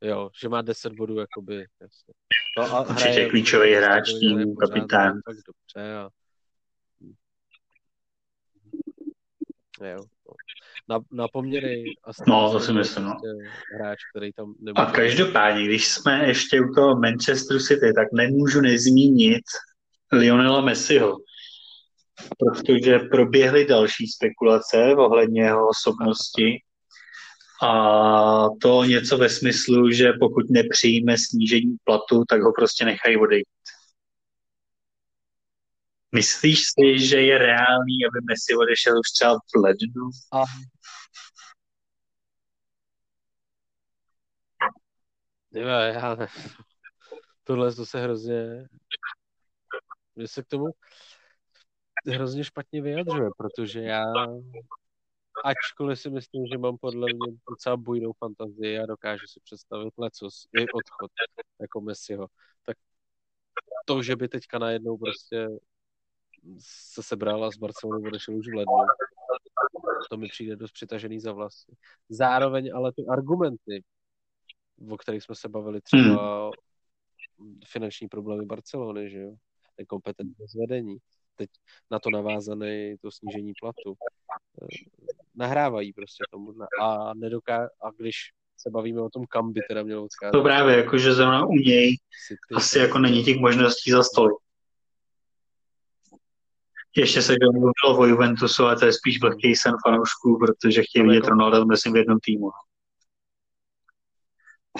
[0.02, 2.14] Jo, že má 10 bodů, jakoby, jasně.
[2.58, 5.20] No a Určitě klíčový hráč týmu, kapitán.
[5.26, 6.08] Tak dobře a...
[9.86, 10.34] Jo, no.
[10.88, 13.10] na, na poměry asi no, to si myslím, no.
[13.10, 14.86] Prostě hráč, který tam nebude.
[14.86, 19.44] A každopádně, když jsme ještě u toho Manchester City, tak nemůžu nezmínit
[20.12, 21.16] Lionela Messiho,
[22.38, 26.58] protože proběhly další spekulace ohledně jeho osobnosti
[27.62, 33.46] a to něco ve smyslu, že pokud nepřijme snížení platu, tak ho prostě nechají odejít.
[36.14, 40.10] Myslíš si, že je reálný, aby Messi odešel už třeba v lednu?
[40.32, 40.42] A...
[45.50, 46.26] Ne, já ne.
[47.44, 48.66] Tohle to se hrozně...
[50.16, 50.64] Mě se k tomu
[52.06, 54.04] hrozně špatně vyjadřuje, protože já
[55.44, 60.46] ačkoliv si myslím, že mám podle mě docela bujnou fantazii a dokážu si představit lecos,
[60.58, 61.10] i odchod
[61.60, 62.26] jako Messiho,
[62.66, 62.76] tak
[63.84, 65.48] to, že by teďka najednou prostě
[66.58, 68.74] se sebral a z Barcelony odešel už v lednu,
[70.10, 71.76] to mi přijde dost přitažený za vlasy.
[72.08, 73.84] Zároveň ale ty argumenty,
[74.90, 76.50] o kterých jsme se bavili třeba
[77.38, 77.60] hmm.
[77.66, 79.34] finanční problémy Barcelony, že jo,
[79.78, 80.98] nekompetentní zvedení,
[81.42, 81.50] teď
[81.90, 83.94] na to navázané to snížení platu,
[85.34, 88.16] nahrávají prostě tomu a nedoká a když
[88.56, 90.32] se bavíme o tom, kam by teda mělo odcházet.
[90.32, 91.96] To právě, jakože zrovna u něj
[92.26, 94.38] City, asi jako není těch možností za stolik.
[96.96, 101.14] Ještě se mluvilo o Juventusu, ale to je spíš vlhký sen fanoušků, protože chtějí vidět
[101.14, 101.28] jako...
[101.28, 102.50] Ronaldo myslím v jednom týmu.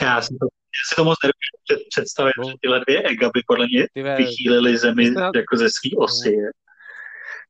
[0.02, 2.44] Já si to, já si to moc nedokážu představit, no.
[2.50, 3.86] že tyhle dvě ega by podle mě
[4.16, 5.04] vychýlily zemi
[5.34, 6.50] jako ze svý osy, no.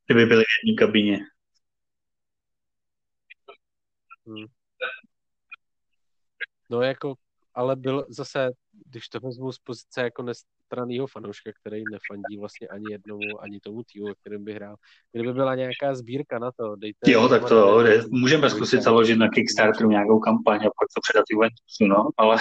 [0.05, 1.19] kdyby byly v jedné kabině.
[4.27, 4.45] Hmm.
[6.69, 7.15] No jako,
[7.53, 8.51] ale byl zase,
[8.85, 13.83] když to vezmu z pozice jako nestranného fanouška, který nefandí vlastně ani jednomu, ani tomu
[13.83, 14.75] týmu, kterým by hrál.
[15.11, 17.11] Kdyby byla nějaká sbírka na to, dejte...
[17.11, 21.25] Jo, tak to ne, můžeme zkusit založit na Kickstarteru nějakou kampaň a pak to předat
[21.31, 22.37] Juventusu, no, ale...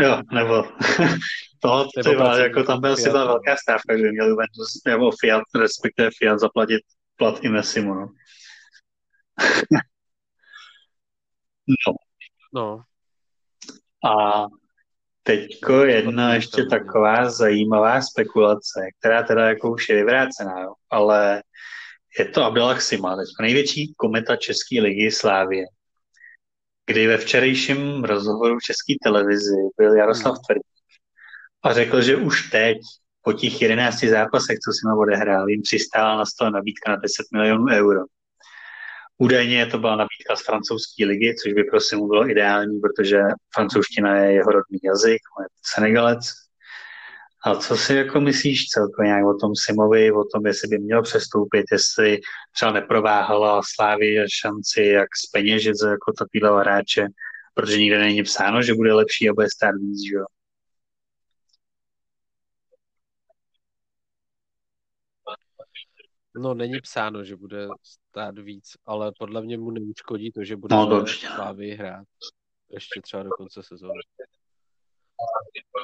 [0.00, 0.62] jo, nebo
[1.60, 6.10] to, ty jako tam by asi byla velká stávka, že měl Juventus nebo Fiat, respektive
[6.18, 6.80] Fiat zaplatit
[7.16, 8.08] plat i Messimu, no.
[11.68, 11.94] no.
[12.54, 12.82] No.
[14.10, 14.46] A
[15.22, 20.72] teďko jedna ještě taková zajímavá spekulace, která teda jako už je vyvrácená, jo.
[20.90, 21.42] ale
[22.18, 25.64] je to Abdelach Sima, největší kometa České ligy Slávě,
[26.86, 30.42] kdy ve včerejším rozhovoru v České televizi byl Jaroslav hmm.
[30.46, 30.60] Tvrdý
[31.62, 32.78] a řekl, že už teď
[33.22, 37.64] po těch 11 zápasech, co si odehrál, jim přistála na stole nabídka na 10 milionů
[37.72, 38.00] euro.
[39.18, 43.20] Údajně to byla nabídka z francouzské ligy, což by prosím mu bylo ideální, protože
[43.54, 46.20] francouzština je jeho rodný jazyk, je Senegalec.
[47.42, 51.02] A co si jako myslíš celkově nějak o tom Simovi, o tom, jestli by měl
[51.02, 52.18] přestoupit, jestli
[52.54, 57.06] třeba neprováhala Slávy šanci, jak speněžit za jako takovýhle hráče,
[57.54, 60.24] protože nikde není psáno, že bude lepší a bude stát víc, že jo?
[66.34, 70.76] No, není psáno, že bude stát víc, ale podle mě mu neuškodí to, že bude
[70.76, 72.04] no, Slávy hrát
[72.70, 74.00] ještě třeba do konce sezóny.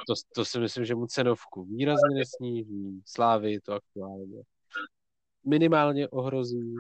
[0.09, 3.03] To, to si myslím, že mu cenovku výrazně nesníží.
[3.07, 4.43] Slávy to aktuálně.
[5.45, 6.75] Minimálně ohrozí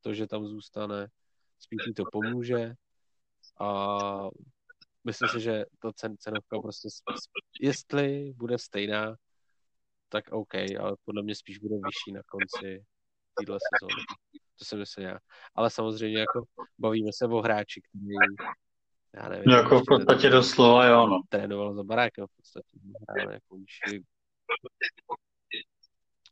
[0.00, 1.08] to, že tam zůstane.
[1.58, 2.74] Spíš to pomůže.
[3.60, 3.98] A
[5.04, 6.88] myslím si, že to cen, cenovka prostě,
[7.60, 9.16] jestli bude stejná,
[10.08, 12.84] tak OK, ale podle mě spíš bude vyšší na konci
[13.34, 14.02] téhle sezóny.
[14.58, 15.18] To si myslím já.
[15.54, 16.44] Ale samozřejmě jako
[16.78, 18.06] bavíme se o hráči, který
[19.14, 21.20] já nevím, no jako v podstatě doslova, jo, no.
[21.28, 22.78] Trénoval za barákem v podstatě.
[23.08, 23.56] Hrál jako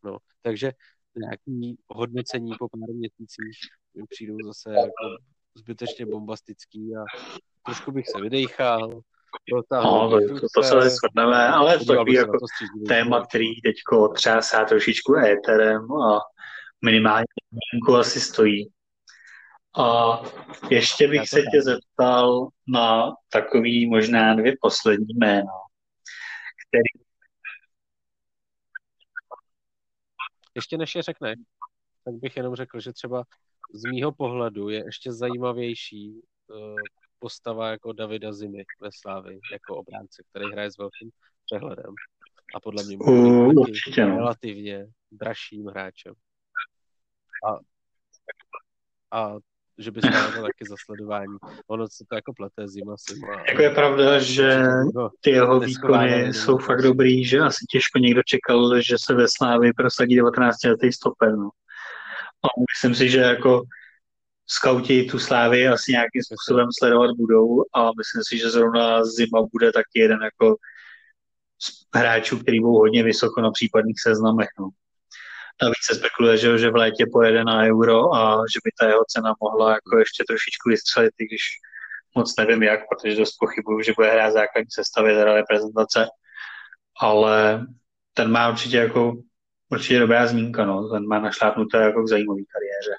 [0.05, 0.73] No, takže
[1.17, 3.59] nějaký hodnocení po pár měsících
[4.09, 5.17] přijdou zase jako
[5.55, 7.05] zbytečně bombastický a
[7.65, 9.01] trošku bych se vydejchal,
[9.73, 10.19] No, to,
[10.55, 12.39] to se shodneme, ale to takový jako
[12.89, 16.21] téma, který teď otřásá trošičku éterem a
[16.85, 17.25] minimálně
[17.99, 18.71] asi stojí.
[19.77, 20.21] A
[20.71, 25.53] ještě bych se tě zeptal na takový možná dvě poslední jména,
[26.69, 27.05] který...
[30.55, 31.35] Ještě než je řekne,
[32.05, 33.25] tak bych jenom řekl, že třeba
[33.75, 36.77] z mýho pohledu je ještě zajímavější uh,
[37.19, 41.11] postava jako Davida Zimy ve Slávi, jako obránce, který hraje s velkým
[41.45, 41.95] přehledem.
[42.55, 46.15] A podle mě uh, určitě, relativně dražším hráčem.
[47.47, 47.59] A,
[49.19, 49.37] a
[49.79, 51.37] že by stálo taky za sledování.
[51.67, 53.43] Ono se to jako plete zima, zima.
[53.49, 54.63] Jako je pravda, že
[55.21, 59.73] ty jeho výkony jsou fakt dobrý, že asi těžko někdo čekal, že se ve Slávě
[59.77, 61.37] prosadí 19 letý stoper.
[61.37, 61.49] No.
[62.45, 63.63] A myslím si, že jako
[64.47, 69.73] skauti tu Slávy asi nějakým způsobem sledovat budou a myslím si, že zrovna zima bude
[69.73, 70.57] taky jeden jako
[71.95, 74.49] hráčů, který budou hodně vysoko na případných seznamech.
[74.61, 74.69] No.
[75.63, 79.05] Navíc se spekuluje, že, že v létě pojede na euro a že by ta jeho
[79.09, 81.43] cena mohla jako ještě trošičku vystřelit, i když
[82.15, 86.07] moc nevím jak, protože dost pochybuju, že bude hrát základní sestavě teda reprezentace,
[87.01, 87.67] ale
[88.15, 89.13] ten má určitě jako
[89.69, 90.89] určitě dobrá zmínka, no.
[90.89, 92.95] ten má našlápnuté jako k zajímavé kariéře.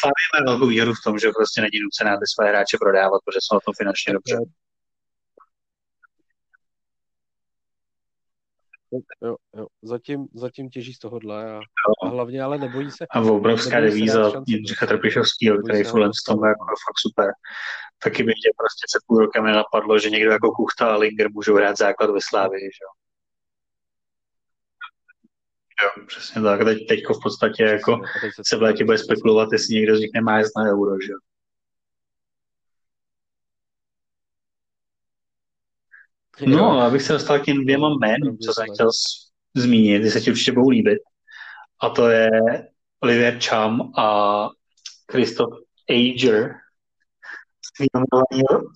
[0.00, 3.38] Slavě má velkou výhodu v tom, že prostě není nucená ty své hráče prodávat, protože
[3.42, 4.36] jsou na tom finančně dobře.
[9.22, 9.66] Jo, jo.
[9.82, 11.60] Zatím, zatím těží z tohohle a,
[12.02, 13.06] a hlavně ale nebojí se.
[13.10, 15.92] A obrovská devíza Jindřicha Trpišovského, který v
[16.26, 17.32] tom jako fakt super.
[18.02, 21.54] Taky by mě prostě před půl rokem nenapadlo, že někdo jako Kuchta a Linger můžou
[21.54, 22.90] hrát základ ve Slávii, že jo.
[25.82, 26.64] Jo, přesně tak.
[26.64, 28.00] Teď, teďko v podstatě jako
[28.46, 31.18] se v létě bude spekulovat, jestli někdo z nich nemá jezd na euro, že jo.
[36.40, 38.90] No, abych se dostal k těm dvěma jménům, co jsem chtěl
[39.54, 40.98] zmínit, ty se ti určitě budou líbit.
[41.82, 42.30] A to je
[43.00, 44.48] Olivier Cham a
[45.12, 45.58] Christoph
[45.90, 46.54] Ager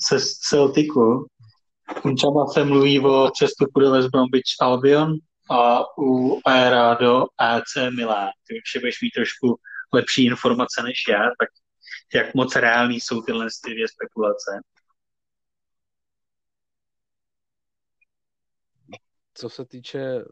[0.08, 0.18] se
[0.48, 1.26] Celticu.
[2.04, 5.14] U Chama se mluví o přestupu do West Bromwich Albion
[5.50, 8.28] a u Aera do AC Milan.
[8.48, 9.56] Ty už budeš mít trošku
[9.92, 11.48] lepší informace než já, tak
[12.14, 14.60] jak moc reální jsou tyhle dvě spekulace?
[19.38, 20.24] Co se týče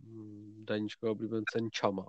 [0.00, 2.06] mm, Daničkova oblíbence Čama,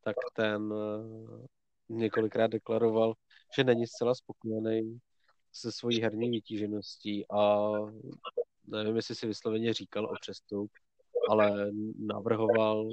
[0.00, 1.46] tak ten eh,
[1.88, 3.14] několikrát deklaroval,
[3.56, 4.98] že není zcela spokojený
[5.52, 7.70] se svojí herní vytížeností a
[8.66, 10.70] nevím, jestli si vysloveně říkal o přestup,
[11.30, 12.88] ale navrhoval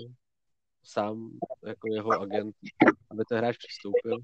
[0.84, 1.32] sám
[1.66, 2.56] jako jeho agent,
[3.12, 4.18] aby ten hráč přistoupil.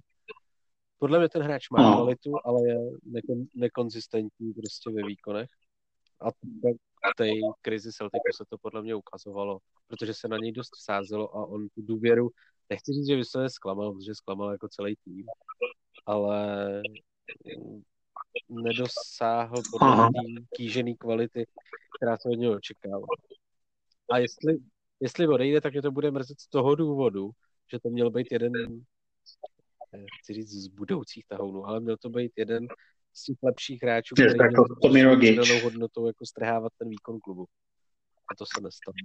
[0.98, 1.96] Podle mě ten hráč má no.
[1.96, 5.50] kvalitu, ale je nekon, nekonzistentní prostě ve výkonech.
[6.22, 6.76] A tak
[7.18, 7.30] té
[7.62, 11.68] krizi Celticu se to podle mě ukazovalo, protože se na něj dost vsázelo a on
[11.70, 12.30] tu důvěru,
[12.70, 15.26] nechci říct, že vysloveně zklamal, protože zklamal jako celý tým,
[16.06, 16.82] ale
[18.50, 20.10] nedosáhl podle
[20.56, 21.48] kýžený kvality,
[21.98, 23.06] která se od něho očekává.
[24.12, 24.58] A jestli,
[25.00, 27.32] jestli odejde, tak mě to bude mrzet z toho důvodu,
[27.72, 28.52] že to měl být jeden,
[30.22, 32.68] chci říct z budoucích tahounů, ale měl to být jeden
[33.14, 37.46] z těch lepších hráčů, který jako měl přidanou hodnotou jako strhávat ten výkon klubu.
[38.32, 38.96] A to se nestane.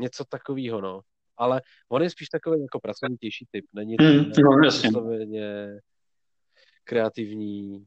[0.00, 1.00] Něco takového, no.
[1.36, 3.64] Ale on je spíš takový jako pracovitější typ.
[3.72, 4.90] Není to mm, no, jasně.
[6.84, 7.86] kreativní,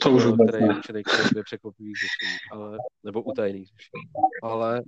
[0.00, 3.22] to už vůbec který je určený k překvapivých řešení, ale, nebo
[3.64, 4.02] řešení.
[4.42, 4.82] Ale,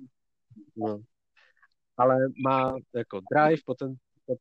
[0.76, 1.00] no.
[1.96, 3.94] ale má jako drive, poten,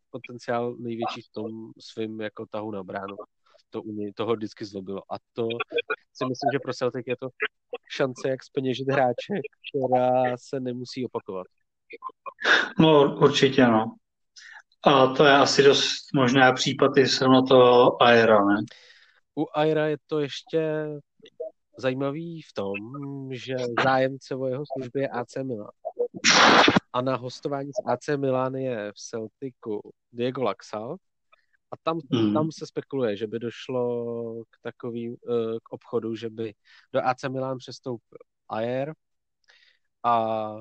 [0.09, 3.15] potenciál největší v tom svým jako tahu na bránu.
[3.69, 5.01] To u něj, toho vždycky zlobilo.
[5.13, 5.47] A to
[6.13, 7.29] si myslím, že pro Celtic je to
[7.91, 9.33] šance, jak speněžit hráče,
[9.69, 11.47] která se nemusí opakovat.
[12.79, 13.95] No, určitě, no.
[14.83, 18.55] A to je asi dost možná případ i se to Aira, ne?
[19.37, 20.85] U Aira je to ještě
[21.77, 22.73] zajímavý v tom,
[23.31, 25.69] že zájemce o jeho službě je AC Milan.
[26.93, 29.81] A na hostování s AC Milan je v Celticu
[30.11, 30.97] Diego Laxal.
[31.71, 32.33] A tam, mm.
[32.33, 36.53] tam se spekuluje, že by došlo k takovým eh, k obchodu, že by
[36.93, 38.17] do AC Milan přestoupil
[38.49, 38.93] Ayer
[40.03, 40.55] a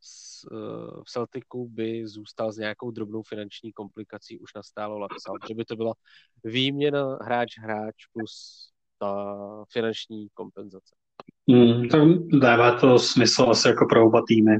[0.00, 5.34] s, eh, v Celticu by zůstal s nějakou drobnou finanční komplikací už nastálo Laxal.
[5.48, 5.92] Že by to byla
[6.44, 8.32] výměna hráč-hráč plus
[8.98, 9.36] ta
[9.72, 10.94] finanční kompenzace.
[11.46, 11.98] Mm, to
[12.38, 14.56] dává to smysl asi jako pro oba týmy.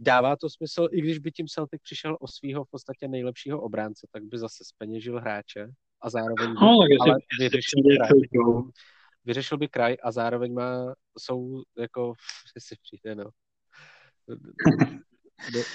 [0.00, 4.06] Dává to smysl, i když by tím Celtic přišel o svého v podstatě nejlepšího obránce,
[4.12, 5.66] tak by zase speněžil hráče
[6.02, 6.68] a zároveň by, no,
[7.00, 8.10] ale vyřešil, by kraj,
[9.24, 12.12] vyřešil by kraj a zároveň má, jsou jako,
[12.58, 13.30] si přijde, no,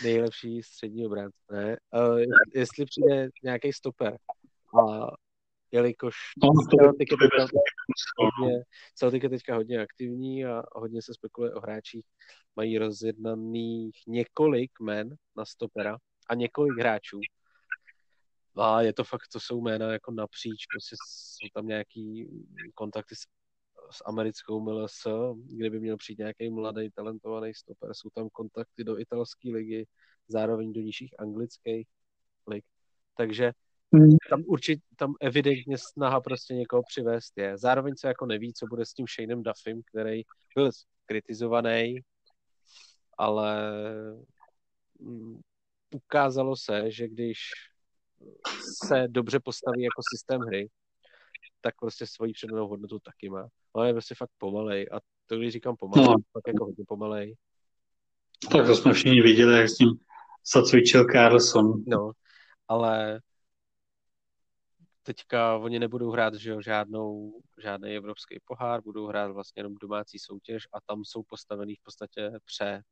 [0.03, 1.37] nejlepší střední obránce.
[1.51, 1.77] Ne?
[1.93, 2.19] Uh,
[2.55, 4.17] jestli přijde nějaký stoper
[4.79, 5.07] a
[5.71, 6.49] jelikož no,
[6.79, 7.47] Celtic, je teďka
[8.19, 8.63] hodně,
[8.95, 12.05] Celtic je teďka hodně aktivní a hodně se spekuluje o hráčích.
[12.55, 15.97] Mají rozjednaných několik men na stopera
[16.29, 17.19] a několik hráčů.
[18.57, 22.29] A je to fakt, to jsou jména jako napříč, prostě jsou tam nějaký
[22.75, 23.25] kontakty s
[23.91, 25.07] s americkou MLS,
[25.45, 27.89] kdyby měl přijít nějaký mladý, talentovaný stoper.
[27.93, 29.87] Jsou tam kontakty do italské ligy,
[30.27, 31.87] zároveň do nižších anglických
[32.47, 32.65] lig.
[33.17, 33.51] Takže
[33.93, 34.17] hmm.
[34.29, 37.57] tam určitě, tam evidentně snaha prostě někoho přivést je.
[37.57, 40.21] Zároveň se jako neví, co bude s tím Shaneem Duffym, který
[40.55, 40.71] byl
[41.05, 41.99] kritizovaný,
[43.17, 43.71] ale
[44.99, 45.39] mm,
[45.95, 47.37] ukázalo se, že když
[48.87, 50.69] se dobře postaví jako systém hry,
[51.61, 53.47] tak prostě svoji předanou hodnotu taky má.
[53.73, 54.87] Ale je prostě fakt pomalej.
[54.91, 56.15] A to, když říkám pomalej, no.
[56.33, 57.35] tak jako hodně pomalej.
[58.51, 59.89] Tak to jsme všichni viděli, jak s tím
[60.53, 61.83] zacvičil Carlson.
[61.87, 62.11] No,
[62.67, 63.21] ale
[65.03, 70.19] teďka oni nebudou hrát že jo, žádnou, žádný evropský pohár, budou hrát vlastně jenom domácí
[70.19, 72.83] soutěž a tam jsou postavený v podstatě pře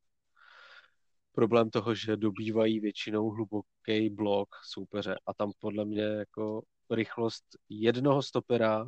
[1.32, 8.22] problém toho, že dobývají většinou hluboký blok soupeře a tam podle mě jako rychlost jednoho
[8.22, 8.86] stopera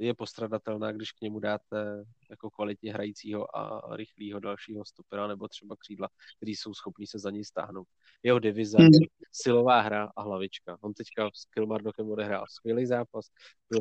[0.00, 5.76] je postradatelná, když k němu dáte jako kvalitně hrajícího a rychlého dalšího stopera nebo třeba
[5.76, 7.86] křídla, který jsou schopní se za něj stáhnout.
[8.22, 8.90] Jeho divize, hmm.
[9.32, 10.76] Silová hra a hlavička.
[10.80, 13.26] On teďka s Kilmarnockem odehrál skvělý zápas.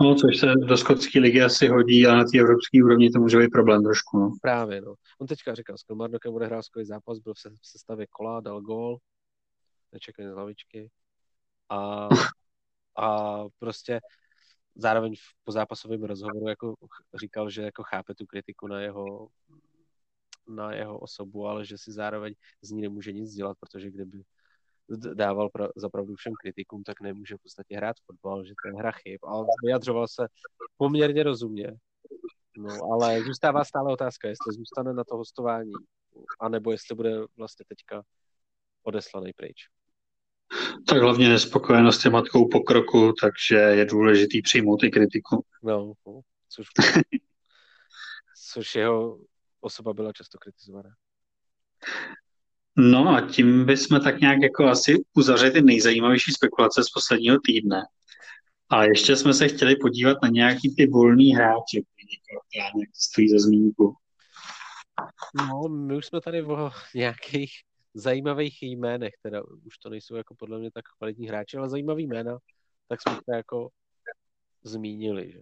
[0.01, 3.37] No, což se do skotské ligy asi hodí a na té evropské úrovni to může
[3.37, 4.19] být problém trošku.
[4.19, 4.31] No.
[4.41, 4.93] Právě, no.
[5.21, 8.97] On teďka říkal, s Kilmarnockem odehrál skvělý zápas, byl v sestavě kola, dal gól,
[9.91, 10.89] nečekaný z hlavičky.
[11.69, 12.07] A,
[12.97, 13.99] a prostě
[14.75, 16.75] zároveň v pozápasovém rozhovoru jako
[17.19, 19.27] říkal, že jako chápe tu kritiku na jeho,
[20.47, 24.23] na jeho osobu, ale že si zároveň z ní nemůže nic dělat, protože kdyby
[24.97, 28.91] dával pra, zapravdu všem kritikům, tak nemůže v podstatě hrát fotbal, že to je hra
[28.91, 29.19] chyb.
[29.23, 30.27] A vyjadřoval se
[30.77, 31.73] poměrně rozumně.
[32.57, 35.71] No, ale zůstává stále otázka, jestli zůstane na to hostování,
[36.39, 38.03] anebo jestli bude vlastně teďka
[38.83, 39.67] odeslaný pryč
[40.87, 45.45] tak hlavně nespokojenost je matkou pokroku, takže je důležitý přijmout i kritiku.
[45.63, 46.67] No, no což,
[48.51, 49.19] což jeho
[49.61, 50.89] osoba byla často kritizovaná.
[52.77, 57.81] No a tím bychom tak nějak jako asi uzavřeli ty nejzajímavější spekulace z posledního týdne.
[58.69, 63.95] A ještě jsme se chtěli podívat na nějaký ty volný hráče, které stojí za zmínku.
[65.35, 67.51] No, my už jsme tady o nějakých
[67.93, 72.37] zajímavých jménech, teda už to nejsou jako podle mě tak kvalitní hráči, ale zajímavý jména,
[72.87, 73.69] tak jsme to jako
[74.63, 75.39] zmínili, že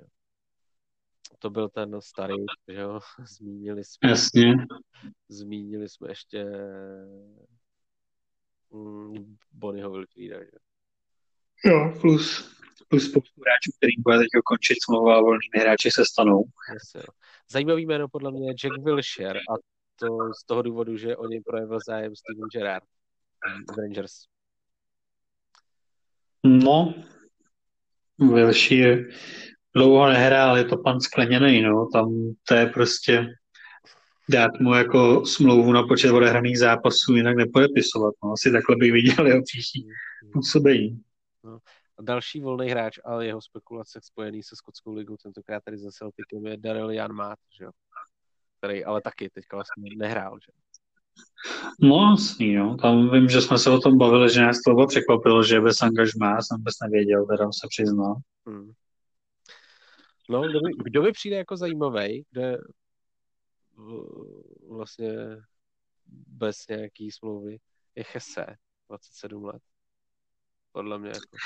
[1.40, 3.00] to byl ten starý, že jo,
[3.38, 4.10] zmínili jsme.
[4.10, 4.54] Jasně.
[5.30, 6.46] Zmínili jsme ještě
[8.72, 10.52] mm, Bonnieho Wilfrieda, že
[11.66, 12.56] Jo, plus,
[12.88, 16.44] plus spoustu hráčů, kterým bude teď končit smlouva a volnými hráči se stanou.
[16.74, 17.02] Jasně,
[17.52, 19.54] Zajímavý jméno podle mě je Jack Wilshere a
[19.96, 20.08] to
[20.44, 22.84] z toho důvodu, že o něj projevil zájem Steven Gerrard
[23.74, 24.14] z Rangers.
[26.44, 26.94] No,
[28.18, 29.06] Wilshire
[29.76, 33.28] dlouho nehrál, je to pan skleněný, no, tam to je prostě
[34.30, 39.28] dát mu jako smlouvu na počet odehraných zápasů, jinak nepodepisovat, no, asi takhle bych viděl
[39.28, 39.88] jeho příští
[40.34, 41.02] působení.
[41.44, 41.60] No.
[41.98, 46.46] A další volný hráč, ale jeho spekulace spojený se Skotskou ligou, tentokrát tady za Celticem,
[46.46, 47.72] je Daryl Jan Mát, že jo?
[48.58, 50.52] který ale taky teďka vlastně nehrál, že?
[51.82, 52.78] No, jasný, jo.
[52.82, 56.41] Tam vím, že jsme se o tom bavili, že nás to překvapilo, že bez angažmá,
[56.41, 58.16] jsem vůbec nevěděl, teda se přiznal.
[58.48, 58.72] Hmm.
[60.30, 62.58] No, kdo by, kdo by přijde jako zajímavý, kde
[64.70, 65.12] vlastně
[66.28, 67.58] bez nějaký smlouvy
[67.96, 68.46] je Chese,
[68.88, 69.62] 27 let.
[70.72, 71.38] Podle mě jako.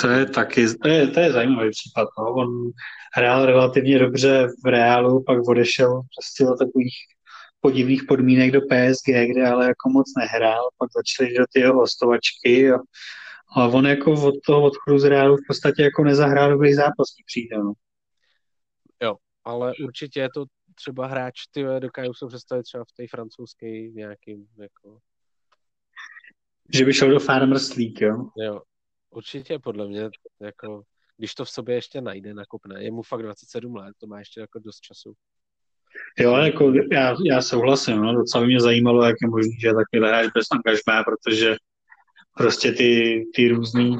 [0.00, 2.08] To je taky, to je, to je zajímavý případ.
[2.18, 2.34] No.
[2.34, 2.70] On
[3.14, 6.94] hrál relativně dobře v Reálu, pak odešel prostě do takových
[7.60, 12.72] podivných podmínek do PSG, kde ale jako moc nehrál, pak začali do ty jeho hostovačky
[12.72, 12.78] a,
[13.56, 17.58] a on jako od toho odchodu z Reálu v podstatě jako nezahrál dobrý zápas, přijde.
[17.58, 17.72] No.
[19.02, 23.88] Jo, ale určitě je to třeba hráč, ty dokážu se představit třeba v té francouzské
[23.88, 24.98] nějakým jako
[26.74, 28.26] že by šel do Farmers League, jo?
[28.36, 28.60] Jo,
[29.10, 30.10] Určitě podle mě,
[30.40, 30.82] jako,
[31.16, 32.84] když to v sobě ještě najde, nakopne.
[32.84, 35.12] Je mu fakt 27 let, to má ještě jako dost času.
[36.18, 40.08] Jo, jako já, já souhlasím, no, docela by mě zajímalo, jak je možné, že takový
[40.08, 41.56] hráč bez angažmá, protože
[42.36, 43.96] prostě ty, ty různý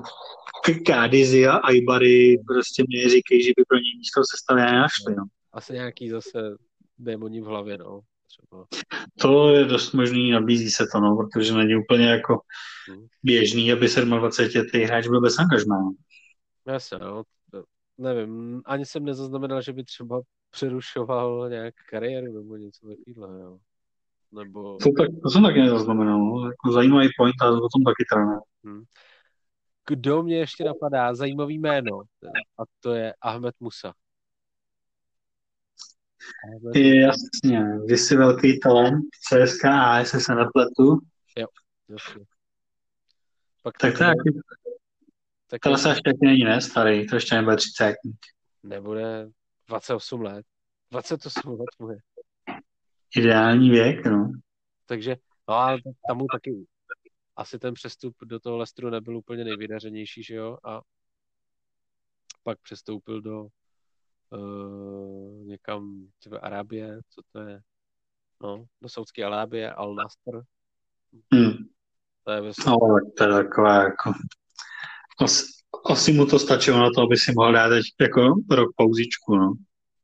[0.86, 5.14] Kádizy a Aibary prostě mě říkají, že by pro ně místo se stavě nenašli.
[5.14, 5.24] No.
[5.52, 6.56] Asi nějaký zase
[6.98, 8.00] démoni v hlavě, no.
[8.26, 8.66] Třeba.
[9.20, 12.40] To je dost možný, nabízí se to, no, protože není úplně jako
[12.88, 13.06] hmm.
[13.22, 15.92] běžný, aby 27 ty hráč byl bez angažmá.
[16.66, 17.22] Jasně, no.
[17.98, 23.58] Nevím, ani jsem nezaznamenal, že by třeba přerušoval nějak kariéru nebo něco takového, jo.
[24.32, 24.76] Nebo...
[24.76, 26.46] To, tak, to jsem taky nezaznamenal, no.
[26.46, 28.82] jako zajímavý point a o tom taky teda Hmm.
[29.88, 31.14] Kdo mě ještě napadá?
[31.14, 32.02] Zajímavý jméno.
[32.58, 33.92] A to je Ahmed Musa.
[36.74, 40.98] Je, jasně, vy jsi velký talent, CSKA, jestli se nepletu.
[41.38, 41.46] Jo,
[41.88, 42.24] jasně.
[43.62, 44.40] Pak tak to, taky,
[45.46, 47.94] tak to se ještě není, ne, starý, to ještě nebude 30.
[48.62, 49.28] Nebude
[49.68, 50.46] 28 let.
[50.90, 51.96] 28 let mu je.
[53.16, 54.32] Ideální věk, no.
[54.86, 55.16] Takže,
[55.48, 55.76] no a
[56.08, 56.66] tam mu taky
[57.36, 60.58] asi ten přestup do toho Lestru nebyl úplně nejvydařenější, že jo?
[60.64, 60.80] A
[62.42, 63.46] pak přestoupil do
[64.30, 67.60] uh, někam třeba Arábie, co to je?
[68.42, 70.44] No, do Saudské Arábie, Al Nasr.
[71.32, 71.52] Hmm.
[72.24, 72.70] To je vlastně...
[72.70, 72.76] No,
[73.16, 74.12] to je taková jako...
[75.20, 75.44] Asi,
[75.90, 79.54] asi mu to stačilo na to, aby si mohl dát teď jako rok pauzičku, no.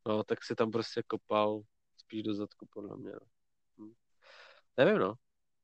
[0.06, 1.60] No, tak si tam prostě kopal
[2.08, 3.12] spíš do zadku, podle mě.
[3.80, 3.92] Hm.
[4.76, 5.14] Nevím, no.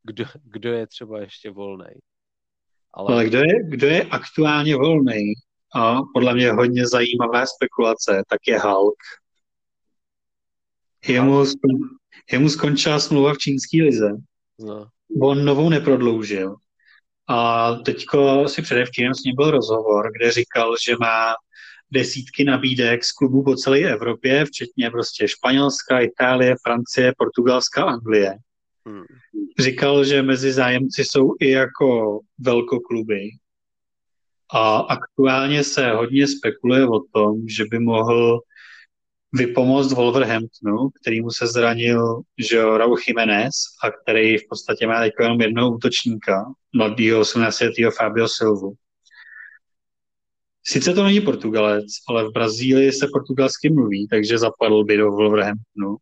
[0.02, 1.86] Kdo, kdo je třeba ještě volný?
[2.92, 3.12] Ale...
[3.12, 5.32] Ale kdo je, kdo je aktuálně volný?
[5.74, 8.98] A podle mě hodně zajímavé spekulace, tak je Hulk.
[11.08, 11.44] Jemu,
[12.32, 14.10] jemu skončila smlouva v čínské lize.
[14.58, 14.88] No.
[15.22, 16.56] On novou neprodloužil.
[17.28, 21.34] A teďko si předevčírem s ním byl rozhovor, kde říkal, že má
[21.94, 28.34] desítky nabídek z klubů po celé Evropě, včetně prostě Španělska, Itálie, Francie, Portugalska, Anglie.
[28.86, 29.04] Hmm.
[29.58, 33.20] Říkal, že mezi zájemci jsou i jako velkokluby.
[34.52, 38.40] A aktuálně se hodně spekuluje o tom, že by mohl
[39.32, 43.52] vypomoct Wolverhamptonu, kterýmu se zranil že Raul Jiménez
[43.84, 46.44] a který v podstatě má teď jenom jednoho útočníka,
[46.76, 47.62] mladýho 18
[47.98, 48.74] Fabio Silvu.
[50.66, 55.96] Sice to není Portugalec, ale v Brazílii se portugalsky mluví, takže zapadl by do Wolverhamptonu.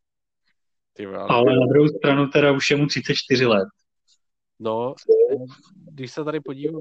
[1.29, 3.69] Ale na druhou stranu teda už je mu 34 let.
[4.59, 4.95] No,
[5.75, 6.81] když se tady podívám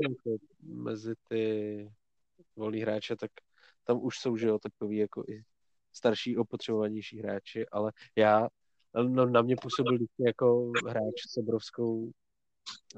[0.63, 1.89] mezi ty
[2.55, 3.31] volní hráče, tak
[3.83, 5.43] tam už jsou, že jo, takový jako i
[5.93, 8.47] starší, opotřebovanější hráči, ale já,
[9.03, 12.11] no, na mě působil jako hráč s obrovskou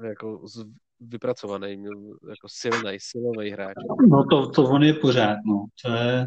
[0.02, 0.64] jako z,
[1.08, 1.84] vypracovaný,
[2.28, 3.74] jako silný, silový hráč.
[4.10, 5.66] No to, to on je pořád, no.
[5.84, 6.26] To je...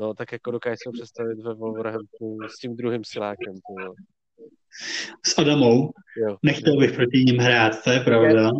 [0.00, 3.54] No tak jako dokážu si představit ve Wolverhamptonu s tím druhým silákem.
[3.54, 3.94] To,
[5.26, 5.90] s Adamou.
[6.16, 6.36] Jo.
[6.42, 8.50] Nechtěl bych proti ním hrát, to je pravda.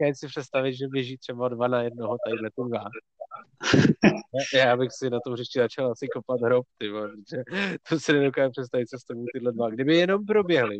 [0.00, 2.84] Já si představit, že běží třeba dva na jednoho tadyhle tu dva.
[4.54, 7.42] Já bych si na tom hřišti začal asi kopat hrob, ty protože
[7.88, 9.70] to si nedokážu představit, co s tomu tyhle dva.
[9.70, 10.78] Kdyby jenom proběhli.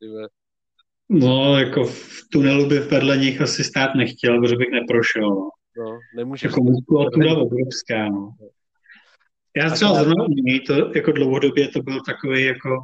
[0.00, 0.06] Ty
[1.08, 5.30] No, jako v tunelu by vedle nich asi stát nechtěl, protože bych neprošel.
[5.30, 6.42] No, no nemůžeš...
[6.42, 8.30] Jako muskulatura obrovská, no.
[9.56, 12.78] Já třeba zrovna u to jako dlouhodobě to byl takový jako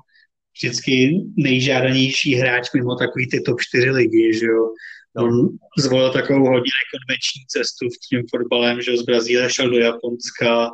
[0.57, 4.69] vždycky nejžádanější hráč mimo takový ty top 4 ligy, že jo.
[5.17, 5.25] No.
[5.25, 10.71] On zvolil takovou hodně nekonvenční cestu v tím fotbalem, že z Brazílie šel do Japonska,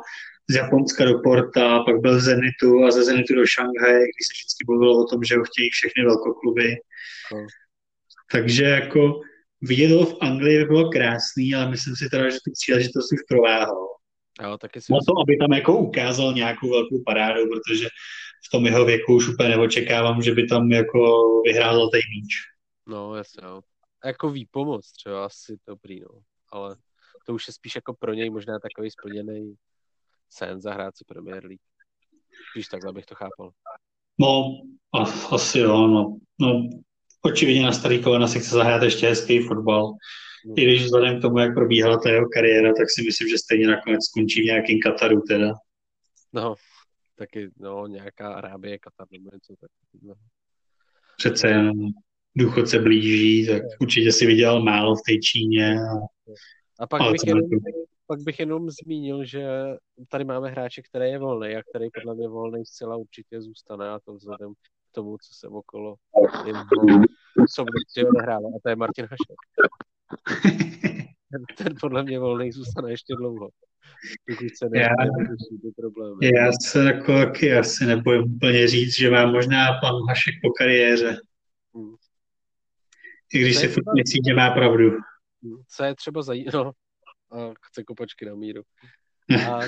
[0.49, 4.33] z Japonska do Porta, pak byl v Zenitu a ze Zenitu do Šanghaje, když se
[4.33, 6.75] vždycky mluvilo o tom, že ho chtějí všechny velkokluby.
[7.33, 7.47] No.
[8.31, 9.21] Takže jako
[9.61, 13.19] vidět ho v Anglii by bylo krásný, ale myslím si teda, že tu příležitost už
[13.27, 13.87] prováhal.
[14.43, 17.87] Jo, taky si no to, aby tam jako ukázal nějakou velkou parádu, protože
[18.47, 20.99] v tom jeho věku už úplně neočekávám, že by tam jako
[21.45, 22.33] vyhrál zlatý míč.
[22.87, 23.61] No, jasně, no.
[24.05, 26.09] Jako výpomoc třeba asi dobrý, no.
[26.49, 26.75] Ale
[27.25, 29.55] to už je spíš jako pro něj možná takový splněný
[30.29, 31.61] sen zahrát si Premier League.
[32.51, 33.51] Spíš takhle bych to chápal.
[34.19, 34.61] No,
[35.31, 36.17] asi jo, no.
[36.39, 36.69] no
[37.21, 39.93] očividně na starý kolena si chce zahrát ještě hezký fotbal.
[40.45, 40.53] Hmm.
[40.57, 43.67] I když vzhledem k tomu, jak probíhala ta jeho kariéra, tak si myslím, že stejně
[43.67, 45.53] nakonec skončí v nějakým Kataru teda.
[46.33, 46.55] No,
[47.15, 50.15] taky, no, nějaká Arábie, Katar nebo něco takového.
[51.17, 51.71] Přece jen
[52.35, 55.79] důchod se blíží, tak určitě si viděl málo v té Číně.
[55.79, 55.93] A,
[56.79, 57.43] a pak, bych jenom,
[58.09, 59.47] pak bych jenom zmínil, že
[60.07, 63.99] tady máme hráče, který je volný a který podle mě volný zcela určitě zůstane a
[63.99, 65.95] to vzhledem k tomu, co se okolo
[67.43, 69.39] osobnosti odehrává a to je Martin Hašek.
[71.31, 73.49] ten, ten podle mě volný zůstane ještě dlouho.
[74.57, 74.89] Se já,
[76.35, 81.17] já se jako taky asi nebojím úplně říct, že mám možná pan Hašek po kariéře.
[81.75, 81.95] Hmm.
[83.33, 84.89] I když se furt myslí, že má pravdu.
[85.43, 85.57] Hmm.
[85.67, 86.71] Co je třeba zajímavé, no,
[87.31, 88.61] a chce kopačky na míru.
[89.51, 89.59] A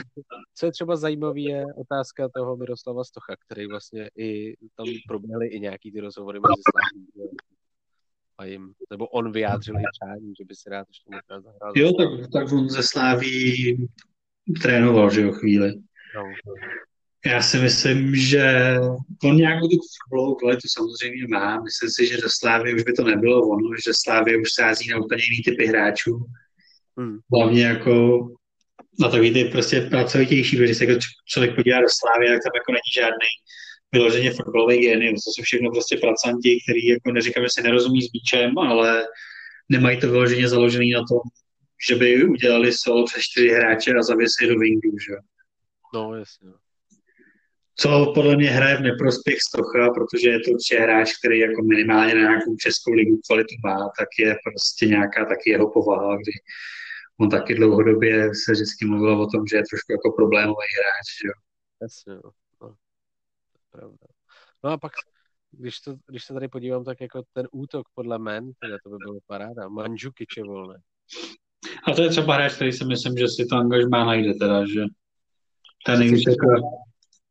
[0.56, 5.60] co je třeba zajímavé, je otázka toho Miroslava Stocha, který vlastně i tam proběhly i
[5.60, 7.30] nějaký ty rozhovory mezi Slaví
[8.42, 11.74] a jim, nebo on vyjádřil i přání, že by se rád ještě možná zahrál.
[11.76, 13.88] Jo, tak, tak on ze Sláví
[14.62, 15.74] trénoval, že jo, chvíli.
[16.16, 16.24] No.
[17.26, 18.76] Já si myslím, že
[19.24, 21.62] on nějakou tu fotbalovou kvalitu samozřejmě má.
[21.62, 24.98] Myslím si, že do Slávy už by to nebylo ono, že Slávy už sází na
[24.98, 26.26] úplně jiný typy hráčů.
[26.97, 27.19] Hmm.
[27.34, 28.19] Hlavně jako
[28.99, 32.72] na takový ty prostě pracovitější, protože se jako člověk podívá do Slávy, tak tam jako
[32.72, 33.30] není žádný
[33.91, 35.23] vyloženě fotbalový genius.
[35.23, 39.07] To jsou všechno prostě pracanti, který jako neříkám, že si nerozumí s míčem, ale
[39.69, 41.19] nemají to vyloženě založený na tom,
[41.89, 45.13] že by udělali solo přes čtyři hráče a zavěsili do wingu, že
[45.93, 46.47] No, jasně.
[46.47, 46.55] no.
[47.76, 52.15] Co podle mě hraje v neprospěch Stocha, protože je to určitě hráč, který jako minimálně
[52.15, 56.31] na nějakou českou ligu kvalitu má, tak je prostě nějaká taky jeho povaha, kdy
[57.22, 61.27] on taky dlouhodobě se vždycky mluvil o tom, že je trošku jako problémový hráč, že
[61.27, 61.38] jo.
[61.81, 62.31] Jasně, no.
[62.61, 62.68] no.
[63.52, 64.07] To je pravda.
[64.64, 64.91] No a pak,
[65.52, 68.98] když, to, když se tady podívám, tak jako ten útok podle men, teda to by
[68.98, 69.69] bylo paráda.
[69.69, 70.76] Mandžukič je volný.
[71.88, 74.81] A to je třeba hráč, který si myslím, že si to angažmá najde teda, že
[75.85, 76.48] ten nejvíc jako,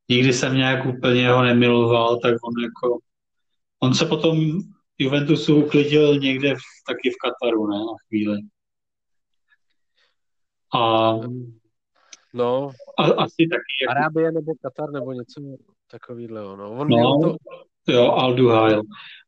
[0.08, 2.98] nikdy jsem nějak úplně ho nemiloval, tak on jako,
[3.80, 4.60] on se potom
[4.98, 8.38] Juventusu uklidil někde v, taky v Kataru, ne, na chvíli.
[10.74, 11.12] A,
[12.34, 15.40] No, a asi taky jako, Arábie nebo Katar nebo něco
[15.90, 16.56] takového.
[16.56, 16.70] No.
[16.70, 16.84] On No.
[16.84, 17.36] měl to,
[17.92, 18.82] jo, Al Duhail.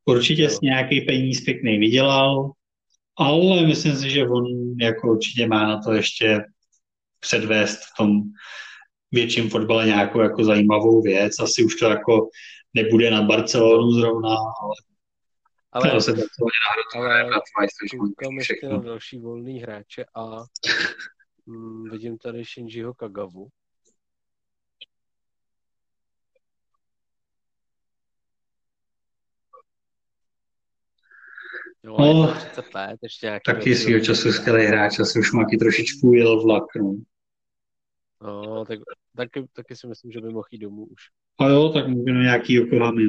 [0.05, 0.49] Určitě Jo.
[0.51, 2.51] si nějaký peníz pěkný vydělal,
[3.19, 4.45] ale myslím si, že on
[4.81, 6.45] jako určitě má na to ještě
[7.21, 8.23] předvést v tom
[9.13, 11.39] větším fotbale nějakou jako zajímavou věc.
[11.41, 12.29] Asi už to jako
[12.75, 14.75] nebude na Barcelonu zrovna, ale,
[15.73, 16.53] ale ale se Barceloně
[16.97, 18.89] ale nahrozuje na Twice, takže koukám ještě na všechno.
[18.91, 20.23] další volný hráče a
[21.47, 23.49] mm, vidím tady Shinjiho Kagavu.
[31.85, 34.15] Jo, No, je to 30 let, ještě nějaký Taky velký svýho rozdíl.
[34.15, 36.65] času skvělý hráč, asi už má trošičku jel vlak.
[36.77, 36.95] No.
[38.23, 38.79] No, tak,
[39.17, 41.03] taky, taky si myslím, že by mohl jít domů už.
[41.41, 43.03] A jo, tak můžeme nějaký Yokohamy.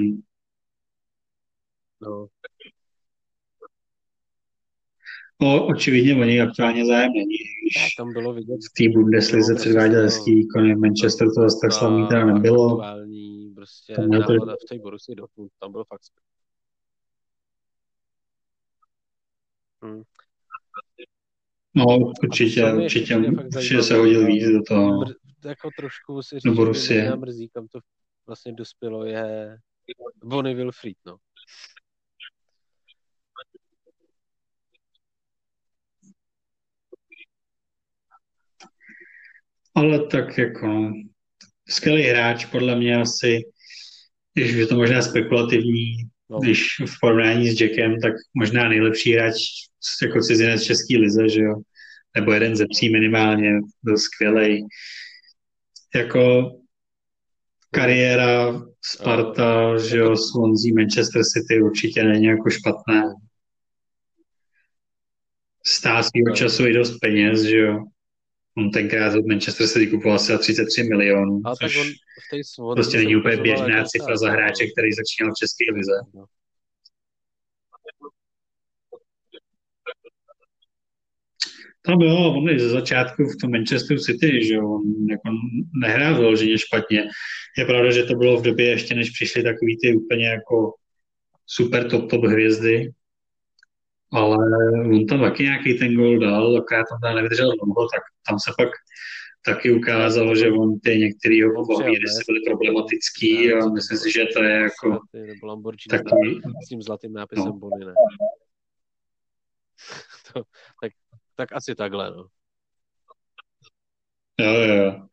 [2.01, 2.27] no.
[5.44, 10.02] No, očividně o něj aktuálně zájem není, když tam bylo vidět, v té Bundeslize předváděl
[10.02, 12.82] prostě hezký výkony, v Manchesteru to zase tak slavný teda nebylo.
[13.56, 16.24] prostě Tam to- v té Borussii Dortmund, tam byl fakt skvělý.
[19.86, 20.03] Hm.
[21.76, 21.86] No,
[22.24, 23.18] určitě, určitě,
[23.56, 25.03] určitě se hodil víc do toho.
[25.45, 27.02] jako trošku si Do říct, že Borussie.
[27.02, 27.80] mě mrzí, kam to
[28.28, 29.57] vlastně dospělo, je
[30.24, 31.18] Bonnie Wilfried, no.
[39.75, 40.93] Ale tak jako, no,
[41.69, 43.39] skvělý hráč, podle mě asi,
[44.33, 45.97] když je to možná spekulativní,
[46.29, 46.39] no.
[46.39, 49.35] když v porovnání s Jackem, tak možná nejlepší hráč
[50.01, 51.55] jako cizinec České lize, že jo?
[52.15, 54.67] Nebo jeden ze tří minimálně, byl skvělý.
[55.95, 56.51] Jako
[57.71, 63.03] kariéra Sparta, že jo, Swansea, Manchester City určitě není jako špatná.
[65.65, 67.83] Stál svýho času i dost peněz, že jo.
[68.57, 72.41] On tenkrát od Manchester City kupoval asi za 33 milionů, tak což on v té
[72.75, 74.34] prostě není úplně běžná cifra za no.
[74.34, 75.91] hráče, který začínal v České lize.
[76.13, 76.25] No.
[81.85, 85.30] Tam jo, on i ze začátku v tom Manchesteru City, že on jako
[85.81, 87.03] nehrál vyloženě špatně.
[87.57, 90.73] Je pravda, že to bylo v době ještě, než přišly takový ty úplně jako
[91.45, 92.91] super top top hvězdy,
[94.14, 94.38] ale
[94.85, 98.52] on tam taky nějaký ten gol dal, akorát tam tam nevydržel dlouho, tak tam se
[98.57, 98.69] pak
[99.45, 104.26] taky ukázalo, že on ty některý jeho povahy přijel byly problematický a myslím si, že
[104.26, 104.99] to je jako
[105.90, 107.69] taky, s tím zlatým nápisem No.
[107.85, 107.94] Ne?
[110.34, 110.44] to,
[110.81, 110.91] tak,
[111.35, 112.26] tak asi takhle, no.
[114.40, 115.07] jo, jo,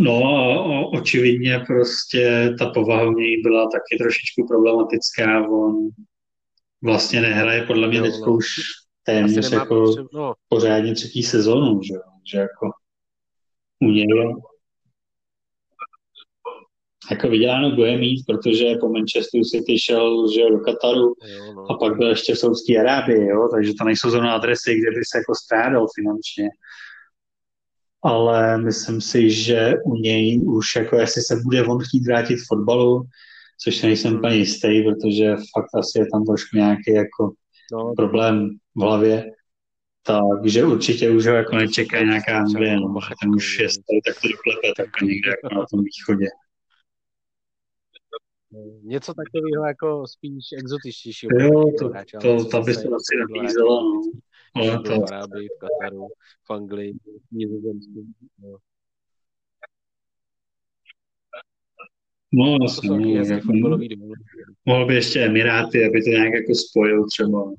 [0.00, 5.48] No a očividně prostě ta povaha u něj byla taky trošičku problematická.
[5.48, 5.88] On
[6.82, 8.36] vlastně nehraje podle mě teďko no.
[8.36, 8.46] už
[9.02, 12.00] téměř jako potřebu, no, pořádně třetí sezónu, že, jo.
[12.32, 12.70] že jako
[13.80, 14.06] u něj
[17.10, 21.70] jako vyděláno bude mít, protože po Manchesteru City šel že do Kataru jo, no.
[21.70, 25.04] a pak byl ještě v Saudské Arábii, jo, takže to nejsou zrovna adresy, kde by
[25.04, 26.48] se jako strádal finančně.
[28.04, 32.46] Ale myslím si, že u něj už jako jestli se bude on chtít vrátit v
[32.48, 33.02] fotbalu,
[33.64, 34.18] což nejsem Hmm.
[34.18, 37.32] úplně jistý, protože fakt asi je tam trošku nějaký jako
[37.72, 39.24] no problém v hlavě,
[40.02, 44.68] takže určitě už ho jako nečeká nějaká Anglie, no, ten už je tady takto doklepe,
[44.76, 46.26] tak někde jako na tom východě.
[48.82, 51.30] něco takového jako spíš exotičtějšího.
[51.40, 54.02] Jo, to, to, co tam by se asi nabízelo, no.
[54.54, 56.08] Byl to, v Arábii, v Kataru,
[56.46, 56.92] v Anglii,
[57.30, 58.06] v Nizozemsku.
[58.38, 58.58] No.
[62.32, 63.88] no, To jsou no, jako, fotbalový
[64.64, 67.52] mohl by ještě Emiráty, aby to nějak jako spojil třeba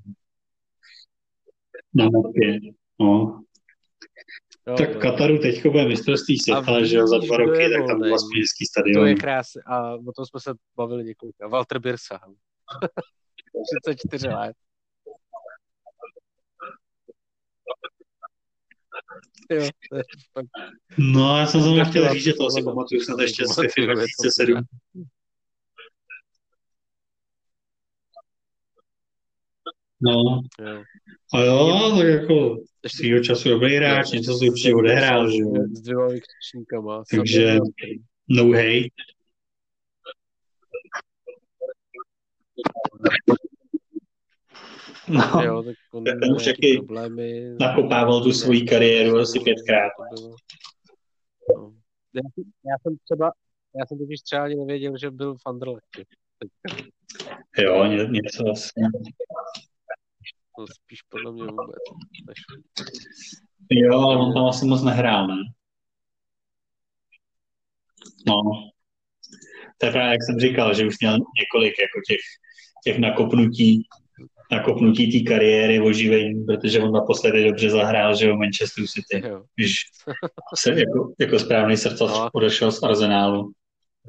[1.94, 2.60] na mapě.
[2.99, 3.44] No.
[4.68, 7.99] No, tak v Kataru teď bude mistrovství světa, že jo, za dva roky, tak tam
[7.99, 9.03] byl aspoň hezký stadion.
[9.03, 9.61] To je krásné.
[9.65, 11.48] A o tom jsme se bavili několika.
[11.48, 12.20] Walter Birsa.
[13.84, 14.56] 34 let.
[19.49, 19.69] Jo,
[20.98, 24.61] no, já jsem zrovna chtěl říct, že to asi pamatuju snad ještě z FIFA 2007.
[30.02, 30.41] No.
[30.60, 30.84] Jo.
[31.34, 32.57] A jo, tak jako
[32.88, 35.53] svýho času dobrý hráč, něco si určitě odehrál, že jo.
[35.73, 37.03] S dvěma vykřičníkama.
[37.11, 37.57] Takže
[38.30, 38.88] no hate.
[45.07, 49.91] No, jo, tak on ten už taky problémy, nakopával tu svoji kariéru asi pětkrát.
[50.21, 51.73] No.
[52.13, 52.21] Já,
[52.65, 53.31] já, jsem třeba,
[53.80, 56.01] já jsem totiž třeba ani nevěděl, že byl v Anderlechtu.
[57.57, 58.71] Jo, ně, něco asi.
[60.57, 61.80] To spíš podle mě vůbec.
[62.27, 62.38] Než...
[63.69, 65.35] Jo, on tam asi moc nehrál, ne?
[68.27, 68.41] No.
[69.77, 72.19] To je právě, jak jsem říkal, že už měl několik jako těch,
[72.84, 73.88] těch nakopnutí
[74.52, 79.44] nakopnutí té kariéry, oživení, protože on naposledy dobře zahrál, že o Manchester City, jo.
[79.56, 79.74] když
[80.56, 82.30] se jako, jako správný srdce no.
[82.34, 83.52] odešel z Arsenálu.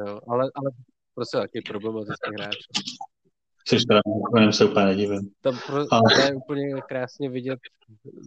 [0.06, 0.70] Jo, ale, ale
[1.14, 2.56] prostě taky problematický hráč.
[3.66, 4.00] Což teda
[4.36, 5.30] jenom se úplně nedivím.
[5.40, 6.02] Tam pro, ale...
[6.14, 7.58] to je úplně krásně vidět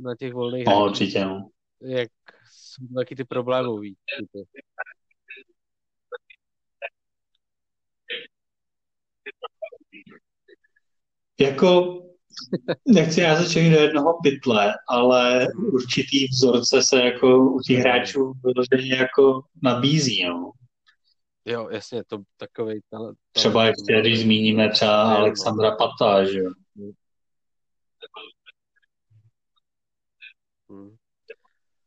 [0.04, 1.50] na těch volných no, určitě, no.
[1.82, 2.10] jak
[2.52, 3.96] jsou taky ty problémový.
[4.20, 4.46] Typy.
[11.40, 12.02] Jako
[12.86, 18.96] nechci já začít do jednoho pytle, ale určitý vzorce se jako u těch hráčů vyloženě
[18.96, 20.52] jako nabízí, no.
[21.46, 23.18] Jo, jasně, to takový talent.
[23.32, 25.18] Třeba ještě, když zmíníme třeba no.
[25.18, 26.52] Alexandra Pata, že jo.
[30.70, 30.96] Hmm.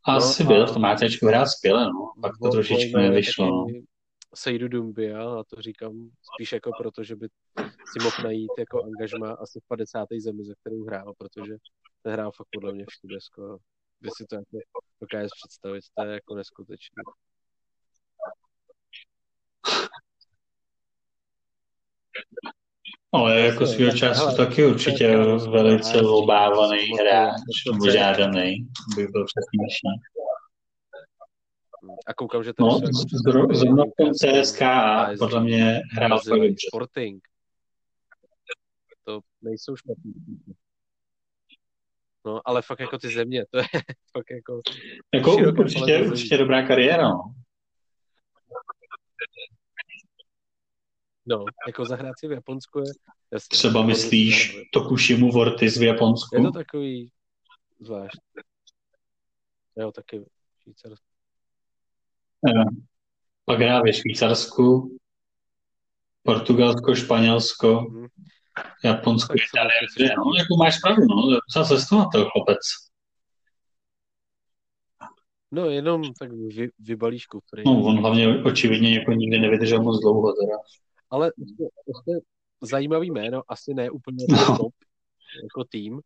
[0.05, 2.13] Asi no, byl v tom ATčku hrát skvěle, no.
[2.23, 3.67] Pak to trošičku nevyšlo, no.
[4.35, 7.29] Sejdu Dumbia, a to říkám spíš jako proto, že by
[7.93, 10.09] si mohl najít jako angažma asi v 50.
[10.19, 11.53] zemi, za kterou hrál, protože
[12.03, 13.57] ten hrál fakt podle mě všude skoro.
[14.01, 17.03] Vy si to jako dokážeš představit, to je jako neskutečné.
[23.13, 25.17] Ale jako svého času taky určitě
[25.51, 27.41] velice obávaný hráč,
[27.73, 28.57] nebo žádaný,
[28.97, 30.20] by byl přesnější.
[32.07, 32.81] A koukám, že ten no,
[33.27, 36.21] zrovna v tom CSKA podle mě hrál
[36.69, 37.29] Sporting.
[39.05, 40.15] To nejsou špatný.
[42.27, 43.65] No, ale fakt jako ty země, to je
[44.13, 44.61] fakt jako...
[45.15, 47.35] Jako určitě, určitě dobrá kariéra, no.
[51.27, 52.85] No, jako zahrát si v Japonsku je...
[53.33, 56.37] Jasně, Třeba myslíš Tokushimu Vortis v Japonsku?
[56.37, 57.13] Je to takový
[57.81, 58.19] zvlášť.
[59.77, 60.25] Jo, taky
[60.63, 61.10] Švýcarsko.
[63.45, 64.99] Pak hrá ve Švýcarsku,
[66.23, 68.07] Portugalsko, Španělsko, mm.
[68.85, 70.15] Japonsko, Itálie.
[70.17, 72.59] No, jako máš pravdu, no, zase cestovatel chlapec.
[75.53, 77.63] No, jenom tak vy, vybalíš který...
[77.67, 80.57] No, on hlavně očividně jako nikdy nevydržel moc dlouho teda.
[81.11, 81.33] Ale
[81.85, 82.27] prostě
[82.61, 84.57] zajímavý jméno, asi ne úplně no.
[84.57, 84.75] top
[85.43, 86.01] jako tým,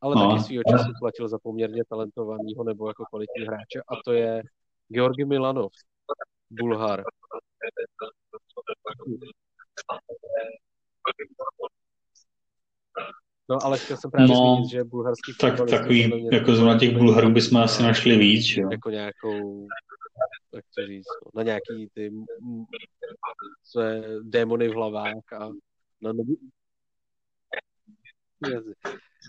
[0.00, 0.28] ale no.
[0.30, 4.42] taky svýho času platil za poměrně talentovaného nebo jako kvalitní hráče a to je
[4.94, 5.72] Georgi Milanov,
[6.50, 7.04] Bulhar.
[13.48, 17.30] No, ale chtěl jsem právě no, zmínit, že bulharský tak, takový, jako zrovna těch Bulharů
[17.30, 18.68] bychom asi našli víc, jo.
[18.70, 19.66] Jako nějakou,
[20.54, 22.12] jak to říct, no, na nějaký ty
[23.64, 25.48] své démony v hlavách a
[26.00, 26.36] na nobu...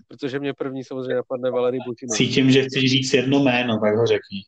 [0.08, 2.18] Protože mě první samozřejmě napadne Valery Butinov.
[2.18, 4.44] Cítím, že chceš říct jedno jméno, tak ho řekni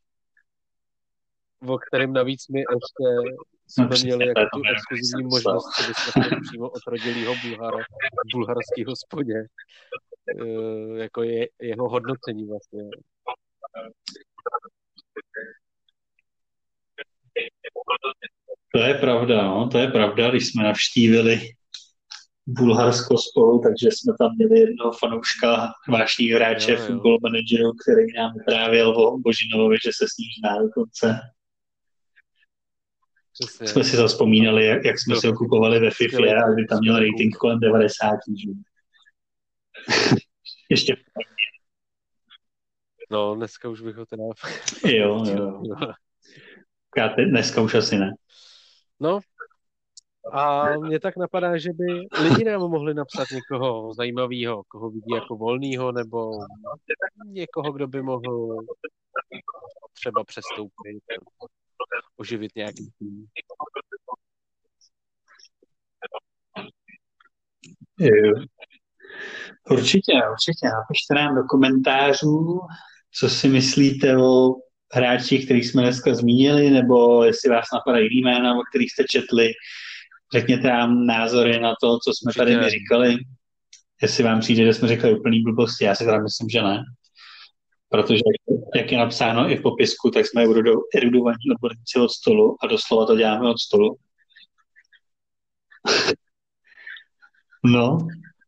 [1.67, 3.33] o kterém navíc my ještě
[3.67, 7.83] jsme no, měli jako tu exkluzivní možnost se vyslechnout přímo od rodilého Bulhara,
[8.33, 9.33] bulharského hospodě,
[10.41, 12.81] eh, jako je, jeho hodnocení vlastně.
[18.75, 21.39] To je pravda, no, to je pravda, když jsme navštívili
[22.47, 28.89] Bulharsko spolu, takže jsme tam měli jednoho fanouška, vášního hráče, football manageru, který nám vyprávěl
[28.89, 31.19] o Božinovovi, že se s ním zná dokonce.
[33.33, 33.67] Přesně.
[33.67, 36.99] Jsme si zaspomínali, jak, jak jsme si ho kupovali ve FIFA a kdy tam měl
[36.99, 38.09] rating kolem 90.
[38.27, 38.51] Že?
[40.69, 40.95] Ještě.
[43.11, 44.23] No, dneska už bych ho teda...
[44.85, 45.61] jo, jo.
[46.97, 48.11] Já te, dneska už asi ne.
[48.99, 49.19] No,
[50.31, 51.85] A mě tak napadá, že by
[52.23, 56.31] lidi nám mohli napsat někoho zajímavého, koho vidí jako volného, nebo
[57.25, 58.57] někoho, kdo by mohl
[59.93, 61.03] třeba přestoupit,
[62.17, 63.25] oživit nějaký tým.
[69.69, 70.67] Určitě, určitě.
[70.67, 72.59] Napište nám do komentářů,
[73.11, 74.55] co si myslíte o
[74.93, 79.51] hráčích, kterých jsme dneska zmínili, nebo jestli vás napadají jména, o kterých jste četli.
[80.33, 82.57] Řekněte nám názory na to, co jsme určitě.
[82.57, 83.15] tady říkali.
[84.01, 86.83] Jestli vám přijde, že jsme řekli úplný blbosti, já si teda myslím, že ne.
[87.89, 88.21] Protože,
[88.75, 90.43] jak je napsáno i v popisku, tak jsme
[90.95, 93.97] erudovaní odborníci od stolu a doslova to děláme od stolu.
[97.63, 97.97] no,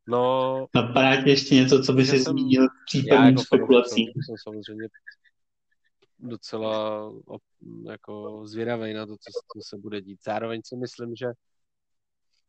[0.07, 4.07] No, Napadá tě ještě něco, co by si zmínil případným jako spekulacím?
[4.07, 4.87] Jsem samozřejmě
[6.19, 7.11] docela
[7.89, 10.19] jako zvědavý na to, co, co se bude dít.
[10.25, 11.27] Zároveň si myslím, že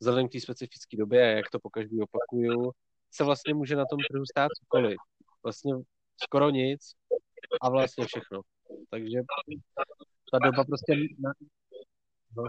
[0.01, 2.73] vzhledem k té specifické době, jak to po každý opakuju,
[3.11, 4.97] se vlastně může na tom trhu stát cokoliv.
[5.43, 5.75] Vlastně
[6.23, 6.93] skoro nic
[7.61, 8.41] a vlastně všechno.
[8.91, 9.19] Takže
[10.33, 10.97] ta doba prostě...
[12.37, 12.45] No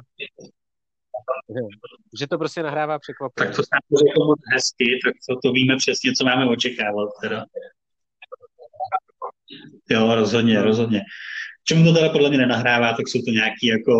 [2.19, 3.47] že to prostě nahrává překvapení.
[3.47, 3.69] Tak to se
[4.05, 7.09] řekl moc hezky, tak to, to víme přesně, co máme očekávat.
[7.21, 7.45] Teda.
[9.89, 11.01] Jo, rozhodně, rozhodně.
[11.63, 13.93] Čemu to teda podle mě nenahrává, tak jsou to nějaký jako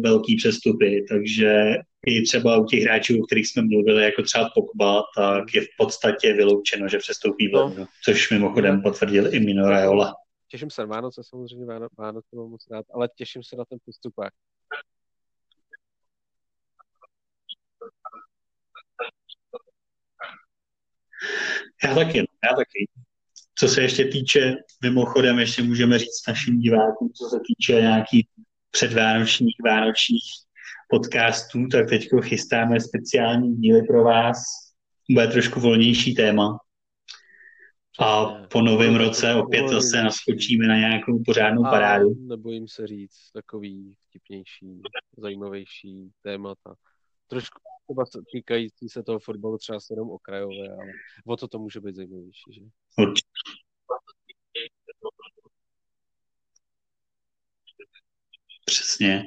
[0.00, 1.76] velký přestupy, takže
[2.06, 5.68] i třeba u těch hráčů, o kterých jsme mluvili, jako třeba Pogba, tak je v
[5.78, 7.86] podstatě vyloučeno, že přestoupí v no.
[8.04, 10.14] což mimochodem potvrdil i Mino Raiola.
[10.52, 11.66] Těším se na Vánoce, samozřejmě
[11.98, 14.32] Vánoce mám moc rád, ale těším se na ten přestupák.
[21.84, 22.88] Já taky, no, já taky.
[23.58, 28.26] Co se ještě týče, mimochodem ještě můžeme říct našim divákům, co se týče nějakých
[28.70, 30.24] předvánočních, vánočních
[30.90, 34.38] podcastů, tak teď chystáme speciální díly pro vás.
[35.10, 36.58] Bude trošku volnější téma.
[38.00, 42.10] A po novém roce opět zase naskočíme na nějakou pořádnou parádu.
[42.10, 44.82] A nebojím se říct takový vtipnější,
[45.16, 46.74] zajímavější témata.
[47.28, 50.92] Trošku třeba týkající se toho fotbalu třeba se jenom okrajové, ale
[51.26, 52.60] o to to může být zajímavější, že?
[58.64, 59.24] Přesně.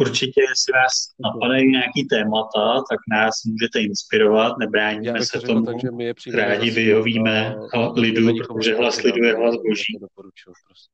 [0.00, 0.92] Určitě, jestli vás
[1.24, 7.56] napadají nějaký témata, tak nás můžete inspirovat, nebráníme se tomu, takže my je rádi vyhovíme
[7.96, 9.98] lidu, protože hlas lidu je hlas boží.
[10.14, 10.90] Prostě.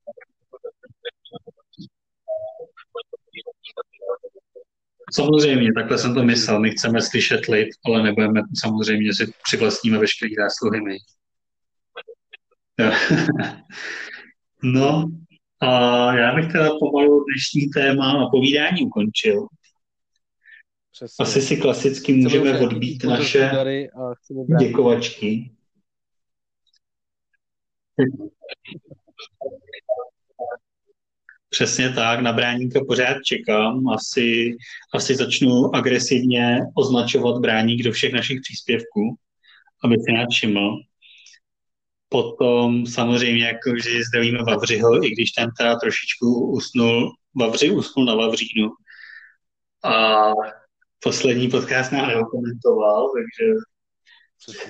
[5.12, 6.60] Samozřejmě, takhle jsem to myslel.
[6.60, 10.96] My chceme slyšet lid, ale nebudeme samozřejmě si přivlastníme veškeré zásluhy my.
[14.62, 15.10] no,
[15.60, 19.46] a já bych teda pomalu dnešní téma a povídání ukončil.
[20.92, 21.22] Přesně.
[21.22, 23.50] Asi si klasicky můžeme odbít naše
[24.58, 25.50] děkovačky.
[31.50, 33.88] Přesně tak, na bráníka pořád čekám.
[33.88, 34.56] Asi,
[34.94, 39.16] asi začnu agresivně označovat bráník do všech našich příspěvků,
[39.84, 40.89] aby se nějak všiml.
[42.12, 48.14] Potom samozřejmě jako že zdravíme Vavřiho, i když ten teda trošičku usnul, Vavři usnul na
[48.14, 48.70] Vavřínu.
[49.84, 50.30] A
[51.02, 53.54] poslední podcast nám neokomentoval, takže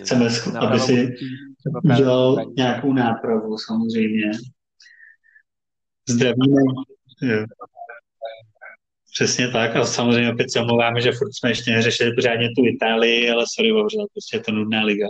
[0.02, 1.14] chceme, aby si
[1.84, 4.30] udělal nějakou nápravu samozřejmě.
[6.08, 6.62] Zdravíme.
[7.22, 7.44] Jo.
[9.14, 13.30] Přesně tak a samozřejmě opět se omlouváme, že furt jsme ještě neřešili pořádně tu Itálii,
[13.30, 15.06] ale sorry, bohužel, prostě je to nudná liga.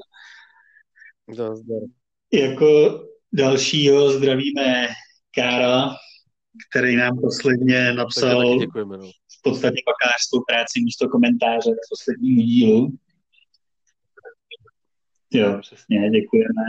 [1.38, 1.54] No,
[2.32, 3.00] jako
[3.32, 4.88] dalšího zdravíme
[5.34, 5.90] Kára,
[6.70, 9.06] který nám posledně napsal děkujeme, no.
[9.06, 12.98] v podstatě bakalářskou práci místo komentáře k poslednímu dílu.
[15.32, 16.62] Jo, přesně, děkujeme.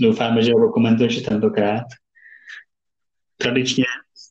[0.00, 1.84] Doufáme, že ho komentuješ tentokrát
[3.36, 3.84] tradičně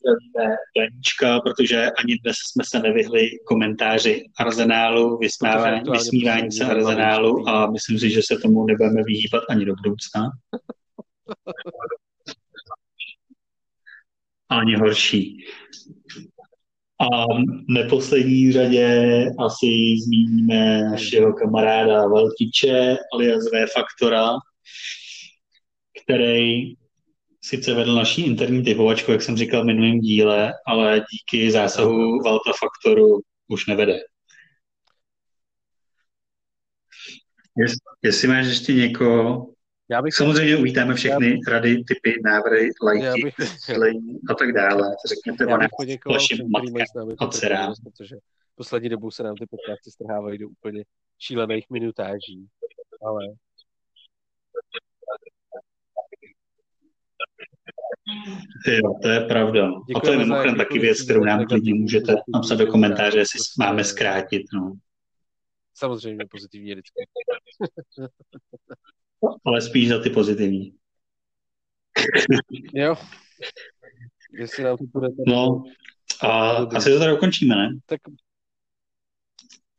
[0.03, 7.71] zdravíme Daníčka, protože ani dnes jsme se nevyhli komentáři Arzenálu, vysmívání, vysmívání se Arzenálu a
[7.71, 10.29] myslím si, že se tomu nebudeme vyhýbat ani do budoucna.
[14.49, 15.45] Ani horší.
[16.99, 24.29] A v neposlední řadě asi zmíníme našeho kamaráda Veltiče alias V Faktora,
[26.03, 26.75] který
[27.43, 32.51] sice vedl naší interní typovačku, jak jsem říkal v minulém díle, ale díky zásahu Valta
[32.59, 33.99] Faktoru už nevede.
[37.57, 39.53] Jest, jestli máš ještě někoho,
[39.89, 43.35] já bych Samozřejmě uvítáme všechny bych, rady, typy, návrhy, lajky, bych,
[44.29, 44.95] a tak dále.
[45.07, 47.15] Řekněte já bych poděkoval všem, kteří mají s námi,
[47.83, 48.15] protože
[48.55, 50.83] poslední dobou se nám ty podcasty strhávají do úplně
[51.19, 52.47] šílených minutáží.
[53.05, 53.21] Ale
[58.67, 59.69] Jo, to je pravda.
[59.95, 63.83] A to je mimochodem taky věc, kterou nám klidně můžete napsat do komentáře, jestli máme
[63.83, 64.41] zkrátit.
[64.53, 64.73] No.
[65.73, 67.07] Samozřejmě pozitivní vždycky.
[69.45, 70.73] Ale spíš za ty pozitivní.
[72.73, 72.95] jo.
[74.33, 75.07] Jestli nám to bude...
[75.27, 75.63] No,
[76.21, 77.69] a asi to tady ukončíme, ne?
[77.85, 78.01] Tak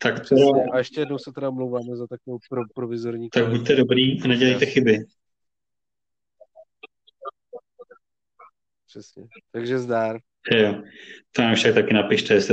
[0.05, 0.35] tak to...
[0.73, 4.67] A ještě jednou se teda mluváme za takovou pro, provizorní Tak buďte dobrý a nedělejte
[4.67, 4.99] chyby.
[8.95, 9.23] Přesně.
[9.53, 10.17] Takže zdár.
[10.51, 10.83] Jo.
[11.33, 12.53] To nám však taky napište, jestli